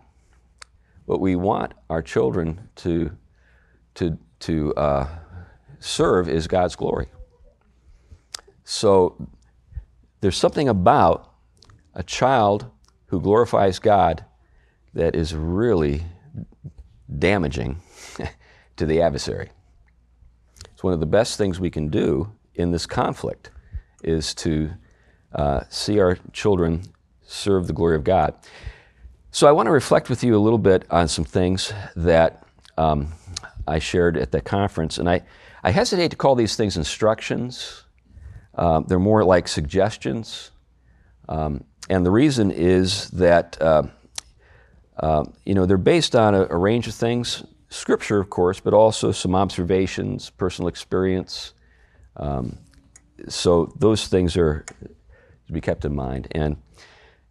What 1.07 1.19
we 1.19 1.35
want 1.35 1.73
our 1.89 2.03
children 2.03 2.69
to, 2.75 3.17
to, 3.95 4.19
to 4.41 4.75
uh, 4.75 5.07
serve 5.79 6.29
is 6.29 6.47
God's 6.47 6.75
glory. 6.75 7.07
So 8.65 9.27
there's 10.21 10.37
something 10.37 10.69
about 10.69 11.33
a 11.95 12.03
child 12.03 12.69
who 13.07 13.19
glorifies 13.19 13.79
God 13.79 14.23
that 14.93 15.15
is 15.15 15.33
really 15.33 16.05
damaging 17.17 17.81
to 18.75 18.85
the 18.85 19.01
adversary. 19.01 19.49
It's 20.71 20.83
one 20.83 20.93
of 20.93 20.99
the 20.99 21.07
best 21.07 21.35
things 21.35 21.59
we 21.59 21.71
can 21.71 21.89
do 21.89 22.31
in 22.53 22.69
this 22.69 22.85
conflict 22.85 23.49
is 24.03 24.35
to 24.35 24.69
uh, 25.33 25.61
see 25.69 25.99
our 25.99 26.17
children 26.33 26.83
serve 27.23 27.67
the 27.67 27.73
glory 27.73 27.95
of 27.95 28.03
God. 28.03 28.33
So 29.31 29.47
I 29.47 29.51
want 29.51 29.67
to 29.67 29.71
reflect 29.71 30.09
with 30.09 30.23
you 30.23 30.35
a 30.35 30.39
little 30.39 30.59
bit 30.59 30.85
on 30.89 31.07
some 31.07 31.25
things 31.25 31.73
that 31.95 32.43
um, 32.77 33.13
I 33.67 33.79
shared 33.79 34.17
at 34.17 34.31
the 34.31 34.41
conference, 34.41 34.97
and 34.97 35.09
I, 35.09 35.21
I 35.63 35.71
hesitate 35.71 36.09
to 36.11 36.17
call 36.17 36.35
these 36.35 36.55
things 36.55 36.77
instructions. 36.77 37.83
Uh, 38.55 38.79
they're 38.81 38.99
more 38.99 39.23
like 39.23 39.47
suggestions. 39.47 40.51
Um, 41.29 41.63
and 41.89 42.05
the 42.05 42.11
reason 42.11 42.51
is 42.51 43.09
that 43.09 43.61
uh, 43.61 43.83
uh, 44.99 45.25
you 45.45 45.53
know, 45.53 45.65
they're 45.65 45.77
based 45.77 46.15
on 46.15 46.33
a, 46.33 46.47
a, 46.49 46.57
range 46.57 46.87
of 46.87 46.95
things, 46.95 47.43
scripture, 47.69 48.19
of 48.19 48.29
course, 48.29 48.59
but 48.59 48.73
also 48.73 49.11
some 49.11 49.35
observations, 49.35 50.31
personal 50.31 50.67
experience. 50.67 51.53
Um, 52.15 52.57
so 53.27 53.71
those 53.77 54.07
things 54.07 54.35
are 54.37 54.65
to 55.47 55.53
be 55.53 55.61
kept 55.61 55.85
in 55.85 55.95
mind. 55.95 56.27
And, 56.31 56.57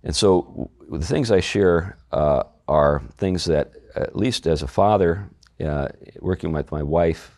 and 0.02 0.14
so 0.14 0.70
the 0.90 1.04
things 1.04 1.30
I 1.30 1.40
share 1.40 1.98
uh, 2.12 2.44
are 2.68 3.02
things 3.18 3.44
that, 3.44 3.72
at 3.94 4.16
least 4.16 4.46
as 4.46 4.62
a 4.62 4.66
father, 4.66 5.28
uh, 5.64 5.88
working 6.20 6.52
with 6.52 6.70
my 6.70 6.82
wife, 6.82 7.30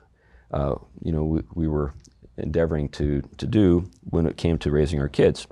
uh, 0.50 0.74
you 1.02 1.12
know, 1.12 1.24
we, 1.24 1.42
we 1.54 1.68
were 1.68 1.92
endeavoring 2.36 2.88
to, 2.90 3.22
to 3.36 3.46
do 3.46 3.88
when 4.10 4.26
it 4.26 4.36
came 4.36 4.58
to 4.58 4.70
raising 4.70 5.00
our 5.00 5.08
kids. 5.08 5.46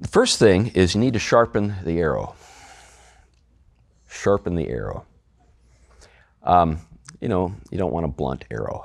The 0.00 0.08
first 0.08 0.38
thing 0.38 0.68
is 0.68 0.94
you 0.94 1.00
need 1.00 1.12
to 1.12 1.18
sharpen 1.18 1.74
the 1.84 1.98
arrow. 1.98 2.34
Sharpen 4.08 4.54
the 4.54 4.68
arrow. 4.68 5.04
Um, 6.42 6.80
you 7.20 7.28
know, 7.28 7.54
you 7.70 7.76
don't 7.76 7.92
want 7.92 8.06
a 8.06 8.08
blunt 8.08 8.44
arrow. 8.50 8.84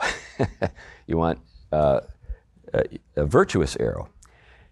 you 1.07 1.17
want 1.17 1.39
uh, 1.71 2.01
a, 2.73 2.83
a, 3.15 3.25
virtuous 3.25 3.77
arrow. 3.77 4.09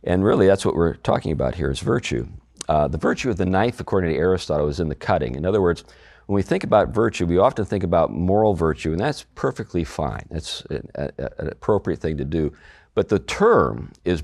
And 0.03 0.23
really, 0.23 0.47
that's 0.47 0.65
what 0.65 0.75
we're 0.75 0.95
talking 0.95 1.31
about 1.31 1.55
here 1.55 1.71
is 1.71 1.79
virtue. 1.79 2.27
Uh, 2.67 2.87
the 2.87 2.97
virtue 2.97 3.29
of 3.29 3.37
the 3.37 3.45
knife, 3.45 3.79
according 3.79 4.11
to 4.11 4.17
Aristotle, 4.17 4.67
is 4.67 4.79
in 4.79 4.89
the 4.89 4.95
cutting. 4.95 5.35
In 5.35 5.45
other 5.45 5.61
words, 5.61 5.83
when 6.25 6.35
we 6.35 6.41
think 6.41 6.63
about 6.63 6.89
virtue, 6.89 7.25
we 7.25 7.37
often 7.37 7.65
think 7.65 7.83
about 7.83 8.11
moral 8.11 8.53
virtue, 8.53 8.91
and 8.91 8.99
that's 8.99 9.25
perfectly 9.35 9.83
fine. 9.83 10.25
That's 10.29 10.61
an, 10.69 10.89
an 10.95 11.47
appropriate 11.49 11.99
thing 11.99 12.17
to 12.17 12.25
do. 12.25 12.53
But 12.95 13.09
the 13.09 13.19
term 13.19 13.91
is 14.05 14.23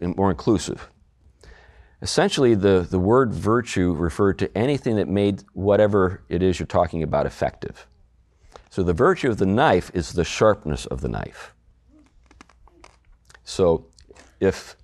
more 0.00 0.30
inclusive. 0.30 0.88
Essentially, 2.02 2.54
the, 2.54 2.86
the 2.88 2.98
word 2.98 3.34
virtue 3.34 3.92
referred 3.92 4.38
to 4.38 4.56
anything 4.56 4.96
that 4.96 5.08
made 5.08 5.42
whatever 5.54 6.22
it 6.28 6.42
is 6.42 6.58
you're 6.58 6.66
talking 6.66 7.02
about 7.02 7.26
effective. 7.26 7.86
So 8.70 8.82
the 8.82 8.92
virtue 8.92 9.30
of 9.30 9.38
the 9.38 9.46
knife 9.46 9.90
is 9.94 10.12
the 10.12 10.24
sharpness 10.24 10.86
of 10.86 11.00
the 11.00 11.08
knife. 11.08 11.54
So 13.44 13.86
if 14.40 14.76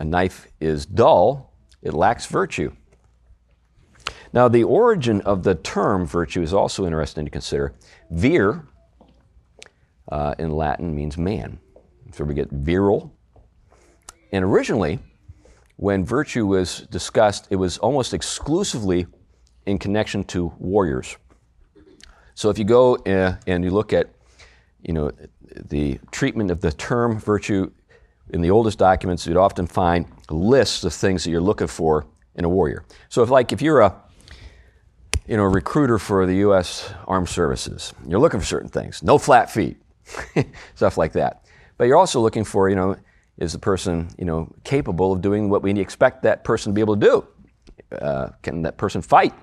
a 0.00 0.04
knife 0.04 0.48
is 0.60 0.86
dull, 0.86 1.52
it 1.82 1.94
lacks 1.94 2.26
virtue. 2.26 2.72
Now, 4.32 4.48
the 4.48 4.64
origin 4.64 5.20
of 5.22 5.42
the 5.42 5.54
term 5.54 6.06
virtue 6.06 6.42
is 6.42 6.52
also 6.52 6.84
interesting 6.84 7.24
to 7.24 7.30
consider. 7.30 7.74
Vir 8.10 8.66
uh, 10.10 10.34
in 10.38 10.50
Latin 10.50 10.94
means 10.94 11.16
man. 11.16 11.58
So 12.12 12.24
we 12.24 12.34
get 12.34 12.50
virile. 12.50 13.12
And 14.32 14.44
originally, 14.44 14.98
when 15.76 16.04
virtue 16.04 16.46
was 16.46 16.80
discussed, 16.90 17.46
it 17.50 17.56
was 17.56 17.78
almost 17.78 18.12
exclusively 18.12 19.06
in 19.66 19.78
connection 19.78 20.24
to 20.24 20.52
warriors. 20.58 21.16
So 22.34 22.50
if 22.50 22.58
you 22.58 22.64
go 22.64 22.96
uh, 22.96 23.36
and 23.46 23.64
you 23.64 23.70
look 23.70 23.92
at, 23.92 24.10
you 24.82 24.92
know, 24.92 25.10
the 25.54 25.98
treatment 26.10 26.50
of 26.50 26.60
the 26.60 26.72
term 26.72 27.18
virtue 27.18 27.70
in 28.30 28.40
the 28.40 28.50
oldest 28.50 28.78
documents, 28.78 29.26
you'd 29.26 29.36
often 29.36 29.66
find 29.66 30.06
lists 30.30 30.84
of 30.84 30.92
things 30.92 31.24
that 31.24 31.30
you're 31.30 31.40
looking 31.40 31.66
for 31.66 32.06
in 32.34 32.44
a 32.44 32.48
warrior. 32.48 32.84
So 33.08 33.22
if 33.22 33.30
like 33.30 33.52
if 33.52 33.62
you're 33.62 33.80
a 33.80 33.94
you 35.28 35.36
know, 35.36 35.44
a 35.44 35.48
recruiter 35.48 35.98
for 35.98 36.24
the 36.26 36.36
U.S. 36.36 36.92
Armed 37.06 37.28
Services. 37.28 37.92
You're 38.06 38.18
looking 38.18 38.40
for 38.40 38.46
certain 38.46 38.70
things. 38.70 39.02
No 39.02 39.18
flat 39.18 39.50
feet, 39.50 39.76
stuff 40.74 40.96
like 40.96 41.12
that. 41.12 41.44
But 41.76 41.84
you're 41.84 41.98
also 41.98 42.20
looking 42.20 42.44
for, 42.44 42.70
you 42.70 42.76
know, 42.76 42.96
is 43.36 43.52
the 43.52 43.58
person, 43.58 44.08
you 44.18 44.24
know, 44.24 44.50
capable 44.64 45.12
of 45.12 45.20
doing 45.20 45.50
what 45.50 45.62
we 45.62 45.78
expect 45.78 46.22
that 46.22 46.44
person 46.44 46.72
to 46.72 46.74
be 46.74 46.80
able 46.80 46.96
to 46.96 47.06
do? 47.06 47.96
Uh, 47.96 48.30
can 48.42 48.62
that 48.62 48.78
person 48.78 49.02
fight? 49.02 49.34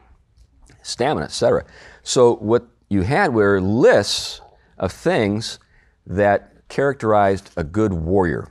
Stamina, 0.81 1.25
etc. 1.25 1.65
So 2.01 2.35
what 2.35 2.67
you 2.89 3.03
had 3.03 3.33
were 3.33 3.61
lists 3.61 4.41
of 4.79 4.91
things 4.91 5.59
that 6.07 6.67
characterized 6.67 7.51
a 7.55 7.63
good 7.63 7.93
warrior. 7.93 8.49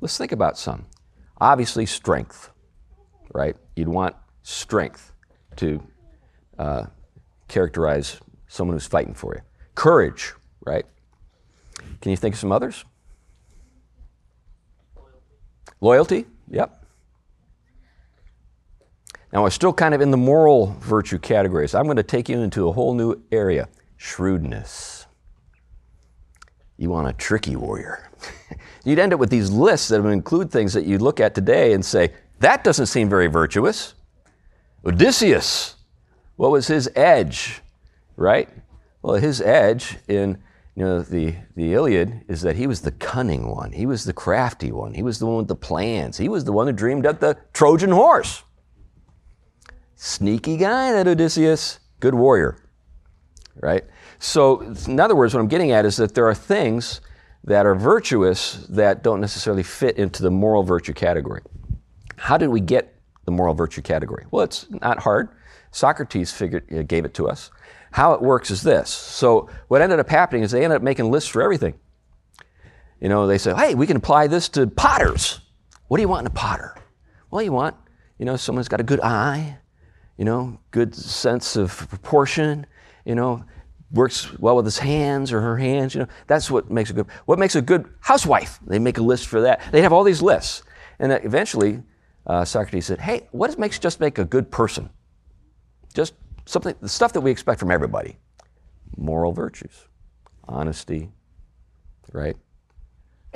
Let's 0.00 0.16
think 0.16 0.32
about 0.32 0.58
some. 0.58 0.86
Obviously, 1.40 1.86
strength, 1.86 2.50
right? 3.32 3.56
You'd 3.76 3.88
want 3.88 4.16
strength 4.42 5.12
to 5.56 5.82
uh, 6.58 6.86
characterize 7.48 8.20
someone 8.48 8.76
who's 8.76 8.86
fighting 8.86 9.14
for 9.14 9.34
you. 9.34 9.42
Courage, 9.74 10.32
right? 10.64 10.84
Can 12.00 12.10
you 12.10 12.16
think 12.16 12.34
of 12.34 12.40
some 12.40 12.52
others? 12.52 12.84
Loyalty, 15.80 16.26
yep. 16.48 16.84
Now, 19.32 19.44
we're 19.44 19.50
still 19.50 19.72
kind 19.72 19.94
of 19.94 20.00
in 20.00 20.10
the 20.10 20.16
moral 20.16 20.76
virtue 20.80 21.18
categories. 21.18 21.74
I'm 21.74 21.84
going 21.84 21.96
to 21.96 22.02
take 22.02 22.28
you 22.28 22.40
into 22.40 22.68
a 22.68 22.72
whole 22.72 22.94
new 22.94 23.22
area 23.30 23.68
shrewdness. 23.96 24.99
You 26.80 26.88
want 26.88 27.08
a 27.08 27.12
tricky 27.12 27.56
warrior. 27.56 28.10
You'd 28.86 28.98
end 28.98 29.12
up 29.12 29.20
with 29.20 29.28
these 29.28 29.50
lists 29.50 29.88
that 29.88 30.02
would 30.02 30.14
include 30.14 30.50
things 30.50 30.72
that 30.72 30.86
you 30.86 30.96
look 30.96 31.20
at 31.20 31.34
today 31.34 31.74
and 31.74 31.84
say, 31.84 32.14
that 32.38 32.64
doesn't 32.64 32.86
seem 32.86 33.10
very 33.10 33.26
virtuous. 33.26 33.92
Odysseus, 34.86 35.76
what 36.36 36.50
was 36.50 36.68
his 36.68 36.90
edge, 36.96 37.60
right? 38.16 38.48
Well, 39.02 39.16
his 39.16 39.42
edge 39.42 39.98
in 40.08 40.42
you 40.74 40.86
know, 40.86 41.02
the, 41.02 41.34
the 41.54 41.74
Iliad 41.74 42.22
is 42.28 42.40
that 42.40 42.56
he 42.56 42.66
was 42.66 42.80
the 42.80 42.92
cunning 42.92 43.50
one. 43.50 43.72
He 43.72 43.84
was 43.84 44.04
the 44.04 44.14
crafty 44.14 44.72
one. 44.72 44.94
He 44.94 45.02
was 45.02 45.18
the 45.18 45.26
one 45.26 45.36
with 45.36 45.48
the 45.48 45.56
plans. 45.56 46.16
He 46.16 46.30
was 46.30 46.44
the 46.44 46.52
one 46.52 46.66
who 46.66 46.72
dreamed 46.72 47.04
up 47.04 47.20
the 47.20 47.36
Trojan 47.52 47.90
horse. 47.90 48.42
Sneaky 49.96 50.56
guy, 50.56 50.92
that 50.92 51.06
Odysseus. 51.06 51.80
Good 51.98 52.14
warrior, 52.14 52.56
right? 53.56 53.84
So, 54.20 54.60
in 54.60 55.00
other 55.00 55.16
words, 55.16 55.32
what 55.32 55.40
I'm 55.40 55.48
getting 55.48 55.72
at 55.72 55.86
is 55.86 55.96
that 55.96 56.14
there 56.14 56.26
are 56.26 56.34
things 56.34 57.00
that 57.44 57.64
are 57.64 57.74
virtuous 57.74 58.66
that 58.68 59.02
don't 59.02 59.18
necessarily 59.20 59.62
fit 59.62 59.96
into 59.96 60.22
the 60.22 60.30
moral 60.30 60.62
virtue 60.62 60.92
category. 60.92 61.40
How 62.16 62.36
did 62.36 62.48
we 62.48 62.60
get 62.60 62.94
the 63.24 63.30
moral 63.30 63.54
virtue 63.54 63.80
category? 63.80 64.26
Well, 64.30 64.44
it's 64.44 64.66
not 64.70 65.00
hard. 65.00 65.30
Socrates 65.70 66.30
figured, 66.32 66.70
uh, 66.70 66.82
gave 66.82 67.06
it 67.06 67.14
to 67.14 67.28
us. 67.28 67.50
How 67.92 68.12
it 68.12 68.20
works 68.20 68.50
is 68.50 68.62
this. 68.62 68.90
So 68.90 69.48
what 69.68 69.80
ended 69.80 69.98
up 69.98 70.10
happening 70.10 70.42
is 70.42 70.50
they 70.50 70.64
ended 70.64 70.76
up 70.76 70.82
making 70.82 71.10
lists 71.10 71.30
for 71.30 71.40
everything. 71.40 71.74
You 73.00 73.08
know, 73.08 73.26
they 73.26 73.38
said, 73.38 73.56
hey, 73.56 73.74
we 73.74 73.86
can 73.86 73.96
apply 73.96 74.26
this 74.26 74.50
to 74.50 74.66
potters. 74.66 75.40
What 75.88 75.96
do 75.96 76.02
you 76.02 76.08
want 76.08 76.26
in 76.26 76.26
a 76.26 76.34
potter? 76.34 76.76
Well, 77.30 77.40
you 77.42 77.52
want, 77.52 77.74
you 78.18 78.26
know, 78.26 78.36
someone 78.36 78.60
who's 78.60 78.68
got 78.68 78.80
a 78.80 78.84
good 78.84 79.00
eye, 79.00 79.56
you 80.18 80.26
know, 80.26 80.60
good 80.72 80.94
sense 80.94 81.56
of 81.56 81.88
proportion, 81.88 82.66
you 83.06 83.14
know, 83.14 83.42
works 83.92 84.32
well 84.38 84.56
with 84.56 84.64
his 84.64 84.78
hands 84.78 85.32
or 85.32 85.40
her 85.40 85.56
hands, 85.56 85.94
you 85.94 86.00
know. 86.00 86.08
That's 86.26 86.50
what 86.50 86.70
makes 86.70 86.90
a 86.90 86.92
good, 86.92 87.06
what 87.26 87.38
makes 87.38 87.56
a 87.56 87.62
good 87.62 87.88
housewife? 88.00 88.60
They 88.66 88.78
make 88.78 88.98
a 88.98 89.02
list 89.02 89.26
for 89.26 89.40
that. 89.42 89.60
They 89.72 89.82
have 89.82 89.92
all 89.92 90.04
these 90.04 90.22
lists. 90.22 90.62
And 90.98 91.12
eventually, 91.12 91.82
uh, 92.26 92.44
Socrates 92.44 92.86
said, 92.86 93.00
hey, 93.00 93.28
what 93.32 93.58
makes 93.58 93.78
just 93.78 94.00
make 94.00 94.18
a 94.18 94.24
good 94.24 94.50
person? 94.50 94.90
Just 95.92 96.14
something, 96.46 96.74
the 96.80 96.88
stuff 96.88 97.12
that 97.14 97.20
we 97.20 97.30
expect 97.30 97.58
from 97.58 97.70
everybody 97.70 98.18
moral 98.96 99.32
virtues, 99.32 99.86
honesty, 100.48 101.10
right? 102.12 102.36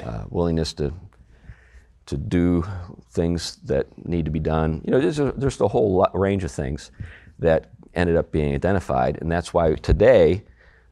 Uh, 0.02 0.24
willingness 0.28 0.72
to, 0.74 0.92
to 2.06 2.16
do 2.16 2.64
things 3.12 3.56
that 3.64 3.86
need 4.06 4.24
to 4.24 4.30
be 4.30 4.40
done. 4.40 4.82
You 4.84 4.92
know, 4.92 5.00
there's, 5.00 5.20
a, 5.20 5.32
there's 5.36 5.60
a 5.60 5.68
whole 5.68 6.06
range 6.12 6.44
of 6.44 6.50
things 6.50 6.90
that 7.38 7.70
ended 7.94 8.16
up 8.16 8.30
being 8.32 8.54
identified, 8.54 9.18
and 9.20 9.30
that's 9.30 9.54
why 9.54 9.74
today 9.74 10.42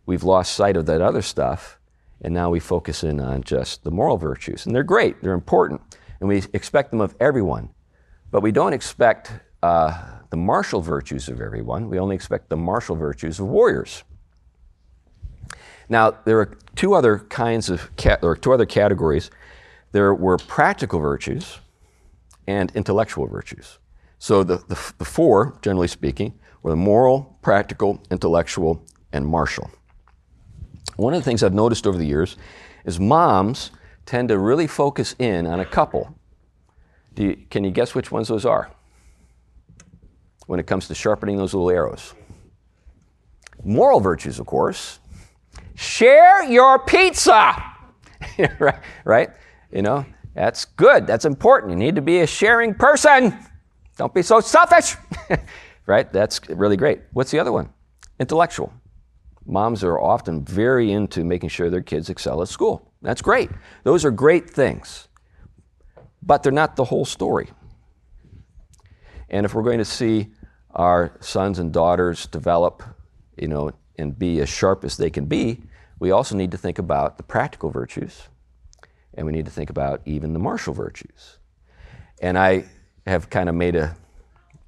we've 0.06 0.24
lost 0.24 0.54
sight 0.54 0.76
of 0.76 0.86
that 0.86 1.00
other 1.00 1.22
stuff, 1.22 1.78
and 2.20 2.32
now 2.32 2.50
we 2.50 2.60
focus 2.60 3.02
in 3.04 3.20
on 3.20 3.42
just 3.42 3.84
the 3.84 3.90
moral 3.90 4.16
virtues. 4.16 4.66
And 4.66 4.74
they're 4.74 4.82
great, 4.82 5.20
they're 5.22 5.32
important, 5.32 5.80
and 6.20 6.28
we 6.28 6.42
expect 6.52 6.90
them 6.90 7.00
of 7.00 7.14
everyone, 7.20 7.70
but 8.30 8.42
we 8.42 8.52
don't 8.52 8.72
expect 8.72 9.32
uh, 9.62 10.04
the 10.30 10.36
martial 10.36 10.80
virtues 10.80 11.28
of 11.28 11.40
everyone. 11.40 11.88
We 11.88 11.98
only 11.98 12.16
expect 12.16 12.48
the 12.48 12.56
martial 12.56 12.96
virtues 12.96 13.38
of 13.38 13.46
warriors. 13.46 14.04
Now, 15.88 16.16
there 16.24 16.38
are 16.40 16.56
two 16.74 16.94
other 16.94 17.18
kinds 17.18 17.68
of, 17.68 17.90
or 18.22 18.36
two 18.36 18.52
other 18.52 18.66
categories. 18.66 19.30
There 19.92 20.14
were 20.14 20.38
practical 20.38 21.00
virtues 21.00 21.58
and 22.46 22.72
intellectual 22.74 23.26
virtues. 23.26 23.78
So 24.18 24.42
the, 24.42 24.56
the, 24.56 24.92
the 24.98 25.04
four, 25.04 25.58
generally 25.60 25.88
speaking, 25.88 26.32
were 26.62 26.76
moral, 26.76 27.38
practical, 27.42 28.02
intellectual, 28.10 28.84
and 29.12 29.26
martial. 29.26 29.70
One 30.96 31.14
of 31.14 31.20
the 31.20 31.24
things 31.24 31.42
I've 31.42 31.54
noticed 31.54 31.86
over 31.86 31.98
the 31.98 32.06
years 32.06 32.36
is 32.84 33.00
moms 33.00 33.70
tend 34.06 34.28
to 34.28 34.38
really 34.38 34.66
focus 34.66 35.14
in 35.18 35.46
on 35.46 35.60
a 35.60 35.64
couple. 35.64 36.14
You, 37.16 37.36
can 37.50 37.64
you 37.64 37.70
guess 37.70 37.94
which 37.94 38.10
ones 38.10 38.28
those 38.28 38.44
are? 38.44 38.70
when 40.46 40.60
it 40.60 40.66
comes 40.66 40.88
to 40.88 40.94
sharpening 40.94 41.36
those 41.36 41.54
little 41.54 41.70
arrows. 41.70 42.14
Moral 43.64 44.00
virtues, 44.00 44.38
of 44.38 44.46
course. 44.46 44.98
Share 45.74 46.44
your 46.44 46.78
pizza, 46.80 47.54
right? 48.58 48.78
right? 49.04 49.30
You 49.70 49.82
know, 49.82 50.04
that's 50.34 50.64
good. 50.64 51.06
That's 51.06 51.24
important. 51.24 51.72
You 51.72 51.78
need 51.78 51.94
to 51.94 52.02
be 52.02 52.20
a 52.20 52.26
sharing 52.26 52.74
person. 52.74 53.38
Don't 53.96 54.12
be 54.12 54.22
so 54.22 54.40
selfish. 54.40 54.96
right? 55.86 56.12
That's 56.12 56.40
really 56.48 56.76
great. 56.76 57.00
What's 57.12 57.30
the 57.30 57.38
other 57.38 57.52
one? 57.52 57.72
Intellectual. 58.18 58.72
Moms 59.44 59.82
are 59.82 60.00
often 60.00 60.44
very 60.44 60.92
into 60.92 61.24
making 61.24 61.48
sure 61.48 61.68
their 61.68 61.82
kids 61.82 62.08
excel 62.08 62.42
at 62.42 62.48
school. 62.48 62.92
That's 63.02 63.22
great. 63.22 63.50
Those 63.82 64.04
are 64.04 64.10
great 64.10 64.48
things. 64.48 65.08
But 66.22 66.42
they're 66.42 66.52
not 66.52 66.76
the 66.76 66.84
whole 66.84 67.04
story. 67.04 67.50
And 69.28 69.44
if 69.44 69.54
we're 69.54 69.62
going 69.62 69.78
to 69.78 69.84
see 69.84 70.28
our 70.74 71.16
sons 71.20 71.58
and 71.58 71.72
daughters 71.72 72.26
develop, 72.26 72.82
you 73.36 73.48
know, 73.48 73.72
and 73.98 74.16
be 74.18 74.40
as 74.40 74.48
sharp 74.48 74.84
as 74.84 74.96
they 74.96 75.10
can 75.10 75.24
be, 75.24 75.62
we 75.98 76.10
also 76.10 76.36
need 76.36 76.50
to 76.50 76.58
think 76.58 76.78
about 76.78 77.16
the 77.16 77.22
practical 77.22 77.70
virtues, 77.70 78.28
and 79.14 79.26
we 79.26 79.32
need 79.32 79.44
to 79.44 79.50
think 79.50 79.70
about 79.70 80.02
even 80.04 80.32
the 80.32 80.38
martial 80.38 80.74
virtues. 80.74 81.38
And 82.20 82.38
I 82.38 82.64
have 83.06 83.30
kind 83.30 83.48
of 83.48 83.54
made 83.54 83.76
a 83.76 83.96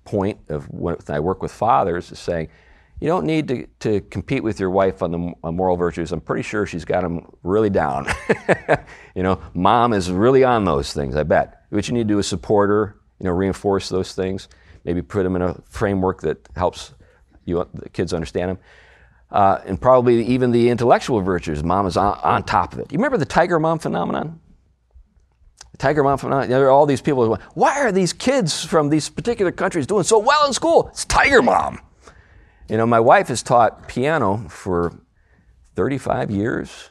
point 0.05 0.39
of 0.49 0.67
when 0.71 0.97
I 1.09 1.21
work 1.21 1.43
with 1.43 1.53
fathers 1.53 2.13
is 2.13 2.19
saying, 2.19 2.49
you 3.01 3.09
don't 3.09 3.27
need 3.27 3.49
to, 3.49 3.67
to 3.81 4.01
compete 4.03 4.43
with 4.43 4.61
your 4.61 4.71
wife 4.71 5.03
on 5.03 5.11
the 5.11 5.33
on 5.43 5.57
moral 5.57 5.77
virtues. 5.77 6.13
I'm 6.13 6.21
pretty 6.21 6.43
sure 6.43 6.65
she's 6.65 6.85
got 6.85 7.03
them 7.03 7.27
really 7.43 7.71
down. 7.71 8.07
you 9.15 9.23
know, 9.23 9.41
mom 9.53 9.93
is 9.93 10.11
really 10.11 10.45
on 10.45 10.65
those 10.65 10.93
things, 10.93 11.17
I 11.17 11.23
bet. 11.25 11.63
What 11.71 11.89
you 11.89 11.95
need 11.95 12.09
to 12.09 12.15
do 12.15 12.19
is 12.19 12.27
support 12.27 12.71
her, 12.71 12.97
you 13.19 13.25
know, 13.25 13.33
reinforce 13.33 13.89
those 13.89 14.15
things, 14.15 14.49
maybe 14.85 15.03
put 15.03 15.25
them 15.25 15.37
in 15.37 15.43
a 15.43 15.61
framework 15.69 16.21
that 16.23 16.49
helps 16.57 16.95
you, 17.45 17.67
the 17.75 17.89
kids 17.91 18.15
understand 18.15 18.51
them. 18.53 18.59
Uh, 19.31 19.61
and 19.67 19.81
probably 19.81 20.25
even 20.25 20.53
the 20.53 20.69
intellectual 20.69 21.21
virtues, 21.21 21.65
mom 21.65 21.87
is 21.87 21.97
on, 21.97 22.19
on 22.23 22.43
top 22.45 22.73
of 22.73 22.79
it. 22.79 22.93
You 22.93 22.99
remember 22.99 23.19
the 23.19 23.27
tiger 23.27 23.59
mom 23.59 23.81
phenomenon? 23.81 24.41
Tiger 25.79 26.05
mom 26.05 26.19
phenomenon, 26.19 26.51
there 26.51 26.67
are 26.67 26.71
all 26.71 26.87
these 26.87 27.01
people 27.01 27.25
who 27.25 27.43
why 27.55 27.81
are 27.81 27.91
these 27.91 28.13
kids 28.13 28.65
from 28.65 28.91
these 28.91 29.09
particular 29.09 29.51
countries 29.51 29.87
doing 29.87 30.05
so 30.05 30.19
well 30.19 30.47
in 30.47 30.53
school? 30.53 30.89
It's 30.89 31.05
tiger 31.05 31.43
mom. 31.43 31.81
You 32.69 32.77
know, 32.77 32.87
my 32.87 33.01
wife 33.01 33.29
has 33.29 33.43
taught 33.43 33.89
piano 33.89 34.47
for 34.49 34.99
35 35.75 36.31
years. 36.31 36.91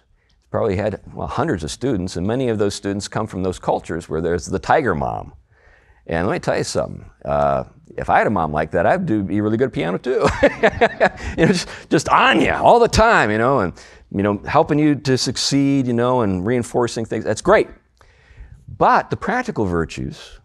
Probably 0.52 0.76
had 0.76 1.02
well, 1.14 1.28
hundreds 1.28 1.64
of 1.64 1.72
students, 1.72 2.16
and 2.16 2.28
many 2.28 2.50
of 2.50 2.60
those 2.60 2.76
students 2.76 3.08
come 3.08 3.26
from 3.26 3.42
those 3.42 3.58
cultures 3.58 4.08
where 4.08 4.22
there's 4.22 4.46
the 4.46 4.60
tiger 4.60 4.94
mom. 4.94 5.34
And 6.06 6.28
let 6.28 6.34
me 6.34 6.40
tell 6.40 6.58
you 6.58 6.64
something. 6.64 7.10
Uh, 7.24 7.64
if 7.98 8.10
I 8.10 8.18
had 8.18 8.28
a 8.28 8.30
mom 8.30 8.52
like 8.52 8.72
that, 8.72 8.86
I'd 8.86 9.06
do, 9.06 9.24
be 9.24 9.40
really 9.42 9.58
good 9.58 9.68
at 9.70 9.74
piano 9.74 9.98
too. 9.98 10.28
you 10.44 11.46
know, 11.46 11.48
just, 11.48 11.70
just 11.90 12.10
on 12.10 12.42
you 12.42 12.52
all 12.52 12.80
the 12.80 12.88
time, 12.88 13.32
you 13.32 13.38
know, 13.38 13.60
and 13.60 13.74
you 14.12 14.22
know, 14.22 14.38
helping 14.46 14.78
you 14.78 14.96
to 14.96 15.18
succeed, 15.18 15.88
you 15.88 15.94
know, 15.94 16.22
and 16.22 16.46
reinforcing 16.46 17.06
things. 17.06 17.24
That's 17.24 17.42
great. 17.42 17.68
But 18.78 19.10
the 19.10 19.18
practical 19.18 19.66
virtues, 19.66 20.40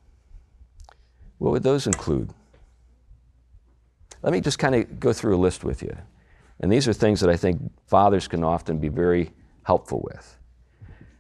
what 1.39 1.53
would 1.53 1.63
those 1.63 1.87
include? 1.87 2.33
Let 4.23 4.33
me 4.33 4.41
just 4.41 4.59
kind 4.59 4.75
of 4.75 5.01
go 5.01 5.13
through 5.13 5.37
a 5.37 5.39
list 5.39 5.65
with 5.65 5.83
you. 5.83 5.97
And 6.61 6.71
these 6.71 6.89
are 6.89 6.93
things 6.93 7.21
that 7.21 7.31
I 7.31 7.37
think 7.37 7.63
fathers 7.87 8.29
can 8.29 8.43
often 8.43 8.79
be 8.79 8.89
very 8.89 9.31
helpful 9.63 10.03
with. 10.03 10.37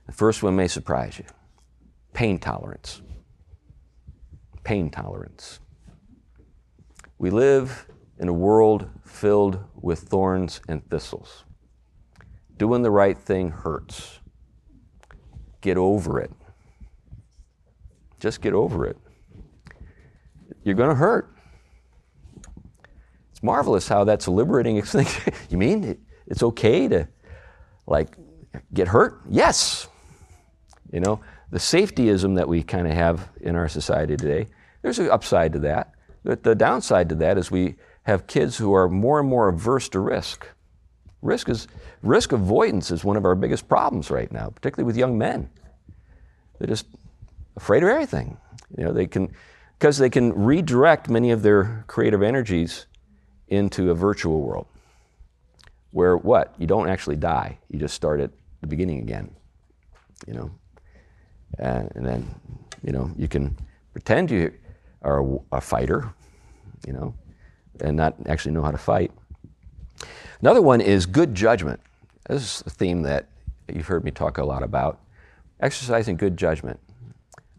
The 0.06 0.12
first 0.12 0.42
one 0.42 0.56
may 0.56 0.68
surprise 0.68 1.18
you 1.18 1.24
pain 2.12 2.38
tolerance. 2.38 3.00
Pain 4.64 4.90
tolerance. 4.90 5.60
We 7.18 7.30
live 7.30 7.86
in 8.18 8.28
a 8.28 8.32
world 8.32 8.90
filled 9.04 9.62
with 9.80 10.00
thorns 10.00 10.60
and 10.68 10.88
thistles. 10.90 11.44
Doing 12.56 12.82
the 12.82 12.90
right 12.90 13.16
thing 13.16 13.50
hurts. 13.50 14.18
Get 15.60 15.76
over 15.76 16.20
it. 16.20 16.32
Just 18.18 18.40
get 18.40 18.52
over 18.52 18.86
it. 18.86 18.96
You're 20.64 20.74
going 20.74 20.90
to 20.90 20.94
hurt. 20.94 21.34
It's 23.30 23.42
marvelous 23.42 23.86
how 23.88 24.04
that's 24.04 24.26
a 24.26 24.30
liberating 24.30 24.80
thing. 24.82 25.06
you 25.48 25.58
mean 25.58 25.98
it's 26.26 26.42
okay 26.42 26.88
to 26.88 27.08
like 27.86 28.16
get 28.74 28.88
hurt? 28.88 29.20
Yes. 29.28 29.88
You 30.92 31.00
know, 31.00 31.20
the 31.50 31.58
safetyism 31.58 32.36
that 32.36 32.48
we 32.48 32.62
kind 32.62 32.86
of 32.86 32.94
have 32.94 33.28
in 33.40 33.56
our 33.56 33.68
society 33.68 34.16
today, 34.16 34.48
there's 34.82 34.98
an 34.98 35.10
upside 35.10 35.52
to 35.52 35.58
that. 35.60 35.92
But 36.24 36.42
the 36.42 36.54
downside 36.54 37.08
to 37.10 37.14
that 37.16 37.38
is 37.38 37.50
we 37.50 37.76
have 38.02 38.26
kids 38.26 38.56
who 38.56 38.72
are 38.74 38.88
more 38.88 39.20
and 39.20 39.28
more 39.28 39.48
averse 39.48 39.88
to 39.90 40.00
risk. 40.00 40.46
Risk 41.22 41.48
is 41.48 41.68
risk 42.02 42.32
avoidance 42.32 42.90
is 42.90 43.04
one 43.04 43.16
of 43.16 43.24
our 43.24 43.34
biggest 43.34 43.68
problems 43.68 44.10
right 44.10 44.30
now, 44.30 44.50
particularly 44.50 44.86
with 44.86 44.96
young 44.96 45.18
men. 45.18 45.50
They're 46.58 46.68
just 46.68 46.86
afraid 47.58 47.82
of 47.82 47.88
everything. 47.88 48.38
You 48.76 48.84
know, 48.84 48.92
they 48.92 49.06
can 49.06 49.32
because 49.78 49.98
they 49.98 50.10
can 50.10 50.32
redirect 50.32 51.08
many 51.08 51.30
of 51.30 51.42
their 51.42 51.84
creative 51.86 52.22
energies 52.22 52.86
into 53.48 53.90
a 53.90 53.94
virtual 53.94 54.40
world 54.40 54.66
where 55.90 56.16
what? 56.16 56.54
You 56.58 56.66
don't 56.66 56.88
actually 56.88 57.16
die. 57.16 57.58
You 57.70 57.78
just 57.78 57.94
start 57.94 58.20
at 58.20 58.30
the 58.60 58.66
beginning 58.66 58.98
again. 58.98 59.30
You 60.26 60.34
know? 60.34 60.50
And, 61.58 61.90
and 61.94 62.06
then, 62.06 62.34
you 62.82 62.92
know, 62.92 63.10
you 63.16 63.28
can 63.28 63.56
pretend 63.92 64.30
you 64.30 64.52
are 65.02 65.20
a, 65.20 65.38
a 65.52 65.60
fighter, 65.60 66.12
you 66.86 66.92
know, 66.92 67.14
and 67.80 67.96
not 67.96 68.14
actually 68.26 68.52
know 68.52 68.62
how 68.62 68.70
to 68.70 68.78
fight. 68.78 69.12
Another 70.40 70.62
one 70.62 70.80
is 70.80 71.06
good 71.06 71.34
judgment. 71.34 71.80
This 72.28 72.42
is 72.42 72.62
a 72.66 72.70
theme 72.70 73.02
that 73.02 73.26
you've 73.72 73.86
heard 73.86 74.04
me 74.04 74.10
talk 74.10 74.38
a 74.38 74.44
lot 74.44 74.62
about. 74.62 75.00
Exercising 75.60 76.16
good 76.16 76.36
judgment. 76.36 76.78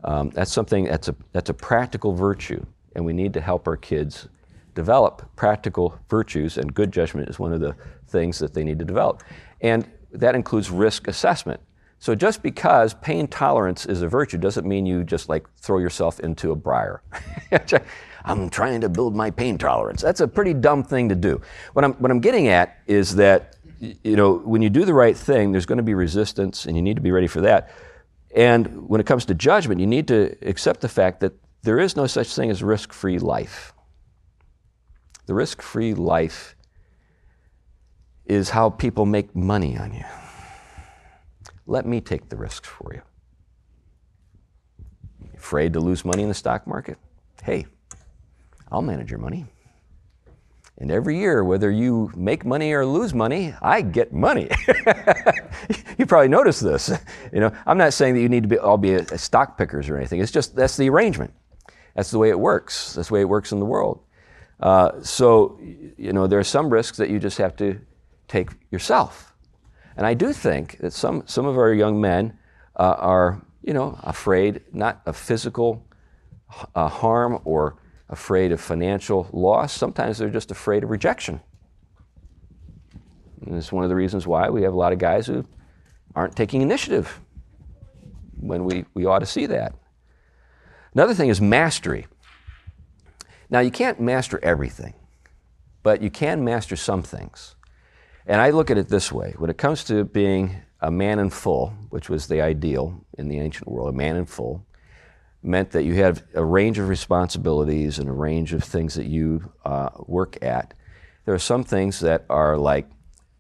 Um, 0.04 0.30
that's 0.30 0.52
something 0.52 0.86
that's 0.86 1.08
a, 1.10 1.16
that's 1.32 1.50
a 1.50 1.54
practical 1.54 2.14
virtue, 2.14 2.66
and 2.96 3.06
we 3.06 3.14
need 3.14 3.34
to 3.34 3.42
help 3.42 3.68
our 3.68 3.78
kids 3.78 4.28
develop 4.76 5.30
practical 5.36 6.00
virtues, 6.10 6.58
and 6.58 6.74
good 6.74 6.92
judgment 6.92 7.30
is 7.30 7.38
one 7.38 7.52
of 7.52 7.60
the 7.60 7.76
things 8.08 8.40
that 8.40 8.54
they 8.54 8.64
need 8.64 8.80
to 8.80 8.86
develop. 8.86 9.24
And 9.62 9.90
that 10.14 10.36
includes 10.36 10.72
risk 10.72 11.08
assessment. 11.08 11.60
So 12.00 12.16
just 12.16 12.42
because 12.42 12.94
pain 12.94 13.28
tolerance 13.28 13.86
is 13.86 14.02
a 14.02 14.08
virtue 14.08 14.38
doesn't 14.38 14.66
mean 14.66 14.86
you 14.86 15.04
just 15.04 15.28
like 15.28 15.46
throw 15.58 15.80
yourself 15.80 16.22
into 16.22 16.52
a 16.52 16.56
briar. 16.56 17.02
I'm 18.26 18.50
trying 18.50 18.82
to 18.82 18.90
build 18.90 19.16
my 19.16 19.32
pain 19.32 19.58
tolerance. 19.58 20.02
That's 20.02 20.22
a 20.22 20.28
pretty 20.28 20.54
dumb 20.54 20.84
thing 20.84 21.10
to 21.10 21.16
do. 21.16 21.42
What 21.74 21.84
I'm, 21.84 21.94
what 21.94 22.10
I'm 22.10 22.22
getting 22.22 22.48
at 22.48 22.78
is 22.88 23.16
that, 23.16 23.58
you 23.80 24.16
know, 24.16 24.36
when 24.38 24.62
you 24.62 24.70
do 24.70 24.86
the 24.86 24.94
right 24.94 25.16
thing, 25.16 25.52
there's 25.52 25.66
going 25.66 25.78
to 25.78 25.84
be 25.84 25.94
resistance 25.94 26.66
and 26.66 26.76
you 26.76 26.82
need 26.82 26.96
to 26.96 27.02
be 27.02 27.12
ready 27.12 27.28
for 27.28 27.42
that. 27.42 27.72
And 28.36 28.88
when 28.88 29.02
it 29.02 29.08
comes 29.08 29.26
to 29.26 29.34
judgment, 29.34 29.80
you 29.82 29.88
need 29.88 30.08
to 30.10 30.36
accept 30.42 30.82
the 30.82 30.90
fact 30.90 31.22
that 31.22 31.34
there 31.64 31.80
is 31.80 31.96
no 31.96 32.08
such 32.08 32.34
thing 32.36 32.50
as 32.50 32.64
risk 32.64 32.94
free 32.94 33.20
life. 33.20 33.74
The 35.26 35.34
risk 35.34 35.62
free 35.62 35.94
life 35.94 36.56
is 38.26 38.52
how 38.52 38.70
people 38.70 39.06
make 39.06 39.36
money 39.36 39.78
on 39.78 39.94
you. 39.94 40.06
Let 41.66 41.86
me 41.86 42.02
take 42.02 42.30
the 42.30 42.38
risks 42.38 42.68
for 42.68 42.94
you. 42.94 43.02
Afraid 45.36 45.74
to 45.74 45.80
lose 45.80 46.06
money 46.06 46.24
in 46.24 46.30
the 46.30 46.36
stock 46.36 46.68
market? 46.68 46.98
Hey, 47.44 47.66
I'll 48.72 48.82
manage 48.82 49.10
your 49.10 49.20
money. 49.20 49.46
And 50.80 50.92
every 50.92 51.18
year, 51.18 51.44
whether 51.44 51.70
you 51.70 52.10
make 52.16 52.46
money 52.46 52.72
or 52.72 52.86
lose 52.86 53.14
money, 53.14 53.54
I 53.62 53.82
get 53.82 54.14
money. 54.14 54.50
you 55.98 56.06
probably 56.06 56.30
noticed 56.30 56.64
this. 56.64 56.90
You 57.34 57.42
know, 57.42 57.52
I'm 57.66 57.78
not 57.78 57.94
saying 57.94 58.16
that 58.16 58.22
you 58.22 58.30
need 58.30 58.44
to 58.44 58.50
be, 58.50 58.58
all 58.58 58.78
be 58.78 58.94
a, 58.94 59.00
a 59.00 59.18
stock 59.18 59.58
pickers 59.58 59.90
or 59.90 59.98
anything. 59.98 60.22
It's 60.22 60.32
just 60.32 60.56
that's 60.56 60.78
the 60.78 60.90
arrangement. 60.90 61.34
That's 61.96 62.12
the 62.12 62.18
way 62.18 62.30
it 62.30 62.40
works. 62.40 62.94
That's 62.94 63.10
the 63.10 63.16
way 63.16 63.22
it 63.22 63.30
works 63.30 63.52
in 63.52 63.60
the 63.60 63.66
world. 63.66 64.02
Uh, 64.62 65.02
so, 65.02 65.60
you 65.98 66.14
know, 66.14 66.28
there 66.28 66.40
are 66.40 66.46
some 66.46 66.70
risks 66.70 66.98
that 66.98 67.10
you 67.10 67.20
just 67.20 67.38
have 67.40 67.58
to 67.58 67.80
take 68.30 68.50
yourself. 68.72 69.34
And 69.98 70.06
I 70.06 70.14
do 70.14 70.32
think 70.32 70.78
that 70.80 70.94
some, 70.94 71.24
some 71.26 71.46
of 71.46 71.58
our 71.58 71.74
young 71.74 72.00
men 72.00 72.38
uh, 72.78 72.96
are, 72.98 73.42
you 73.64 73.74
know, 73.74 74.00
afraid 74.04 74.62
not 74.72 75.02
of 75.06 75.18
physical 75.18 75.86
uh, 76.74 76.88
harm 76.88 77.42
or 77.44 77.82
afraid 78.10 78.52
of 78.52 78.60
financial 78.60 79.28
loss. 79.32 79.74
Sometimes 79.74 80.18
they're 80.18 80.30
just 80.30 80.52
afraid 80.52 80.84
of 80.84 80.90
rejection. 80.90 81.42
And 83.46 83.56
it's 83.56 83.72
one 83.72 83.84
of 83.84 83.90
the 83.90 83.96
reasons 83.96 84.28
why 84.28 84.50
we 84.50 84.64
have 84.64 84.74
a 84.74 84.78
lot 84.78 84.94
of 84.94 85.00
guys 85.00 85.28
who 85.28 85.46
aren't 86.16 86.36
taking 86.36 86.62
initiative 86.62 87.20
when 88.40 88.66
we, 88.66 88.86
we 88.94 89.06
ought 89.06 89.20
to 89.20 89.26
see 89.26 89.46
that. 89.46 89.74
Another 90.94 91.14
thing 91.14 91.30
is 91.30 91.40
mastery. 91.40 92.08
Now, 93.50 93.60
you 93.60 93.72
can't 93.72 94.00
master 94.00 94.40
everything, 94.44 94.94
but 95.84 96.02
you 96.02 96.10
can 96.10 96.44
master 96.44 96.76
some 96.76 97.02
things. 97.02 97.56
And 98.26 98.42
I 98.42 98.50
look 98.52 98.70
at 98.70 98.78
it 98.78 98.90
this 98.90 99.12
way 99.12 99.34
when 99.38 99.50
it 99.50 99.58
comes 99.58 99.84
to 99.86 100.04
being 100.04 100.58
a 100.82 100.92
man 100.92 101.20
in 101.20 101.30
full, 101.30 101.74
which 101.90 102.10
was 102.10 102.28
the 102.28 102.42
ideal 102.42 103.06
in 103.18 103.28
the 103.28 103.40
ancient 103.40 103.68
world, 103.68 103.90
a 103.90 103.98
man 103.98 104.16
in 104.16 104.26
full, 104.26 104.66
meant 105.42 105.72
that 105.72 105.84
you 105.84 105.96
have 105.96 106.24
a 106.34 106.44
range 106.44 106.80
of 106.80 106.90
responsibilities 106.90 108.00
and 108.00 108.10
a 108.10 108.14
range 108.14 108.54
of 108.54 108.64
things 108.64 108.96
that 108.96 109.06
you 109.06 109.52
uh, 109.66 109.90
work 110.06 110.38
at. 110.44 110.74
There 111.26 111.34
are 111.34 111.40
some 111.40 111.64
things 111.64 112.00
that 112.02 112.26
are 112.30 112.58
like, 112.58 112.90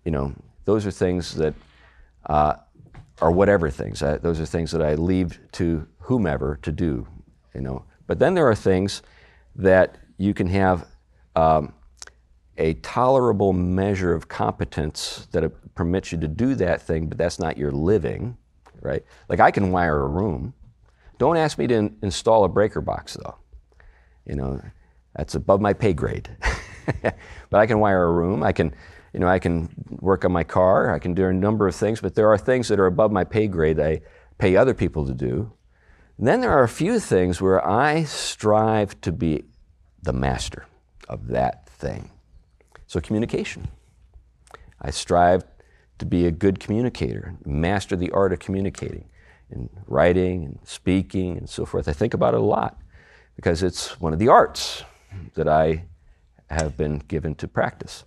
you 0.05 0.11
know, 0.11 0.33
those 0.65 0.85
are 0.85 0.91
things 0.91 1.35
that 1.35 1.53
uh, 2.25 2.53
are 3.21 3.31
whatever 3.31 3.69
things. 3.69 4.01
I, 4.01 4.17
those 4.17 4.39
are 4.39 4.45
things 4.45 4.71
that 4.71 4.81
I 4.81 4.95
leave 4.95 5.39
to 5.53 5.87
whomever 5.99 6.57
to 6.61 6.71
do, 6.71 7.07
you 7.53 7.61
know. 7.61 7.83
But 8.07 8.19
then 8.19 8.33
there 8.33 8.47
are 8.47 8.55
things 8.55 9.01
that 9.55 9.97
you 10.17 10.33
can 10.33 10.47
have 10.47 10.87
um, 11.35 11.73
a 12.57 12.73
tolerable 12.75 13.53
measure 13.53 14.13
of 14.13 14.27
competence 14.27 15.27
that 15.31 15.51
permits 15.75 16.11
you 16.11 16.17
to 16.19 16.27
do 16.27 16.55
that 16.55 16.81
thing, 16.81 17.07
but 17.07 17.17
that's 17.17 17.39
not 17.39 17.57
your 17.57 17.71
living, 17.71 18.37
right? 18.81 19.03
Like 19.27 19.39
I 19.39 19.51
can 19.51 19.71
wire 19.71 20.01
a 20.01 20.07
room. 20.07 20.53
Don't 21.19 21.37
ask 21.37 21.57
me 21.57 21.67
to 21.67 21.75
in- 21.75 21.97
install 22.01 22.45
a 22.45 22.49
breaker 22.49 22.81
box, 22.81 23.15
though. 23.21 23.35
You 24.25 24.35
know, 24.35 24.61
that's 25.15 25.35
above 25.35 25.61
my 25.61 25.73
pay 25.73 25.93
grade. 25.93 26.29
but 27.03 27.59
I 27.59 27.67
can 27.67 27.79
wire 27.79 28.05
a 28.05 28.11
room. 28.11 28.41
I 28.41 28.53
can, 28.53 28.73
you 29.13 29.19
know, 29.19 29.27
I 29.27 29.37
can 29.37 29.69
work 29.99 30.23
on 30.25 30.31
my 30.31 30.45
car. 30.45 30.93
I 30.93 30.97
can 30.97 31.13
do 31.13 31.27
a 31.27 31.33
number 31.33 31.67
of 31.67 31.75
things. 31.75 31.99
But 31.99 32.15
there 32.15 32.29
are 32.29 32.37
things 32.37 32.69
that 32.69 32.79
are 32.79 32.85
above 32.85 33.11
my 33.11 33.25
pay 33.25 33.47
grade. 33.47 33.79
I 33.79 34.01
pay 34.37 34.55
other 34.55 34.73
people 34.73 35.05
to 35.05 35.13
do. 35.13 35.51
And 36.17 36.27
then 36.27 36.39
there 36.41 36.51
are 36.51 36.63
a 36.63 36.69
few 36.69 36.99
things 36.99 37.41
where 37.41 37.65
I 37.67 38.03
strive 38.03 38.99
to 39.01 39.11
be 39.11 39.43
the 40.01 40.13
master 40.13 40.65
of 41.09 41.27
that 41.27 41.67
thing. 41.67 42.11
So 42.87 43.01
communication. 43.01 43.67
I 44.81 44.91
strive 44.91 45.43
to 45.97 46.05
be 46.05 46.25
a 46.25 46.31
good 46.31 46.61
communicator, 46.61 47.35
master 47.45 47.97
the 47.97 48.11
art 48.11 48.31
of 48.31 48.39
communicating 48.39 49.08
in 49.51 49.69
writing 49.87 50.45
and 50.45 50.59
speaking 50.63 51.37
and 51.37 51.49
so 51.49 51.65
forth. 51.65 51.87
I 51.87 51.93
think 51.93 52.13
about 52.13 52.33
it 52.33 52.39
a 52.39 52.43
lot 52.43 52.77
because 53.35 53.63
it's 53.63 53.99
one 53.99 54.13
of 54.13 54.19
the 54.19 54.27
arts 54.27 54.83
that 55.33 55.47
I 55.47 55.85
have 56.49 56.77
been 56.77 56.99
given 57.07 57.35
to 57.35 57.47
practice. 57.47 58.03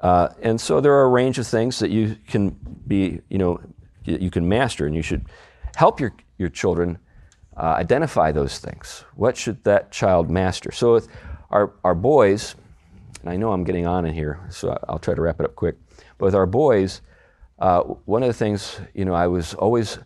Uh, 0.00 0.28
and 0.42 0.60
so 0.60 0.80
there 0.80 0.92
are 0.92 1.04
a 1.04 1.08
range 1.08 1.38
of 1.38 1.46
things 1.46 1.78
that 1.80 1.90
you 1.90 2.16
can 2.28 2.56
be, 2.86 3.20
you 3.28 3.38
know, 3.38 3.60
you 4.04 4.30
can 4.30 4.48
master, 4.48 4.86
and 4.86 4.94
you 4.94 5.02
should 5.02 5.26
help 5.74 6.00
your, 6.00 6.14
your 6.38 6.48
children 6.48 6.98
uh, 7.56 7.74
identify 7.76 8.32
those 8.32 8.58
things. 8.58 9.04
What 9.16 9.36
should 9.36 9.64
that 9.64 9.90
child 9.90 10.30
master? 10.30 10.70
So 10.72 10.94
with 10.94 11.08
our, 11.50 11.72
our 11.84 11.94
boys, 11.94 12.54
and 13.20 13.30
I 13.30 13.36
know 13.36 13.52
I'm 13.52 13.64
getting 13.64 13.86
on 13.86 14.06
in 14.06 14.14
here, 14.14 14.40
so 14.50 14.78
I'll 14.88 14.98
try 14.98 15.14
to 15.14 15.20
wrap 15.20 15.40
it 15.40 15.44
up 15.44 15.56
quick. 15.56 15.76
But 16.16 16.26
with 16.26 16.34
our 16.34 16.46
boys, 16.46 17.02
uh, 17.58 17.80
one 17.80 18.22
of 18.22 18.28
the 18.28 18.34
things 18.34 18.80
you 18.94 19.04
know 19.04 19.14
I 19.14 19.26
was 19.26 19.54
always 19.54 19.98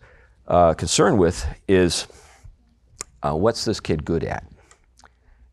uh, 0.47 0.73
concerned 0.73 1.19
with 1.19 1.45
is 1.67 2.07
uh, 3.21 3.35
what's 3.35 3.65
this 3.65 3.79
kid 3.79 4.05
good 4.05 4.23
at? 4.23 4.45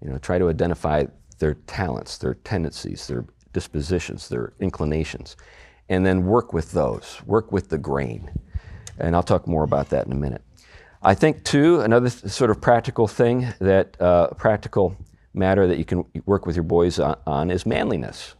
You 0.02 0.10
know, 0.10 0.18
try 0.18 0.38
to 0.38 0.48
identify 0.48 1.04
their 1.38 1.54
talents, 1.54 2.18
their 2.18 2.34
tendencies, 2.34 3.06
their 3.06 3.24
dispositions, 3.52 4.28
their 4.28 4.52
inclinations, 4.60 5.36
and 5.88 6.04
then 6.04 6.24
work 6.24 6.52
with 6.52 6.72
those, 6.72 7.20
work 7.26 7.52
with 7.52 7.68
the 7.68 7.78
grain. 7.78 8.30
And 8.98 9.14
I'll 9.14 9.22
talk 9.22 9.46
more 9.46 9.64
about 9.64 9.88
that 9.90 10.06
in 10.06 10.12
a 10.12 10.16
minute. 10.16 10.42
I 11.02 11.14
think, 11.14 11.44
too, 11.44 11.80
another 11.80 12.10
th- 12.10 12.30
sort 12.30 12.50
of 12.50 12.60
practical 12.60 13.08
thing 13.08 13.48
that, 13.58 13.96
uh, 14.00 14.28
practical 14.28 14.96
matter 15.32 15.66
that 15.66 15.78
you 15.78 15.84
can 15.84 16.04
work 16.26 16.44
with 16.44 16.56
your 16.56 16.62
boys 16.62 16.98
on, 16.98 17.16
on 17.26 17.50
is 17.50 17.64
manliness. 17.64 18.34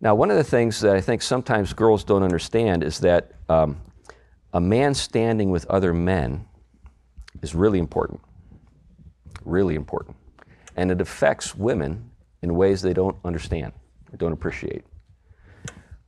Now, 0.00 0.16
one 0.16 0.30
of 0.30 0.36
the 0.36 0.44
things 0.44 0.80
that 0.80 0.96
I 0.96 1.00
think 1.00 1.22
sometimes 1.22 1.72
girls 1.72 2.02
don't 2.02 2.24
understand 2.24 2.82
is 2.82 2.98
that 3.00 3.32
um, 3.48 3.80
a 4.52 4.60
man 4.60 4.94
standing 4.94 5.50
with 5.50 5.66
other 5.66 5.92
men 5.92 6.46
is 7.42 7.54
really 7.54 7.78
important. 7.78 8.20
Really 9.44 9.74
important 9.74 10.16
and 10.76 10.90
it 10.90 11.00
affects 11.00 11.54
women 11.54 12.10
in 12.42 12.54
ways 12.54 12.82
they 12.82 12.92
don't 12.92 13.16
understand, 13.24 13.72
or 14.12 14.16
don't 14.16 14.32
appreciate. 14.32 14.84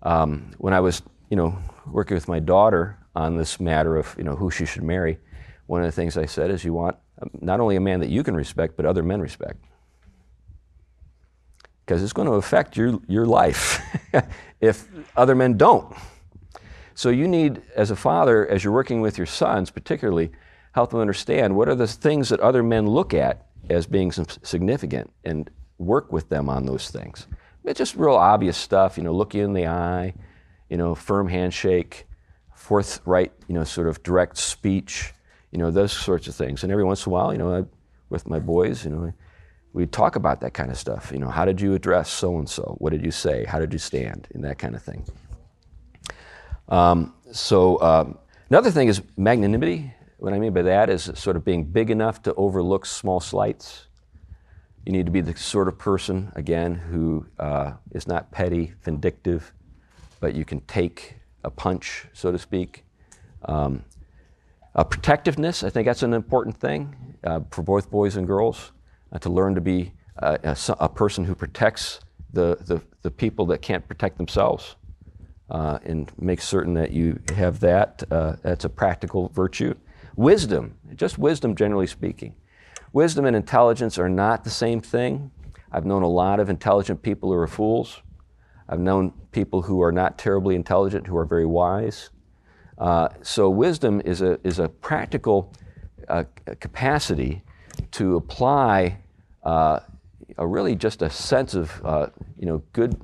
Um, 0.03 0.53
when 0.59 0.75
I 0.75 0.81
was, 0.81 1.03
you 1.31 1.37
know, 1.37 1.59
working 1.87 2.15
with 2.15 2.29
my 2.29 2.41
daughter 2.41 2.99
on 3.15 3.37
this 3.37 3.61
matter 3.61 3.97
of, 3.97 4.15
you 4.19 4.25
know, 4.25 4.37
who 4.37 4.51
she 4.51 4.67
should 4.67 4.83
marry, 4.83 5.19
one 5.67 5.83
of 5.83 5.87
the 5.87 5.93
things 5.93 6.17
I 6.17 6.27
said 6.27 6.51
is 6.51 6.65
you 6.65 6.73
want 6.73 6.97
not 7.41 7.61
only 7.61 7.77
a 7.77 7.81
man 7.81 8.01
that 8.01 8.09
you 8.09 8.23
can 8.23 8.35
respect, 8.35 8.77
but 8.77 8.85
other 8.85 9.03
men 9.03 9.21
respect. 9.21 9.65
Because 11.87 12.03
it's 12.03 12.13
going 12.13 12.27
to 12.27 12.35
affect 12.35 12.77
your, 12.77 12.99
your 13.07 13.27
life 13.27 13.81
if 14.61 14.89
other 15.17 15.35
men 15.35 15.57
don't. 15.57 15.95
So 16.95 17.11
you 17.11 17.27
need, 17.27 17.63
as 17.75 17.91
a 17.91 17.97
father, 17.97 18.47
as 18.47 18.63
you're 18.63 18.73
working 18.73 19.01
with 19.01 19.19
your 19.19 19.27
sons 19.27 19.71
particularly, 19.71 20.31
help 20.73 20.91
them 20.91 21.01
understand 21.01 21.57
what 21.57 21.69
are 21.69 21.75
the 21.75 21.87
things 21.87 22.29
that 22.29 22.41
other 22.41 22.63
men 22.63 22.87
look 22.87 23.13
at 23.15 23.47
as 23.69 23.87
being 23.87 24.13
significant 24.13 25.11
and 25.25 25.51
work 25.79 26.13
with 26.13 26.29
them 26.29 26.49
on 26.49 26.67
those 26.67 26.91
things. 26.91 27.27
It's 27.65 27.79
just 27.79 27.97
real 27.97 28.15
obvious 28.15 28.57
stuff, 28.57 28.97
you 28.97 29.05
know, 29.05 29.13
look 29.13 29.35
you 29.35 29.45
in 29.45 29.55
the 29.55 29.67
eye, 29.67 30.15
you 30.69 30.77
know, 30.77 30.95
firm 30.95 31.29
handshake, 31.29 32.07
forthright, 32.55 33.33
you 33.49 33.55
know, 33.55 33.65
sort 33.65 33.89
of 33.89 34.03
direct 34.03 34.37
speech, 34.37 35.13
you 35.51 35.59
know, 35.59 35.71
those 35.71 35.93
sorts 35.93 36.29
of 36.29 36.35
things. 36.35 36.63
And 36.63 36.73
every 36.73 36.85
once 36.85 37.07
in 37.07 37.11
a 37.11 37.13
while, 37.13 37.33
you 37.33 37.39
know, 37.39 37.55
I, 37.55 37.65
with 38.11 38.29
my 38.29 38.39
boys, 38.39 38.85
you 38.85 38.91
know, 38.91 39.13
we 39.73 39.87
talk 39.87 40.15
about 40.15 40.41
that 40.43 40.55
kind 40.55 40.71
of 40.71 40.79
stuff. 40.79 41.11
You 41.13 41.19
know, 41.19 41.29
how 41.29 41.45
did 41.45 41.61
you 41.61 41.75
address 41.75 42.11
so 42.11 42.39
and 42.39 42.49
so? 42.49 42.77
What 42.79 42.91
did 42.91 43.05
you 43.05 43.11
say? 43.11 43.45
How 43.45 43.59
did 43.59 43.73
you 43.73 43.79
stand? 43.79 44.29
And 44.35 44.45
that 44.45 44.59
kind 44.59 44.75
of 44.75 44.83
thing. 44.83 45.05
Um, 46.69 47.15
so 47.33 47.81
um, 47.83 48.19
another 48.51 48.71
thing 48.71 48.89
is 48.89 49.03
magnanimity. 49.17 49.93
What 50.19 50.33
I 50.33 50.39
mean 50.39 50.53
by 50.53 50.63
that 50.63 50.89
is 50.89 51.11
sort 51.15 51.37
of 51.37 51.45
being 51.45 51.65
big 51.65 51.91
enough 51.91 52.23
to 52.23 52.35
overlook 52.35 52.87
small 52.87 53.21
slights. 53.21 53.87
You 54.87 54.93
need 54.93 55.07
to 55.07 55.13
be 55.13 55.21
the 55.21 55.37
sort 55.37 55.69
of 55.69 55.79
person, 55.79 56.31
again, 56.35 56.75
who 56.75 57.27
uh, 57.39 57.73
is 57.93 58.07
not 58.07 58.31
petty, 58.31 58.75
vindictive, 58.83 59.53
but 60.21 60.35
you 60.35 60.45
can 60.45 60.61
take 60.63 61.17
a 61.43 61.51
punch, 61.51 62.07
so 62.13 62.33
to 62.33 62.39
speak. 62.39 62.85
Um, 63.47 63.85
protectiveness, 64.75 65.63
I 65.63 65.71
think 65.71 65.87
that's 65.87 66.03
an 66.03 66.15
important 66.15 66.57
thing 66.57 67.17
uh, 67.25 67.41
for 67.51 67.63
both 67.63 67.91
boys 67.91 68.17
and 68.17 68.27
girls, 68.27 68.73
uh, 69.13 69.19
to 69.19 69.31
learn 69.31 69.55
to 69.55 69.61
be 69.61 69.93
uh, 70.23 70.39
a, 70.43 70.57
a, 70.81 70.89
person 70.89 71.25
who 71.25 71.35
protects 71.35 72.01
the, 72.33 72.57
the, 72.61 72.81
the, 73.03 73.11
people 73.11 73.47
that 73.47 73.63
can't 73.63 73.87
protect 73.87 74.17
themselves 74.17 74.77
uh, 75.51 75.79
and 75.85 76.11
make 76.19 76.41
certain 76.41 76.75
that 76.75 76.91
you 76.91 77.21
have 77.37 77.61
that. 77.61 78.03
Uh, 78.11 78.37
that's 78.43 78.65
a 78.65 78.69
practical 78.69 79.29
virtue. 79.29 79.75
Wisdom, 80.17 80.77
just 80.95 81.19
wisdom 81.19 81.55
generally 81.55 81.87
speaking. 81.87 82.35
Wisdom 82.93 83.25
and 83.25 83.37
intelligence 83.37 83.99
are 83.99 84.09
not 84.09 84.45
the 84.45 84.51
same 84.51 84.81
thing. 84.81 85.31
I've 85.73 85.85
known 85.85 86.03
a 86.03 86.09
lot 86.09 86.39
of 86.39 86.49
intelligent 86.49 87.03
people 87.03 87.33
who 87.33 87.39
are 87.39 87.47
fools. 87.49 88.01
I've 88.69 88.81
known 88.81 89.13
people 89.33 89.63
who 89.63 89.83
are 89.83 89.93
not 89.93 90.17
terribly 90.17 90.55
intelligent 90.55 91.07
who 91.07 91.17
are 91.17 91.25
very 91.25 91.47
wise. 91.47 92.11
Uh, 92.79 93.09
so, 93.23 93.51
wisdom 93.51 94.01
is 94.05 94.23
a, 94.23 94.39
is 94.45 94.59
a 94.59 94.69
practical 94.69 95.53
uh, 96.09 96.25
capacity 96.61 97.43
to 97.93 98.17
apply 98.17 98.99
uh, 99.43 99.81
a 100.39 100.47
really 100.47 100.75
just 100.75 101.03
a 101.03 101.11
sense 101.11 101.55
of 101.55 101.85
uh, 101.85 102.07
you 102.39 102.47
know, 102.47 102.63
good 102.73 103.01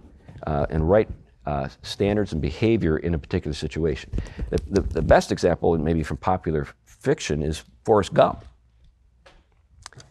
and 0.47 0.89
right 0.89 1.09
uh, 1.51 1.69
standards 1.83 2.33
and 2.33 2.41
behavior 2.41 2.99
in 2.99 3.13
a 3.15 3.19
particular 3.19 3.55
situation. 3.55 4.09
The, 4.51 4.59
the, 4.71 4.81
the, 4.83 5.03
best 5.03 5.33
example, 5.33 5.77
maybe 5.77 6.05
from 6.05 6.17
popular 6.19 6.69
fiction 6.85 7.43
is 7.43 7.65
Forrest 7.85 8.15
Gump. 8.15 8.45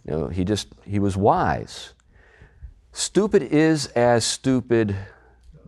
You 0.06 0.12
know, 0.12 0.28
he 0.28 0.44
just 0.44 0.68
he 0.86 1.00
was 1.00 1.16
wise. 1.16 1.94
Stupid 2.92 3.42
is 3.42 3.88
as 3.88 4.26
stupid 4.26 4.94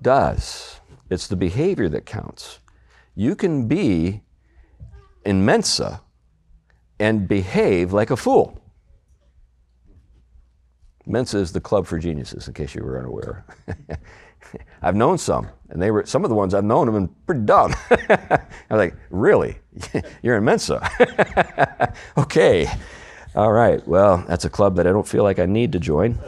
does. 0.01 0.81
It's 1.09 1.27
the 1.29 1.37
behavior 1.37 1.87
that 1.87 2.05
counts. 2.05 2.59
You 3.15 3.33
can 3.35 3.67
be 3.69 4.21
in 5.23 5.45
Mensa 5.45 6.01
and 6.99 7.29
behave 7.29 7.93
like 7.93 8.11
a 8.11 8.17
fool. 8.17 8.59
Mensa 11.05 11.37
is 11.37 11.53
the 11.53 11.61
club 11.61 11.87
for 11.87 11.97
geniuses, 11.97 12.47
in 12.47 12.53
case 12.53 12.75
you 12.75 12.83
were 12.83 12.99
unaware. 12.99 13.45
I've 14.81 14.95
known 14.95 15.17
some, 15.17 15.49
and 15.69 15.81
they 15.81 15.91
were 15.91 16.05
some 16.05 16.23
of 16.23 16.29
the 16.29 16.35
ones 16.35 16.53
I've 16.53 16.63
known 16.63 16.87
have 16.87 16.93
been 16.95 17.09
pretty 17.25 17.41
dumb. 17.41 17.73
I 17.89 18.39
was 18.69 18.77
like, 18.77 18.95
really? 19.09 19.57
You're 20.21 20.37
in 20.37 20.43
Mensa? 20.43 20.87
okay. 22.17 22.67
All 23.35 23.51
right. 23.51 23.85
Well, 23.87 24.23
that's 24.27 24.45
a 24.45 24.49
club 24.49 24.75
that 24.75 24.87
I 24.87 24.91
don't 24.91 25.07
feel 25.07 25.23
like 25.23 25.39
I 25.39 25.45
need 25.45 25.71
to 25.73 25.79
join. 25.79 26.19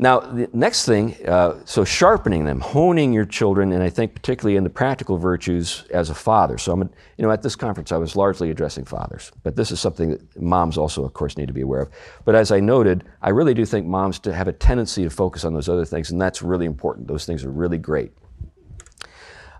Now, 0.00 0.20
the 0.20 0.48
next 0.54 0.86
thing, 0.86 1.14
uh, 1.26 1.60
so 1.66 1.84
sharpening 1.84 2.46
them, 2.46 2.58
honing 2.58 3.12
your 3.12 3.26
children, 3.26 3.70
and 3.72 3.82
I 3.82 3.90
think 3.90 4.14
particularly 4.14 4.56
in 4.56 4.64
the 4.64 4.70
practical 4.70 5.18
virtues 5.18 5.84
as 5.90 6.08
a 6.08 6.14
father. 6.14 6.56
So, 6.56 6.72
I'm, 6.72 6.80
you 6.80 6.88
know, 7.22 7.30
at 7.30 7.42
this 7.42 7.54
conference, 7.54 7.92
I 7.92 7.98
was 7.98 8.16
largely 8.16 8.50
addressing 8.50 8.86
fathers, 8.86 9.30
but 9.42 9.56
this 9.56 9.70
is 9.70 9.78
something 9.78 10.12
that 10.12 10.40
moms 10.40 10.78
also, 10.78 11.04
of 11.04 11.12
course, 11.12 11.36
need 11.36 11.48
to 11.48 11.52
be 11.52 11.60
aware 11.60 11.82
of. 11.82 11.90
But 12.24 12.34
as 12.34 12.50
I 12.50 12.60
noted, 12.60 13.04
I 13.20 13.28
really 13.28 13.52
do 13.52 13.66
think 13.66 13.86
moms 13.86 14.18
to 14.20 14.32
have 14.32 14.48
a 14.48 14.54
tendency 14.54 15.04
to 15.04 15.10
focus 15.10 15.44
on 15.44 15.52
those 15.52 15.68
other 15.68 15.84
things, 15.84 16.10
and 16.10 16.18
that's 16.18 16.40
really 16.40 16.64
important. 16.64 17.06
Those 17.06 17.26
things 17.26 17.44
are 17.44 17.50
really 17.50 17.76
great. 17.76 18.10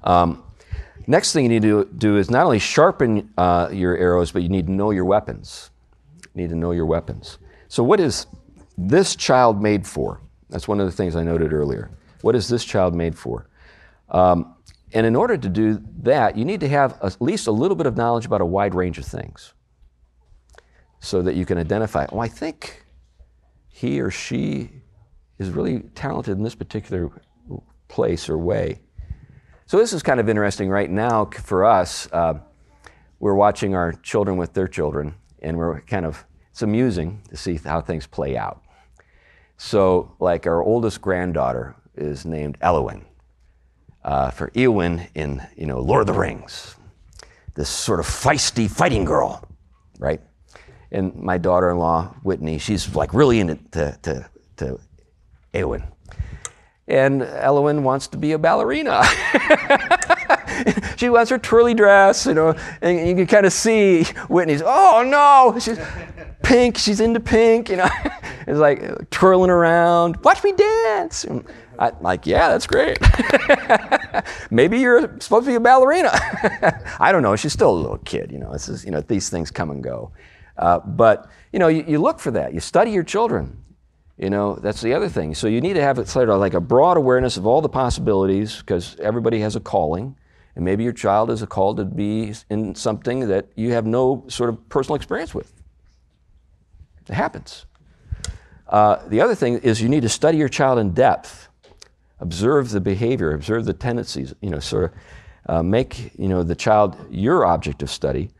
Um, 0.04 0.42
next 1.06 1.34
thing 1.34 1.44
you 1.44 1.50
need 1.50 1.62
to 1.64 1.84
do 1.84 2.16
is 2.16 2.30
not 2.30 2.46
only 2.46 2.60
sharpen 2.60 3.30
uh, 3.36 3.68
your 3.70 3.94
arrows, 3.94 4.32
but 4.32 4.40
you 4.40 4.48
need 4.48 4.68
to 4.68 4.72
know 4.72 4.90
your 4.90 5.04
weapons. 5.04 5.68
You 6.34 6.40
need 6.40 6.48
to 6.48 6.56
know 6.56 6.70
your 6.70 6.86
weapons. 6.86 7.36
So, 7.68 7.84
what 7.84 8.00
is 8.00 8.26
this 8.78 9.14
child 9.14 9.62
made 9.62 9.86
for? 9.86 10.22
That's 10.50 10.68
one 10.68 10.80
of 10.80 10.86
the 10.86 10.92
things 10.92 11.16
I 11.16 11.22
noted 11.22 11.52
earlier. 11.52 11.90
What 12.22 12.36
is 12.36 12.48
this 12.48 12.64
child 12.64 12.94
made 12.94 13.16
for? 13.16 13.48
Um, 14.10 14.54
and 14.92 15.06
in 15.06 15.16
order 15.16 15.36
to 15.36 15.48
do 15.48 15.80
that, 16.02 16.36
you 16.36 16.44
need 16.44 16.60
to 16.60 16.68
have 16.68 16.98
at 17.02 17.20
least 17.20 17.46
a 17.46 17.52
little 17.52 17.76
bit 17.76 17.86
of 17.86 17.96
knowledge 17.96 18.26
about 18.26 18.40
a 18.40 18.46
wide 18.46 18.74
range 18.74 18.98
of 18.98 19.04
things 19.04 19.54
so 20.98 21.22
that 21.22 21.34
you 21.34 21.46
can 21.46 21.56
identify, 21.56 22.06
oh, 22.12 22.18
I 22.18 22.28
think 22.28 22.84
he 23.68 24.00
or 24.00 24.10
she 24.10 24.70
is 25.38 25.50
really 25.50 25.80
talented 25.94 26.36
in 26.36 26.42
this 26.42 26.54
particular 26.54 27.10
place 27.88 28.28
or 28.28 28.36
way. 28.36 28.80
So 29.66 29.78
this 29.78 29.92
is 29.92 30.02
kind 30.02 30.20
of 30.20 30.28
interesting 30.28 30.68
right 30.68 30.90
now 30.90 31.26
for 31.26 31.64
us. 31.64 32.08
Uh, 32.12 32.40
we're 33.20 33.34
watching 33.34 33.74
our 33.74 33.92
children 33.92 34.36
with 34.36 34.52
their 34.52 34.66
children, 34.66 35.14
and 35.40 35.56
we're 35.56 35.80
kind 35.82 36.04
of, 36.04 36.24
it's 36.50 36.62
amusing 36.62 37.22
to 37.30 37.36
see 37.36 37.56
how 37.56 37.80
things 37.80 38.06
play 38.06 38.36
out. 38.36 38.62
So, 39.62 40.16
like 40.18 40.46
our 40.46 40.62
oldest 40.62 41.02
granddaughter 41.02 41.76
is 41.94 42.24
named 42.24 42.56
Elwyn, 42.62 43.04
uh, 44.02 44.30
for 44.30 44.50
Eowyn 44.52 45.06
in, 45.14 45.46
you 45.54 45.66
know, 45.66 45.80
Lord 45.80 46.00
of 46.00 46.06
the 46.06 46.18
Rings. 46.18 46.76
This 47.54 47.68
sort 47.68 48.00
of 48.00 48.06
feisty 48.06 48.70
fighting 48.70 49.04
girl, 49.04 49.46
right? 49.98 50.22
And 50.90 51.14
my 51.14 51.36
daughter-in-law, 51.36 52.14
Whitney, 52.22 52.56
she's 52.56 52.96
like 52.96 53.12
really 53.12 53.38
into 53.38 53.56
to, 53.72 53.98
to, 54.00 54.30
to 54.56 54.80
Eowyn. 55.52 55.86
And 56.88 57.20
Elwyn 57.20 57.82
wants 57.82 58.08
to 58.08 58.16
be 58.16 58.32
a 58.32 58.38
ballerina. 58.38 59.04
she 60.96 61.10
wants 61.10 61.30
her 61.30 61.38
twirly 61.38 61.74
dress, 61.74 62.24
you 62.24 62.32
know, 62.32 62.54
and 62.80 63.06
you 63.06 63.14
can 63.14 63.26
kind 63.26 63.44
of 63.44 63.52
see 63.52 64.04
Whitney's, 64.30 64.62
oh 64.64 65.04
no, 65.06 65.58
she's 65.60 65.78
pink, 66.50 66.76
she's 66.76 67.00
into 67.00 67.20
pink, 67.20 67.68
you 67.68 67.76
know. 67.76 67.88
it's 68.46 68.58
like 68.58 69.08
twirling 69.10 69.50
around, 69.50 70.16
watch 70.24 70.42
me 70.42 70.52
dance. 70.52 71.24
I'm 71.78 71.96
like, 72.00 72.26
yeah, 72.26 72.48
that's 72.48 72.66
great. 72.66 72.98
Maybe 74.50 74.80
you're 74.80 75.16
supposed 75.20 75.46
to 75.46 75.52
be 75.52 75.54
a 75.54 75.60
ballerina. 75.60 76.10
I 77.00 77.12
don't 77.12 77.22
know. 77.22 77.36
She's 77.36 77.52
still 77.52 77.70
a 77.70 77.78
little 77.80 77.98
kid, 77.98 78.32
you 78.32 78.38
know. 78.38 78.52
This 78.52 78.68
is, 78.68 78.84
you 78.84 78.90
know, 78.90 79.00
these 79.00 79.30
things 79.30 79.50
come 79.50 79.70
and 79.70 79.82
go. 79.82 80.10
Uh, 80.58 80.80
but 80.80 81.30
you 81.52 81.58
know, 81.58 81.68
you, 81.68 81.84
you, 81.86 81.98
look 82.00 82.18
for 82.18 82.32
that. 82.32 82.52
You 82.52 82.60
study 82.60 82.90
your 82.90 83.04
children. 83.04 83.64
You 84.18 84.28
know, 84.28 84.56
that's 84.56 84.82
the 84.82 84.92
other 84.92 85.08
thing. 85.08 85.34
So 85.34 85.46
you 85.46 85.60
need 85.62 85.74
to 85.74 85.80
have 85.80 86.06
sort 86.08 86.28
of 86.28 86.38
like 86.40 86.52
a 86.52 86.60
broad 86.60 86.98
awareness 86.98 87.38
of 87.38 87.46
all 87.46 87.62
the 87.62 87.70
possibilities 87.70 88.58
because 88.58 88.96
everybody 89.00 89.40
has 89.40 89.56
a 89.56 89.60
calling. 89.60 90.16
And 90.56 90.64
maybe 90.64 90.84
your 90.84 90.92
child 90.92 91.30
is 91.30 91.42
called 91.46 91.78
to 91.78 91.84
be 91.84 92.34
in 92.50 92.74
something 92.74 93.28
that 93.28 93.46
you 93.54 93.70
have 93.70 93.86
no 93.86 94.24
sort 94.28 94.50
of 94.50 94.68
personal 94.68 94.96
experience 94.96 95.34
with. 95.34 95.59
It 97.10 97.14
happens. 97.14 97.66
Uh, 98.68 99.06
the 99.08 99.20
other 99.20 99.34
thing 99.34 99.58
is 99.58 99.82
you 99.82 99.88
need 99.88 100.02
to 100.02 100.08
study 100.08 100.38
your 100.38 100.48
child 100.48 100.78
in 100.78 100.92
depth, 100.92 101.48
observe 102.20 102.70
the 102.70 102.80
behavior, 102.80 103.32
observe 103.32 103.64
the 103.64 103.72
tendencies. 103.72 104.32
You 104.40 104.50
know, 104.50 104.60
sort 104.60 104.84
of 104.84 104.90
uh, 105.46 105.62
make 105.62 106.12
you 106.16 106.28
know 106.28 106.44
the 106.44 106.54
child 106.54 106.96
your 107.10 107.44
object 107.44 107.82
of 107.82 107.90
study. 107.90 108.30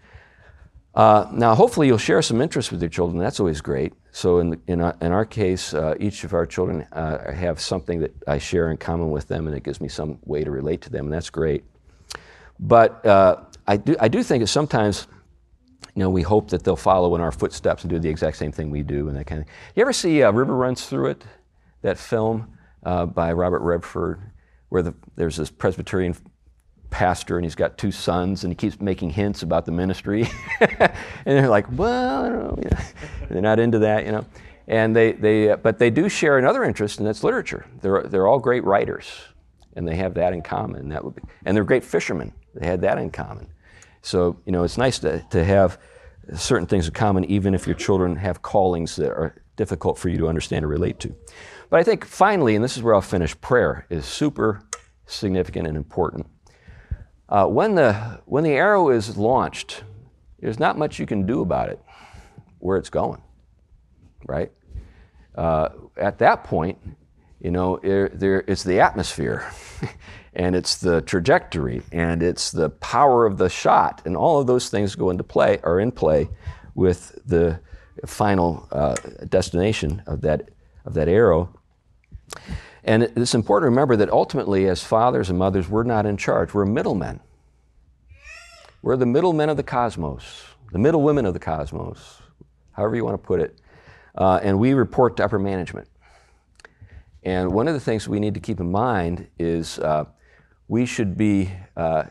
Uh, 0.95 1.29
now, 1.33 1.55
hopefully, 1.55 1.89
you'll 1.89 1.99
share 1.99 2.23
some 2.23 2.41
interest 2.41 2.71
with 2.73 2.81
your 2.81 2.91
children. 2.91 3.18
That's 3.18 3.41
always 3.41 3.61
great. 3.61 3.93
So, 4.12 4.39
in, 4.39 4.61
in, 4.66 4.81
our, 4.81 4.97
in 5.01 5.12
our 5.12 5.25
case, 5.25 5.73
uh, 5.73 5.95
each 6.01 6.25
of 6.25 6.33
our 6.33 6.47
children 6.47 6.87
uh, 6.93 7.33
have 7.33 7.61
something 7.61 8.01
that 8.01 8.12
I 8.27 8.39
share 8.39 8.71
in 8.71 8.77
common 8.77 9.11
with 9.11 9.29
them, 9.29 9.47
and 9.47 9.57
it 9.57 9.62
gives 9.62 9.81
me 9.81 9.89
some 9.89 10.18
way 10.25 10.43
to 10.43 10.51
relate 10.51 10.81
to 10.83 10.91
them, 10.91 11.07
and 11.07 11.12
that's 11.12 11.31
great. 11.31 11.64
But 12.59 13.05
uh, 13.07 13.43
I, 13.68 13.77
do, 13.77 13.97
I 14.01 14.09
do 14.09 14.23
think 14.25 14.43
that 14.43 14.49
sometimes, 14.49 15.07
you 15.95 16.01
know, 16.01 16.11
we 16.11 16.22
hope 16.22 16.51
that 16.51 16.64
they'll 16.64 16.76
follow 16.76 17.14
in 17.14 17.20
our 17.20 17.32
footsteps 17.32 17.82
and 17.82 17.91
do 17.91 17.99
the 17.99 18.09
exact 18.09 18.36
same 18.36 18.53
thing 18.53 18.70
we 18.70 18.82
do 18.82 19.09
and 19.09 19.16
that 19.16 19.26
kind 19.26 19.41
of 19.41 19.47
thing. 19.47 19.55
You 19.74 19.82
ever 19.82 19.93
see 19.93 20.22
uh, 20.22 20.30
River 20.30 20.55
Runs 20.55 20.86
Through 20.86 21.11
It, 21.11 21.24
that 21.82 21.99
film 21.99 22.57
uh, 22.84 23.07
by 23.07 23.32
Robert 23.32 23.61
Redford, 23.61 24.20
where 24.68 24.82
the, 24.82 24.95
there's 25.16 25.36
this 25.36 25.51
Presbyterian 25.51 26.14
pastor 26.91 27.36
and 27.36 27.45
he's 27.45 27.55
got 27.55 27.78
two 27.78 27.93
sons 27.93 28.45
and 28.45 28.53
he 28.53 28.57
keeps 28.57 28.80
making 28.80 29.11
hints 29.11 29.43
about 29.43 29.64
the 29.64 29.72
ministry. 29.72 30.28
and 30.61 30.91
they're 31.24 31.49
like, 31.49 31.66
well. 31.72 32.59
You 32.62 32.70
know. 32.70 32.78
they're 33.28 33.43
not 33.43 33.59
into 33.59 33.80
that, 33.80 34.07
you 34.07 34.12
know. 34.12 34.24
And 34.66 34.95
they, 34.95 35.12
they, 35.12 35.55
but 35.57 35.78
they 35.78 35.91
do 35.91 36.09
share 36.09 36.38
another 36.38 36.62
interest, 36.62 36.99
and 36.99 37.07
that's 37.09 37.24
literature. 37.24 37.66
They're, 37.80 38.05
they're 38.05 38.28
all 38.28 38.38
great 38.38 38.62
writers, 38.62 39.11
and 39.74 39.88
they 39.88 39.97
have 39.97 40.14
that 40.14 40.32
in 40.32 40.43
common. 40.43 40.91
That 40.91 41.05
would 41.05 41.16
be, 41.16 41.22
and 41.45 41.57
they're 41.57 41.64
great 41.64 41.82
fishermen. 41.82 42.32
They 42.55 42.66
had 42.66 42.80
that 42.82 42.97
in 42.99 43.11
common. 43.11 43.49
So, 44.03 44.41
you 44.47 44.53
know, 44.53 44.65
it's 44.65 44.79
nice 44.79 44.99
to, 45.01 45.25
to 45.31 45.45
have 45.45 45.79
certain 46.35 46.67
things 46.67 46.87
in 46.87 46.95
common, 46.95 47.25
even 47.27 47.55
if 47.55 47.67
your 47.67 47.77
children 47.77 48.17
have 48.17 48.43
callings 48.43 48.97
that 48.97 49.11
are 49.11 49.35
difficult 49.57 49.99
for 49.99 50.09
you 50.09 50.19
to 50.19 50.29
understand 50.29 50.65
or 50.65 50.69
relate 50.69 50.99
to. 51.01 51.15
But 51.69 51.81
I 51.81 51.83
think 51.83 52.05
finally, 52.05 52.55
and 52.55 52.65
this 52.65 52.77
is 52.77 52.83
where 52.83 52.95
I'll 52.95 53.01
finish, 53.01 53.39
prayer 53.41 53.87
is 53.91 54.05
super 54.05 54.63
significant 55.07 55.67
and 55.67 55.77
important. 55.77 56.27
Uh, 57.29 57.47
when, 57.47 57.75
the, 57.75 58.21
when 58.25 58.43
the 58.43 58.53
arrow 58.53 58.91
is 58.91 59.17
launched, 59.17 59.85
there's 60.41 60.59
not 60.59 60.79
much 60.79 60.99
you 60.99 61.07
can 61.07 61.27
do 61.27 61.43
about 61.43 61.69
it, 61.69 61.81
where 62.59 62.77
it's 62.77 62.91
going, 62.91 63.23
right? 64.27 64.51
Uh, 65.35 65.69
at 65.97 66.19
that 66.19 66.45
point, 66.45 66.79
you 67.41 67.51
know, 67.51 67.79
there, 67.83 68.45
it's 68.47 68.65
the 68.65 68.81
atmosphere. 68.81 69.51
and 70.35 70.55
it's 70.55 70.76
the 70.76 71.01
trajectory 71.03 71.83
and 71.93 72.22
it's 72.22 72.51
the 72.51 72.70
power 72.70 73.26
of 73.26 73.39
the 73.39 73.49
shot 73.49 74.03
and 74.05 74.16
all 74.16 74.41
of 74.41 74.47
those 74.47 74.68
things 74.68 74.95
go 74.95 75.11
into 75.11 75.24
play 75.24 75.59
are 75.62 75.81
in 75.81 75.91
play 75.91 76.28
with 76.74 77.18
the 77.26 77.61
final 78.07 78.66
uh, 78.72 78.95
destination 79.28 80.03
of 80.07 80.20
that 80.22 80.51
of 80.85 80.95
that 80.95 81.09
arrow. 81.09 81.55
And 82.85 83.03
it's 83.03 83.35
important 83.35 83.66
to 83.66 83.70
remember 83.70 83.97
that 83.97 84.09
ultimately 84.09 84.66
as 84.66 84.83
fathers 84.83 85.28
and 85.28 85.39
mothers 85.39 85.68
we're 85.68 85.83
not 85.83 86.07
in 86.07 86.16
charge. 86.16 86.55
We're 86.55 86.64
middlemen. 86.64 87.20
We're 88.83 88.97
the 88.97 89.07
middlemen 89.07 89.49
of 89.49 89.57
the 89.57 89.62
cosmos 89.62 90.45
the 90.72 90.78
middle 90.78 91.03
women 91.03 91.26
of 91.26 91.35
the 91.35 91.41
cosmos 91.41 92.22
however 92.72 92.95
you 92.95 93.05
want 93.05 93.20
to 93.20 93.26
put 93.26 93.41
it 93.41 93.61
uh, 94.16 94.41
and 94.43 94.59
we 94.59 94.74
report 94.74 95.16
to 95.16 95.24
upper 95.24 95.39
management. 95.39 95.89
And 97.22 97.53
one 97.53 97.68
of 97.68 97.74
the 97.74 97.81
things 97.81 98.09
we 98.09 98.18
need 98.18 98.35
to 98.35 98.41
keep 98.41 98.61
in 98.61 98.70
mind 98.70 99.28
is 99.39 99.78
uh, 99.78 100.07
we 100.71 100.87
should 100.87 101.16
be 101.16 101.51
uh, 101.77 102.05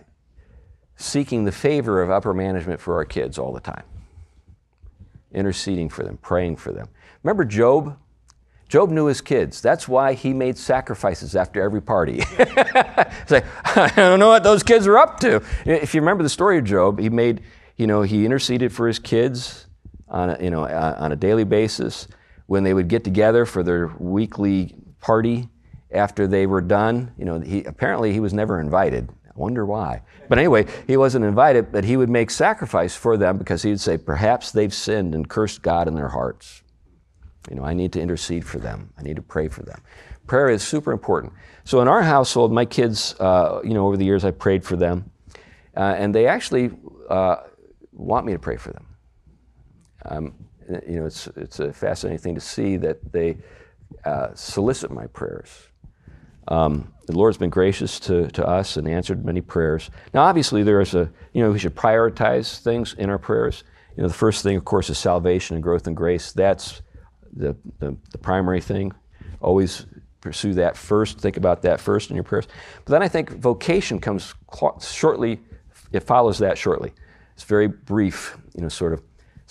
seeking 0.98 1.46
the 1.46 1.52
favor 1.52 2.02
of 2.02 2.12
upper 2.12 2.34
management 2.34 2.82
for 2.82 2.96
our 2.96 3.06
kids 3.06 3.38
all 3.38 3.54
the 3.54 3.62
time, 3.62 3.86
interceding 5.32 5.88
for 5.88 6.04
them, 6.04 6.18
praying 6.18 6.58
for 6.58 6.74
them. 6.74 6.90
Remember 7.24 7.46
Job? 7.46 7.98
Job 8.68 8.90
knew 8.90 9.06
his 9.06 9.22
kids. 9.22 9.62
That's 9.62 9.88
why 9.88 10.12
he 10.12 10.34
made 10.34 10.58
sacrifices 10.58 11.38
after 11.38 11.62
every 11.62 11.82
party. 11.82 12.20
it's 12.38 13.32
like, 13.32 13.46
I 13.78 13.94
don't 13.96 14.20
know 14.20 14.28
what 14.28 14.44
those 14.44 14.62
kids 14.62 14.86
are 14.88 14.98
up 14.98 15.22
to. 15.22 15.42
If 15.66 15.96
you 15.96 16.02
remember 16.02 16.24
the 16.24 16.30
story 16.30 16.58
of 16.58 16.66
Job, 16.66 17.00
he 17.00 17.10
made, 17.10 17.42
you 17.78 17.88
know, 17.88 18.02
he 18.02 18.26
interceded 18.26 18.74
for 18.74 18.88
his 18.88 19.00
kids 19.00 19.68
on 20.10 20.32
a, 20.32 20.44
you 20.44 20.52
know, 20.52 20.66
on 20.66 21.14
a 21.14 21.16
daily 21.16 21.46
basis 21.46 22.10
when 22.48 22.66
they 22.66 22.74
would 22.74 22.90
get 22.90 23.06
together 23.06 23.46
for 23.46 23.64
their 23.64 23.88
weekly 24.00 24.76
party 25.00 25.48
after 25.92 26.28
they 26.28 26.46
were 26.46 26.62
done. 26.62 27.14
You 27.18 27.26
know, 27.26 27.40
he, 27.40 27.64
apparently 27.64 28.14
he 28.14 28.20
was 28.20 28.34
never 28.34 28.60
invited. 28.60 29.10
I 29.26 29.32
wonder 29.36 29.66
why. 29.66 30.02
But 30.28 30.38
anyway, 30.38 30.66
he 30.88 30.98
wasn't 30.98 31.26
invited, 31.26 31.72
but 31.72 31.84
he 31.84 31.98
would 31.98 32.10
make 32.10 32.30
sacrifice 32.30 32.96
for 32.96 33.18
them 33.18 33.38
because 33.38 33.64
he 33.64 33.70
would 33.70 33.80
say, 33.80 33.98
perhaps 33.98 34.52
they've 34.52 34.74
sinned 34.74 35.16
and 35.16 35.28
cursed 35.28 35.62
God 35.62 35.88
in 35.88 35.96
their 35.96 36.10
hearts. 36.10 36.62
You 37.50 37.56
know, 37.56 37.64
I 37.64 37.74
need 37.74 37.94
to 37.94 38.02
intercede 38.02 38.46
for 38.46 38.60
them. 38.60 38.94
I 38.98 39.02
need 39.02 39.16
to 39.16 39.22
pray 39.22 39.48
for 39.48 39.64
them. 39.64 39.82
Prayer 40.28 40.50
is 40.50 40.62
super 40.62 40.92
important. 40.92 41.34
So 41.64 41.82
in 41.82 41.88
our 41.88 42.04
household, 42.04 42.52
my 42.52 42.66
kids, 42.66 43.16
uh, 43.20 43.62
you 43.64 43.74
know, 43.74 43.88
over 43.88 43.98
the 43.98 44.06
years 44.06 44.24
I 44.24 44.32
prayed 44.32 44.64
for 44.64 44.76
them, 44.76 45.10
uh, 45.76 45.96
and 45.98 46.14
they 46.14 46.28
actually 46.28 46.72
uh, 47.10 47.38
want 47.92 48.26
me 48.26 48.34
to 48.34 48.40
pray 48.40 48.58
for 48.58 48.72
them. 48.72 48.86
Um, 50.06 50.34
you 50.88 51.00
know, 51.00 51.06
it's, 51.06 51.28
it's 51.36 51.60
a 51.60 51.74
fascinating 51.74 52.20
thing 52.20 52.36
to 52.36 52.42
see 52.42 52.78
that 52.78 53.12
they 53.12 53.38
uh, 54.06 54.34
solicit 54.36 54.92
my 54.92 55.08
prayers. 55.08 55.70
Um, 56.50 56.92
the 57.06 57.18
Lord's 57.18 57.38
been 57.38 57.50
gracious 57.50 58.00
to, 58.02 58.28
to 58.32 58.46
us 58.46 58.76
and 58.76 58.88
answered 58.88 59.24
many 59.24 59.42
prayers. 59.42 59.90
Now, 60.14 60.24
obviously, 60.24 60.64
there 60.64 60.82
is 60.82 60.94
a, 60.94 61.10
you 61.34 61.42
know, 61.42 61.52
we 61.52 61.60
should 61.60 61.76
prioritize 61.76 62.60
things 62.60 62.94
in 62.98 63.10
our 63.10 63.18
prayers. 63.18 63.64
You 63.96 64.04
know, 64.04 64.08
the 64.08 64.14
first 64.14 64.44
thing, 64.44 64.58
of 64.58 64.66
course, 64.66 64.90
is 64.90 64.98
salvation 64.98 65.56
and 65.56 65.64
growth 65.64 65.88
and 65.88 65.96
grace. 65.96 66.32
That's 66.32 66.82
the, 67.32 67.56
the, 67.80 67.96
the 68.12 68.18
primary 68.18 68.62
thing. 68.62 68.92
Always 69.42 69.86
pursue 70.22 70.54
that 70.56 70.76
first. 70.76 71.20
Think 71.20 71.38
about 71.38 71.62
that 71.62 71.80
first 71.80 72.10
in 72.10 72.16
your 72.16 72.24
prayers. 72.24 72.48
But 72.86 72.92
then 72.92 73.04
I 73.04 73.08
think 73.08 73.30
vocation 73.32 74.00
comes 74.00 74.34
shortly, 74.82 75.40
it 75.92 76.02
follows 76.02 76.40
that 76.40 76.58
shortly. 76.58 76.94
It's 77.34 77.44
very 77.44 77.68
brief, 77.68 78.38
you 78.56 78.62
know, 78.62 78.70
sort 78.70 78.94
of, 78.94 79.02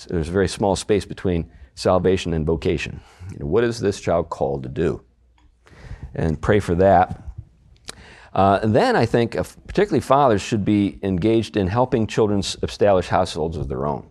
there's 0.08 0.28
a 0.28 0.32
very 0.32 0.48
small 0.48 0.76
space 0.76 1.04
between 1.04 1.50
salvation 1.74 2.34
and 2.34 2.44
vocation. 2.46 3.00
You 3.32 3.38
know, 3.40 3.46
what 3.46 3.64
is 3.64 3.80
this 3.80 4.00
child 4.00 4.28
called 4.30 4.62
to 4.64 4.68
do? 4.68 5.02
And 6.14 6.40
pray 6.40 6.60
for 6.60 6.74
that. 6.76 7.22
Uh, 8.32 8.60
and 8.62 8.74
then 8.74 8.94
I 8.94 9.06
think, 9.06 9.36
particularly 9.66 10.00
fathers, 10.00 10.42
should 10.42 10.64
be 10.64 10.98
engaged 11.02 11.56
in 11.56 11.66
helping 11.66 12.06
children 12.06 12.40
establish 12.62 13.08
households 13.08 13.56
of 13.56 13.68
their 13.68 13.86
own. 13.86 14.10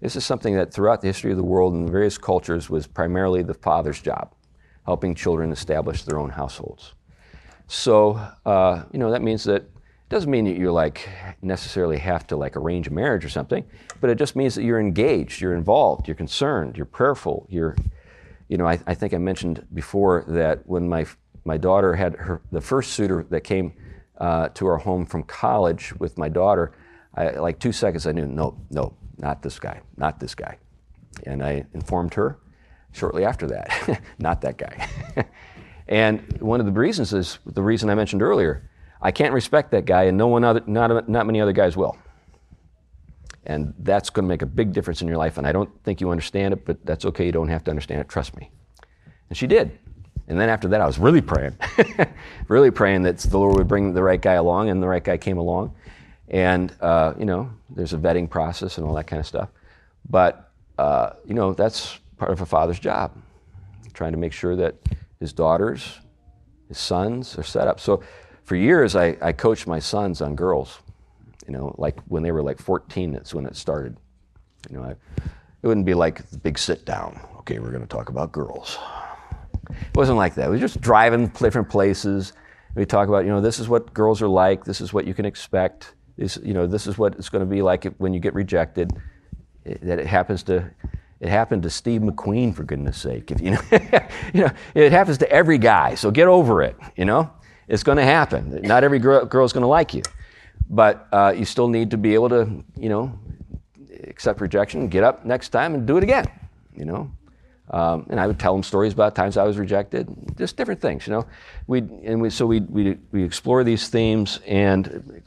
This 0.00 0.16
is 0.16 0.24
something 0.24 0.54
that 0.56 0.72
throughout 0.72 1.00
the 1.00 1.06
history 1.06 1.30
of 1.30 1.36
the 1.36 1.44
world 1.44 1.74
in 1.74 1.90
various 1.90 2.18
cultures 2.18 2.68
was 2.68 2.86
primarily 2.86 3.42
the 3.42 3.54
father's 3.54 4.00
job, 4.02 4.34
helping 4.84 5.14
children 5.14 5.52
establish 5.52 6.02
their 6.02 6.18
own 6.18 6.30
households. 6.30 6.94
So, 7.68 8.20
uh, 8.44 8.84
you 8.92 8.98
know, 8.98 9.10
that 9.10 9.22
means 9.22 9.44
that 9.44 9.62
it 9.62 10.10
doesn't 10.10 10.30
mean 10.30 10.44
that 10.44 10.56
you 10.56 10.70
like 10.72 11.08
necessarily 11.40 11.98
have 11.98 12.26
to 12.26 12.36
like 12.36 12.56
arrange 12.56 12.88
a 12.88 12.92
marriage 12.92 13.24
or 13.24 13.30
something, 13.30 13.64
but 14.00 14.10
it 14.10 14.18
just 14.18 14.36
means 14.36 14.54
that 14.54 14.64
you're 14.64 14.80
engaged, 14.80 15.40
you're 15.40 15.54
involved, 15.54 16.06
you're 16.06 16.14
concerned, 16.14 16.76
you're 16.76 16.86
prayerful, 16.86 17.46
you're 17.48 17.74
you 18.48 18.56
know, 18.56 18.66
I, 18.66 18.78
I 18.86 18.94
think 18.94 19.14
I 19.14 19.18
mentioned 19.18 19.66
before 19.72 20.24
that 20.28 20.66
when 20.66 20.88
my, 20.88 21.06
my 21.44 21.56
daughter 21.56 21.94
had 21.94 22.14
her, 22.16 22.42
the 22.52 22.60
first 22.60 22.92
suitor 22.92 23.26
that 23.30 23.42
came 23.42 23.72
uh, 24.18 24.48
to 24.50 24.66
our 24.66 24.78
home 24.78 25.06
from 25.06 25.22
college 25.24 25.94
with 25.98 26.18
my 26.18 26.28
daughter, 26.28 26.72
I, 27.14 27.30
like 27.30 27.58
two 27.58 27.72
seconds 27.72 28.06
I 28.06 28.12
knew, 28.12 28.26
no, 28.26 28.58
no, 28.70 28.94
not 29.18 29.42
this 29.42 29.58
guy, 29.58 29.80
not 29.96 30.20
this 30.20 30.34
guy. 30.34 30.58
And 31.24 31.42
I 31.42 31.64
informed 31.74 32.14
her 32.14 32.38
shortly 32.92 33.24
after 33.24 33.46
that, 33.48 34.00
not 34.18 34.40
that 34.42 34.58
guy. 34.58 34.88
and 35.88 36.40
one 36.40 36.60
of 36.60 36.66
the 36.66 36.72
reasons 36.72 37.12
is 37.12 37.38
the 37.46 37.62
reason 37.62 37.90
I 37.90 37.94
mentioned 37.94 38.22
earlier. 38.22 38.70
I 39.00 39.10
can't 39.10 39.34
respect 39.34 39.70
that 39.72 39.84
guy, 39.84 40.04
and 40.04 40.16
no 40.16 40.28
one 40.28 40.44
other, 40.44 40.62
not, 40.66 41.08
not 41.08 41.26
many 41.26 41.40
other 41.40 41.52
guys 41.52 41.76
will. 41.76 41.96
And 43.46 43.74
that's 43.78 44.10
going 44.10 44.24
to 44.24 44.28
make 44.28 44.42
a 44.42 44.46
big 44.46 44.72
difference 44.72 45.02
in 45.02 45.08
your 45.08 45.18
life. 45.18 45.38
And 45.38 45.46
I 45.46 45.52
don't 45.52 45.70
think 45.84 46.00
you 46.00 46.10
understand 46.10 46.54
it, 46.54 46.64
but 46.64 46.84
that's 46.84 47.04
okay. 47.04 47.26
You 47.26 47.32
don't 47.32 47.48
have 47.48 47.64
to 47.64 47.70
understand 47.70 48.00
it. 48.00 48.08
Trust 48.08 48.36
me. 48.36 48.50
And 49.28 49.36
she 49.36 49.46
did. 49.46 49.78
And 50.28 50.40
then 50.40 50.48
after 50.48 50.68
that, 50.68 50.80
I 50.80 50.86
was 50.86 50.98
really 50.98 51.20
praying, 51.20 51.56
really 52.48 52.70
praying 52.70 53.02
that 53.02 53.18
the 53.18 53.38
Lord 53.38 53.56
would 53.56 53.68
bring 53.68 53.92
the 53.92 54.02
right 54.02 54.20
guy 54.20 54.34
along, 54.34 54.70
and 54.70 54.82
the 54.82 54.88
right 54.88 55.04
guy 55.04 55.18
came 55.18 55.36
along. 55.36 55.74
And, 56.28 56.74
uh, 56.80 57.12
you 57.18 57.26
know, 57.26 57.50
there's 57.68 57.92
a 57.92 57.98
vetting 57.98 58.30
process 58.30 58.78
and 58.78 58.86
all 58.86 58.94
that 58.94 59.06
kind 59.06 59.20
of 59.20 59.26
stuff. 59.26 59.50
But, 60.08 60.50
uh, 60.78 61.10
you 61.26 61.34
know, 61.34 61.52
that's 61.52 61.98
part 62.16 62.32
of 62.32 62.40
a 62.40 62.46
father's 62.46 62.78
job, 62.78 63.12
trying 63.92 64.12
to 64.12 64.18
make 64.18 64.32
sure 64.32 64.56
that 64.56 64.76
his 65.20 65.32
daughters, 65.32 65.98
his 66.68 66.78
sons 66.78 67.38
are 67.38 67.42
set 67.42 67.68
up. 67.68 67.78
So 67.78 68.02
for 68.44 68.56
years, 68.56 68.96
I, 68.96 69.16
I 69.20 69.32
coached 69.32 69.66
my 69.66 69.78
sons 69.78 70.22
on 70.22 70.34
girls. 70.34 70.78
You 71.46 71.52
know, 71.52 71.74
like 71.78 72.00
when 72.08 72.22
they 72.22 72.32
were 72.32 72.42
like 72.42 72.60
14, 72.60 73.12
that's 73.12 73.34
when 73.34 73.46
it 73.46 73.56
started. 73.56 73.96
You 74.70 74.78
know, 74.78 74.84
I, 74.84 74.90
it 74.90 75.66
wouldn't 75.66 75.86
be 75.86 75.94
like 75.94 76.28
the 76.30 76.38
big 76.38 76.58
sit 76.58 76.84
down. 76.84 77.20
Okay, 77.38 77.58
we're 77.58 77.70
going 77.70 77.82
to 77.82 77.88
talk 77.88 78.08
about 78.08 78.32
girls. 78.32 78.78
It 79.70 79.96
wasn't 79.96 80.18
like 80.18 80.34
that. 80.34 80.48
We 80.48 80.56
were 80.56 80.60
just 80.60 80.80
driving 80.80 81.28
different 81.28 81.68
places. 81.68 82.32
We 82.74 82.84
talk 82.84 83.08
about, 83.08 83.24
you 83.24 83.30
know, 83.30 83.40
this 83.40 83.58
is 83.58 83.68
what 83.68 83.92
girls 83.94 84.20
are 84.22 84.28
like. 84.28 84.64
This 84.64 84.80
is 84.80 84.92
what 84.92 85.06
you 85.06 85.14
can 85.14 85.24
expect. 85.24 85.94
This, 86.16 86.38
you 86.42 86.54
know, 86.54 86.66
this 86.66 86.86
is 86.86 86.98
what 86.98 87.14
it's 87.16 87.28
going 87.28 87.40
to 87.40 87.50
be 87.50 87.62
like 87.62 87.84
when 87.98 88.12
you 88.14 88.20
get 88.20 88.34
rejected. 88.34 88.92
It, 89.64 89.80
that 89.82 89.98
it 89.98 90.06
happens 90.06 90.42
to, 90.44 90.70
it 91.20 91.28
happened 91.28 91.62
to 91.62 91.70
Steve 91.70 92.02
McQueen 92.02 92.54
for 92.54 92.64
goodness 92.64 92.98
sake. 92.98 93.30
If 93.30 93.40
you 93.40 93.52
know, 93.52 93.60
you 94.34 94.42
know, 94.42 94.50
it 94.74 94.92
happens 94.92 95.18
to 95.18 95.30
every 95.30 95.58
guy. 95.58 95.94
So 95.94 96.10
get 96.10 96.28
over 96.28 96.62
it. 96.62 96.76
You 96.96 97.04
know, 97.04 97.30
it's 97.68 97.82
going 97.82 97.98
to 97.98 98.04
happen. 98.04 98.60
Not 98.62 98.84
every 98.84 98.98
girl 98.98 99.44
is 99.44 99.52
going 99.52 99.62
to 99.62 99.68
like 99.68 99.94
you, 99.94 100.02
but 100.70 101.08
uh, 101.12 101.34
you 101.36 101.44
still 101.44 101.68
need 101.68 101.90
to 101.90 101.96
be 101.96 102.14
able 102.14 102.28
to, 102.28 102.64
you 102.76 102.88
know, 102.88 103.18
accept 104.04 104.40
rejection, 104.40 104.88
get 104.88 105.04
up 105.04 105.24
next 105.24 105.50
time, 105.50 105.74
and 105.74 105.86
do 105.86 105.96
it 105.96 106.02
again. 106.02 106.26
You 106.74 106.84
know, 106.84 107.10
um, 107.70 108.06
and 108.10 108.18
I 108.18 108.26
would 108.26 108.38
tell 108.38 108.52
them 108.52 108.62
stories 108.62 108.92
about 108.92 109.14
times 109.14 109.36
I 109.36 109.44
was 109.44 109.58
rejected, 109.58 110.08
just 110.36 110.56
different 110.56 110.80
things, 110.80 111.06
you 111.06 111.12
know. 111.12 111.26
We 111.66 111.78
and 111.78 112.20
we 112.20 112.30
so 112.30 112.46
we 112.46 112.60
we 112.60 112.98
we 113.12 113.22
explore 113.22 113.64
these 113.64 113.88
themes, 113.88 114.40
and 114.46 115.22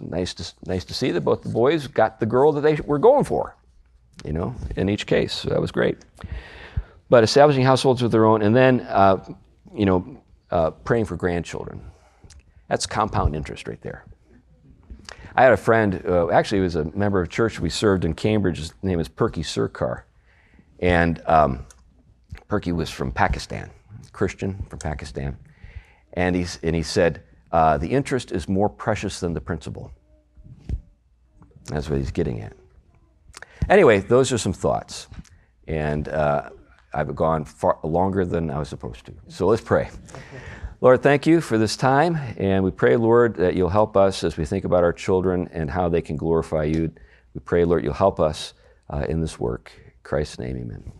nice 0.00 0.34
to 0.34 0.52
nice 0.66 0.84
to 0.86 0.94
see 0.94 1.10
that 1.10 1.22
both 1.22 1.42
the 1.42 1.48
boys 1.48 1.86
got 1.86 2.20
the 2.20 2.26
girl 2.26 2.52
that 2.52 2.60
they 2.60 2.76
were 2.76 2.98
going 2.98 3.24
for, 3.24 3.56
you 4.24 4.32
know, 4.32 4.54
in 4.76 4.88
each 4.88 5.06
case. 5.06 5.32
So 5.32 5.50
that 5.50 5.60
was 5.60 5.72
great. 5.72 5.98
But 7.10 7.24
establishing 7.24 7.64
households 7.64 8.02
of 8.02 8.10
their 8.10 8.24
own, 8.26 8.42
and 8.42 8.54
then 8.54 8.80
uh, 8.82 9.24
you 9.74 9.86
know, 9.86 10.22
uh, 10.50 10.70
praying 10.70 11.06
for 11.06 11.16
grandchildren. 11.16 11.82
That's 12.68 12.86
compound 12.86 13.34
interest 13.34 13.66
right 13.66 13.80
there. 13.80 14.04
I 15.38 15.42
had 15.42 15.52
a 15.52 15.56
friend, 15.56 16.02
uh, 16.04 16.30
actually, 16.30 16.58
he 16.58 16.62
was 16.62 16.74
a 16.74 16.86
member 16.96 17.22
of 17.22 17.28
church 17.28 17.60
we 17.60 17.70
served 17.70 18.04
in 18.04 18.12
Cambridge. 18.12 18.58
His 18.58 18.74
name 18.82 18.98
is 18.98 19.06
Perky 19.06 19.44
Surkar. 19.44 20.02
And 20.80 21.22
um, 21.26 21.64
Perky 22.48 22.72
was 22.72 22.90
from 22.90 23.12
Pakistan, 23.12 23.70
Christian 24.10 24.60
from 24.68 24.80
Pakistan. 24.80 25.36
And, 26.14 26.34
he's, 26.34 26.58
and 26.64 26.74
he 26.74 26.82
said, 26.82 27.22
uh, 27.52 27.78
The 27.78 27.86
interest 27.86 28.32
is 28.32 28.48
more 28.48 28.68
precious 28.68 29.20
than 29.20 29.32
the 29.32 29.40
principal. 29.40 29.92
That's 31.66 31.88
what 31.88 32.00
he's 32.00 32.10
getting 32.10 32.40
at. 32.40 32.54
Anyway, 33.68 34.00
those 34.00 34.32
are 34.32 34.38
some 34.38 34.52
thoughts. 34.52 35.06
And 35.68 36.08
uh, 36.08 36.50
I've 36.92 37.14
gone 37.14 37.44
far 37.44 37.78
longer 37.84 38.24
than 38.24 38.50
I 38.50 38.58
was 38.58 38.68
supposed 38.68 39.06
to. 39.06 39.12
So 39.28 39.46
let's 39.46 39.62
pray. 39.62 39.88
Lord, 40.80 41.02
thank 41.02 41.26
you 41.26 41.40
for 41.40 41.58
this 41.58 41.76
time. 41.76 42.16
And 42.36 42.62
we 42.62 42.70
pray, 42.70 42.96
Lord, 42.96 43.34
that 43.36 43.56
you'll 43.56 43.68
help 43.68 43.96
us 43.96 44.22
as 44.22 44.36
we 44.36 44.44
think 44.44 44.64
about 44.64 44.84
our 44.84 44.92
children 44.92 45.48
and 45.52 45.68
how 45.68 45.88
they 45.88 46.00
can 46.00 46.16
glorify 46.16 46.64
you. 46.64 46.92
We 47.34 47.40
pray, 47.40 47.64
Lord, 47.64 47.82
you'll 47.82 47.94
help 47.94 48.20
us 48.20 48.54
uh, 48.88 49.04
in 49.08 49.20
this 49.20 49.40
work. 49.40 49.72
Christ's 50.04 50.38
name, 50.38 50.56
amen. 50.56 50.97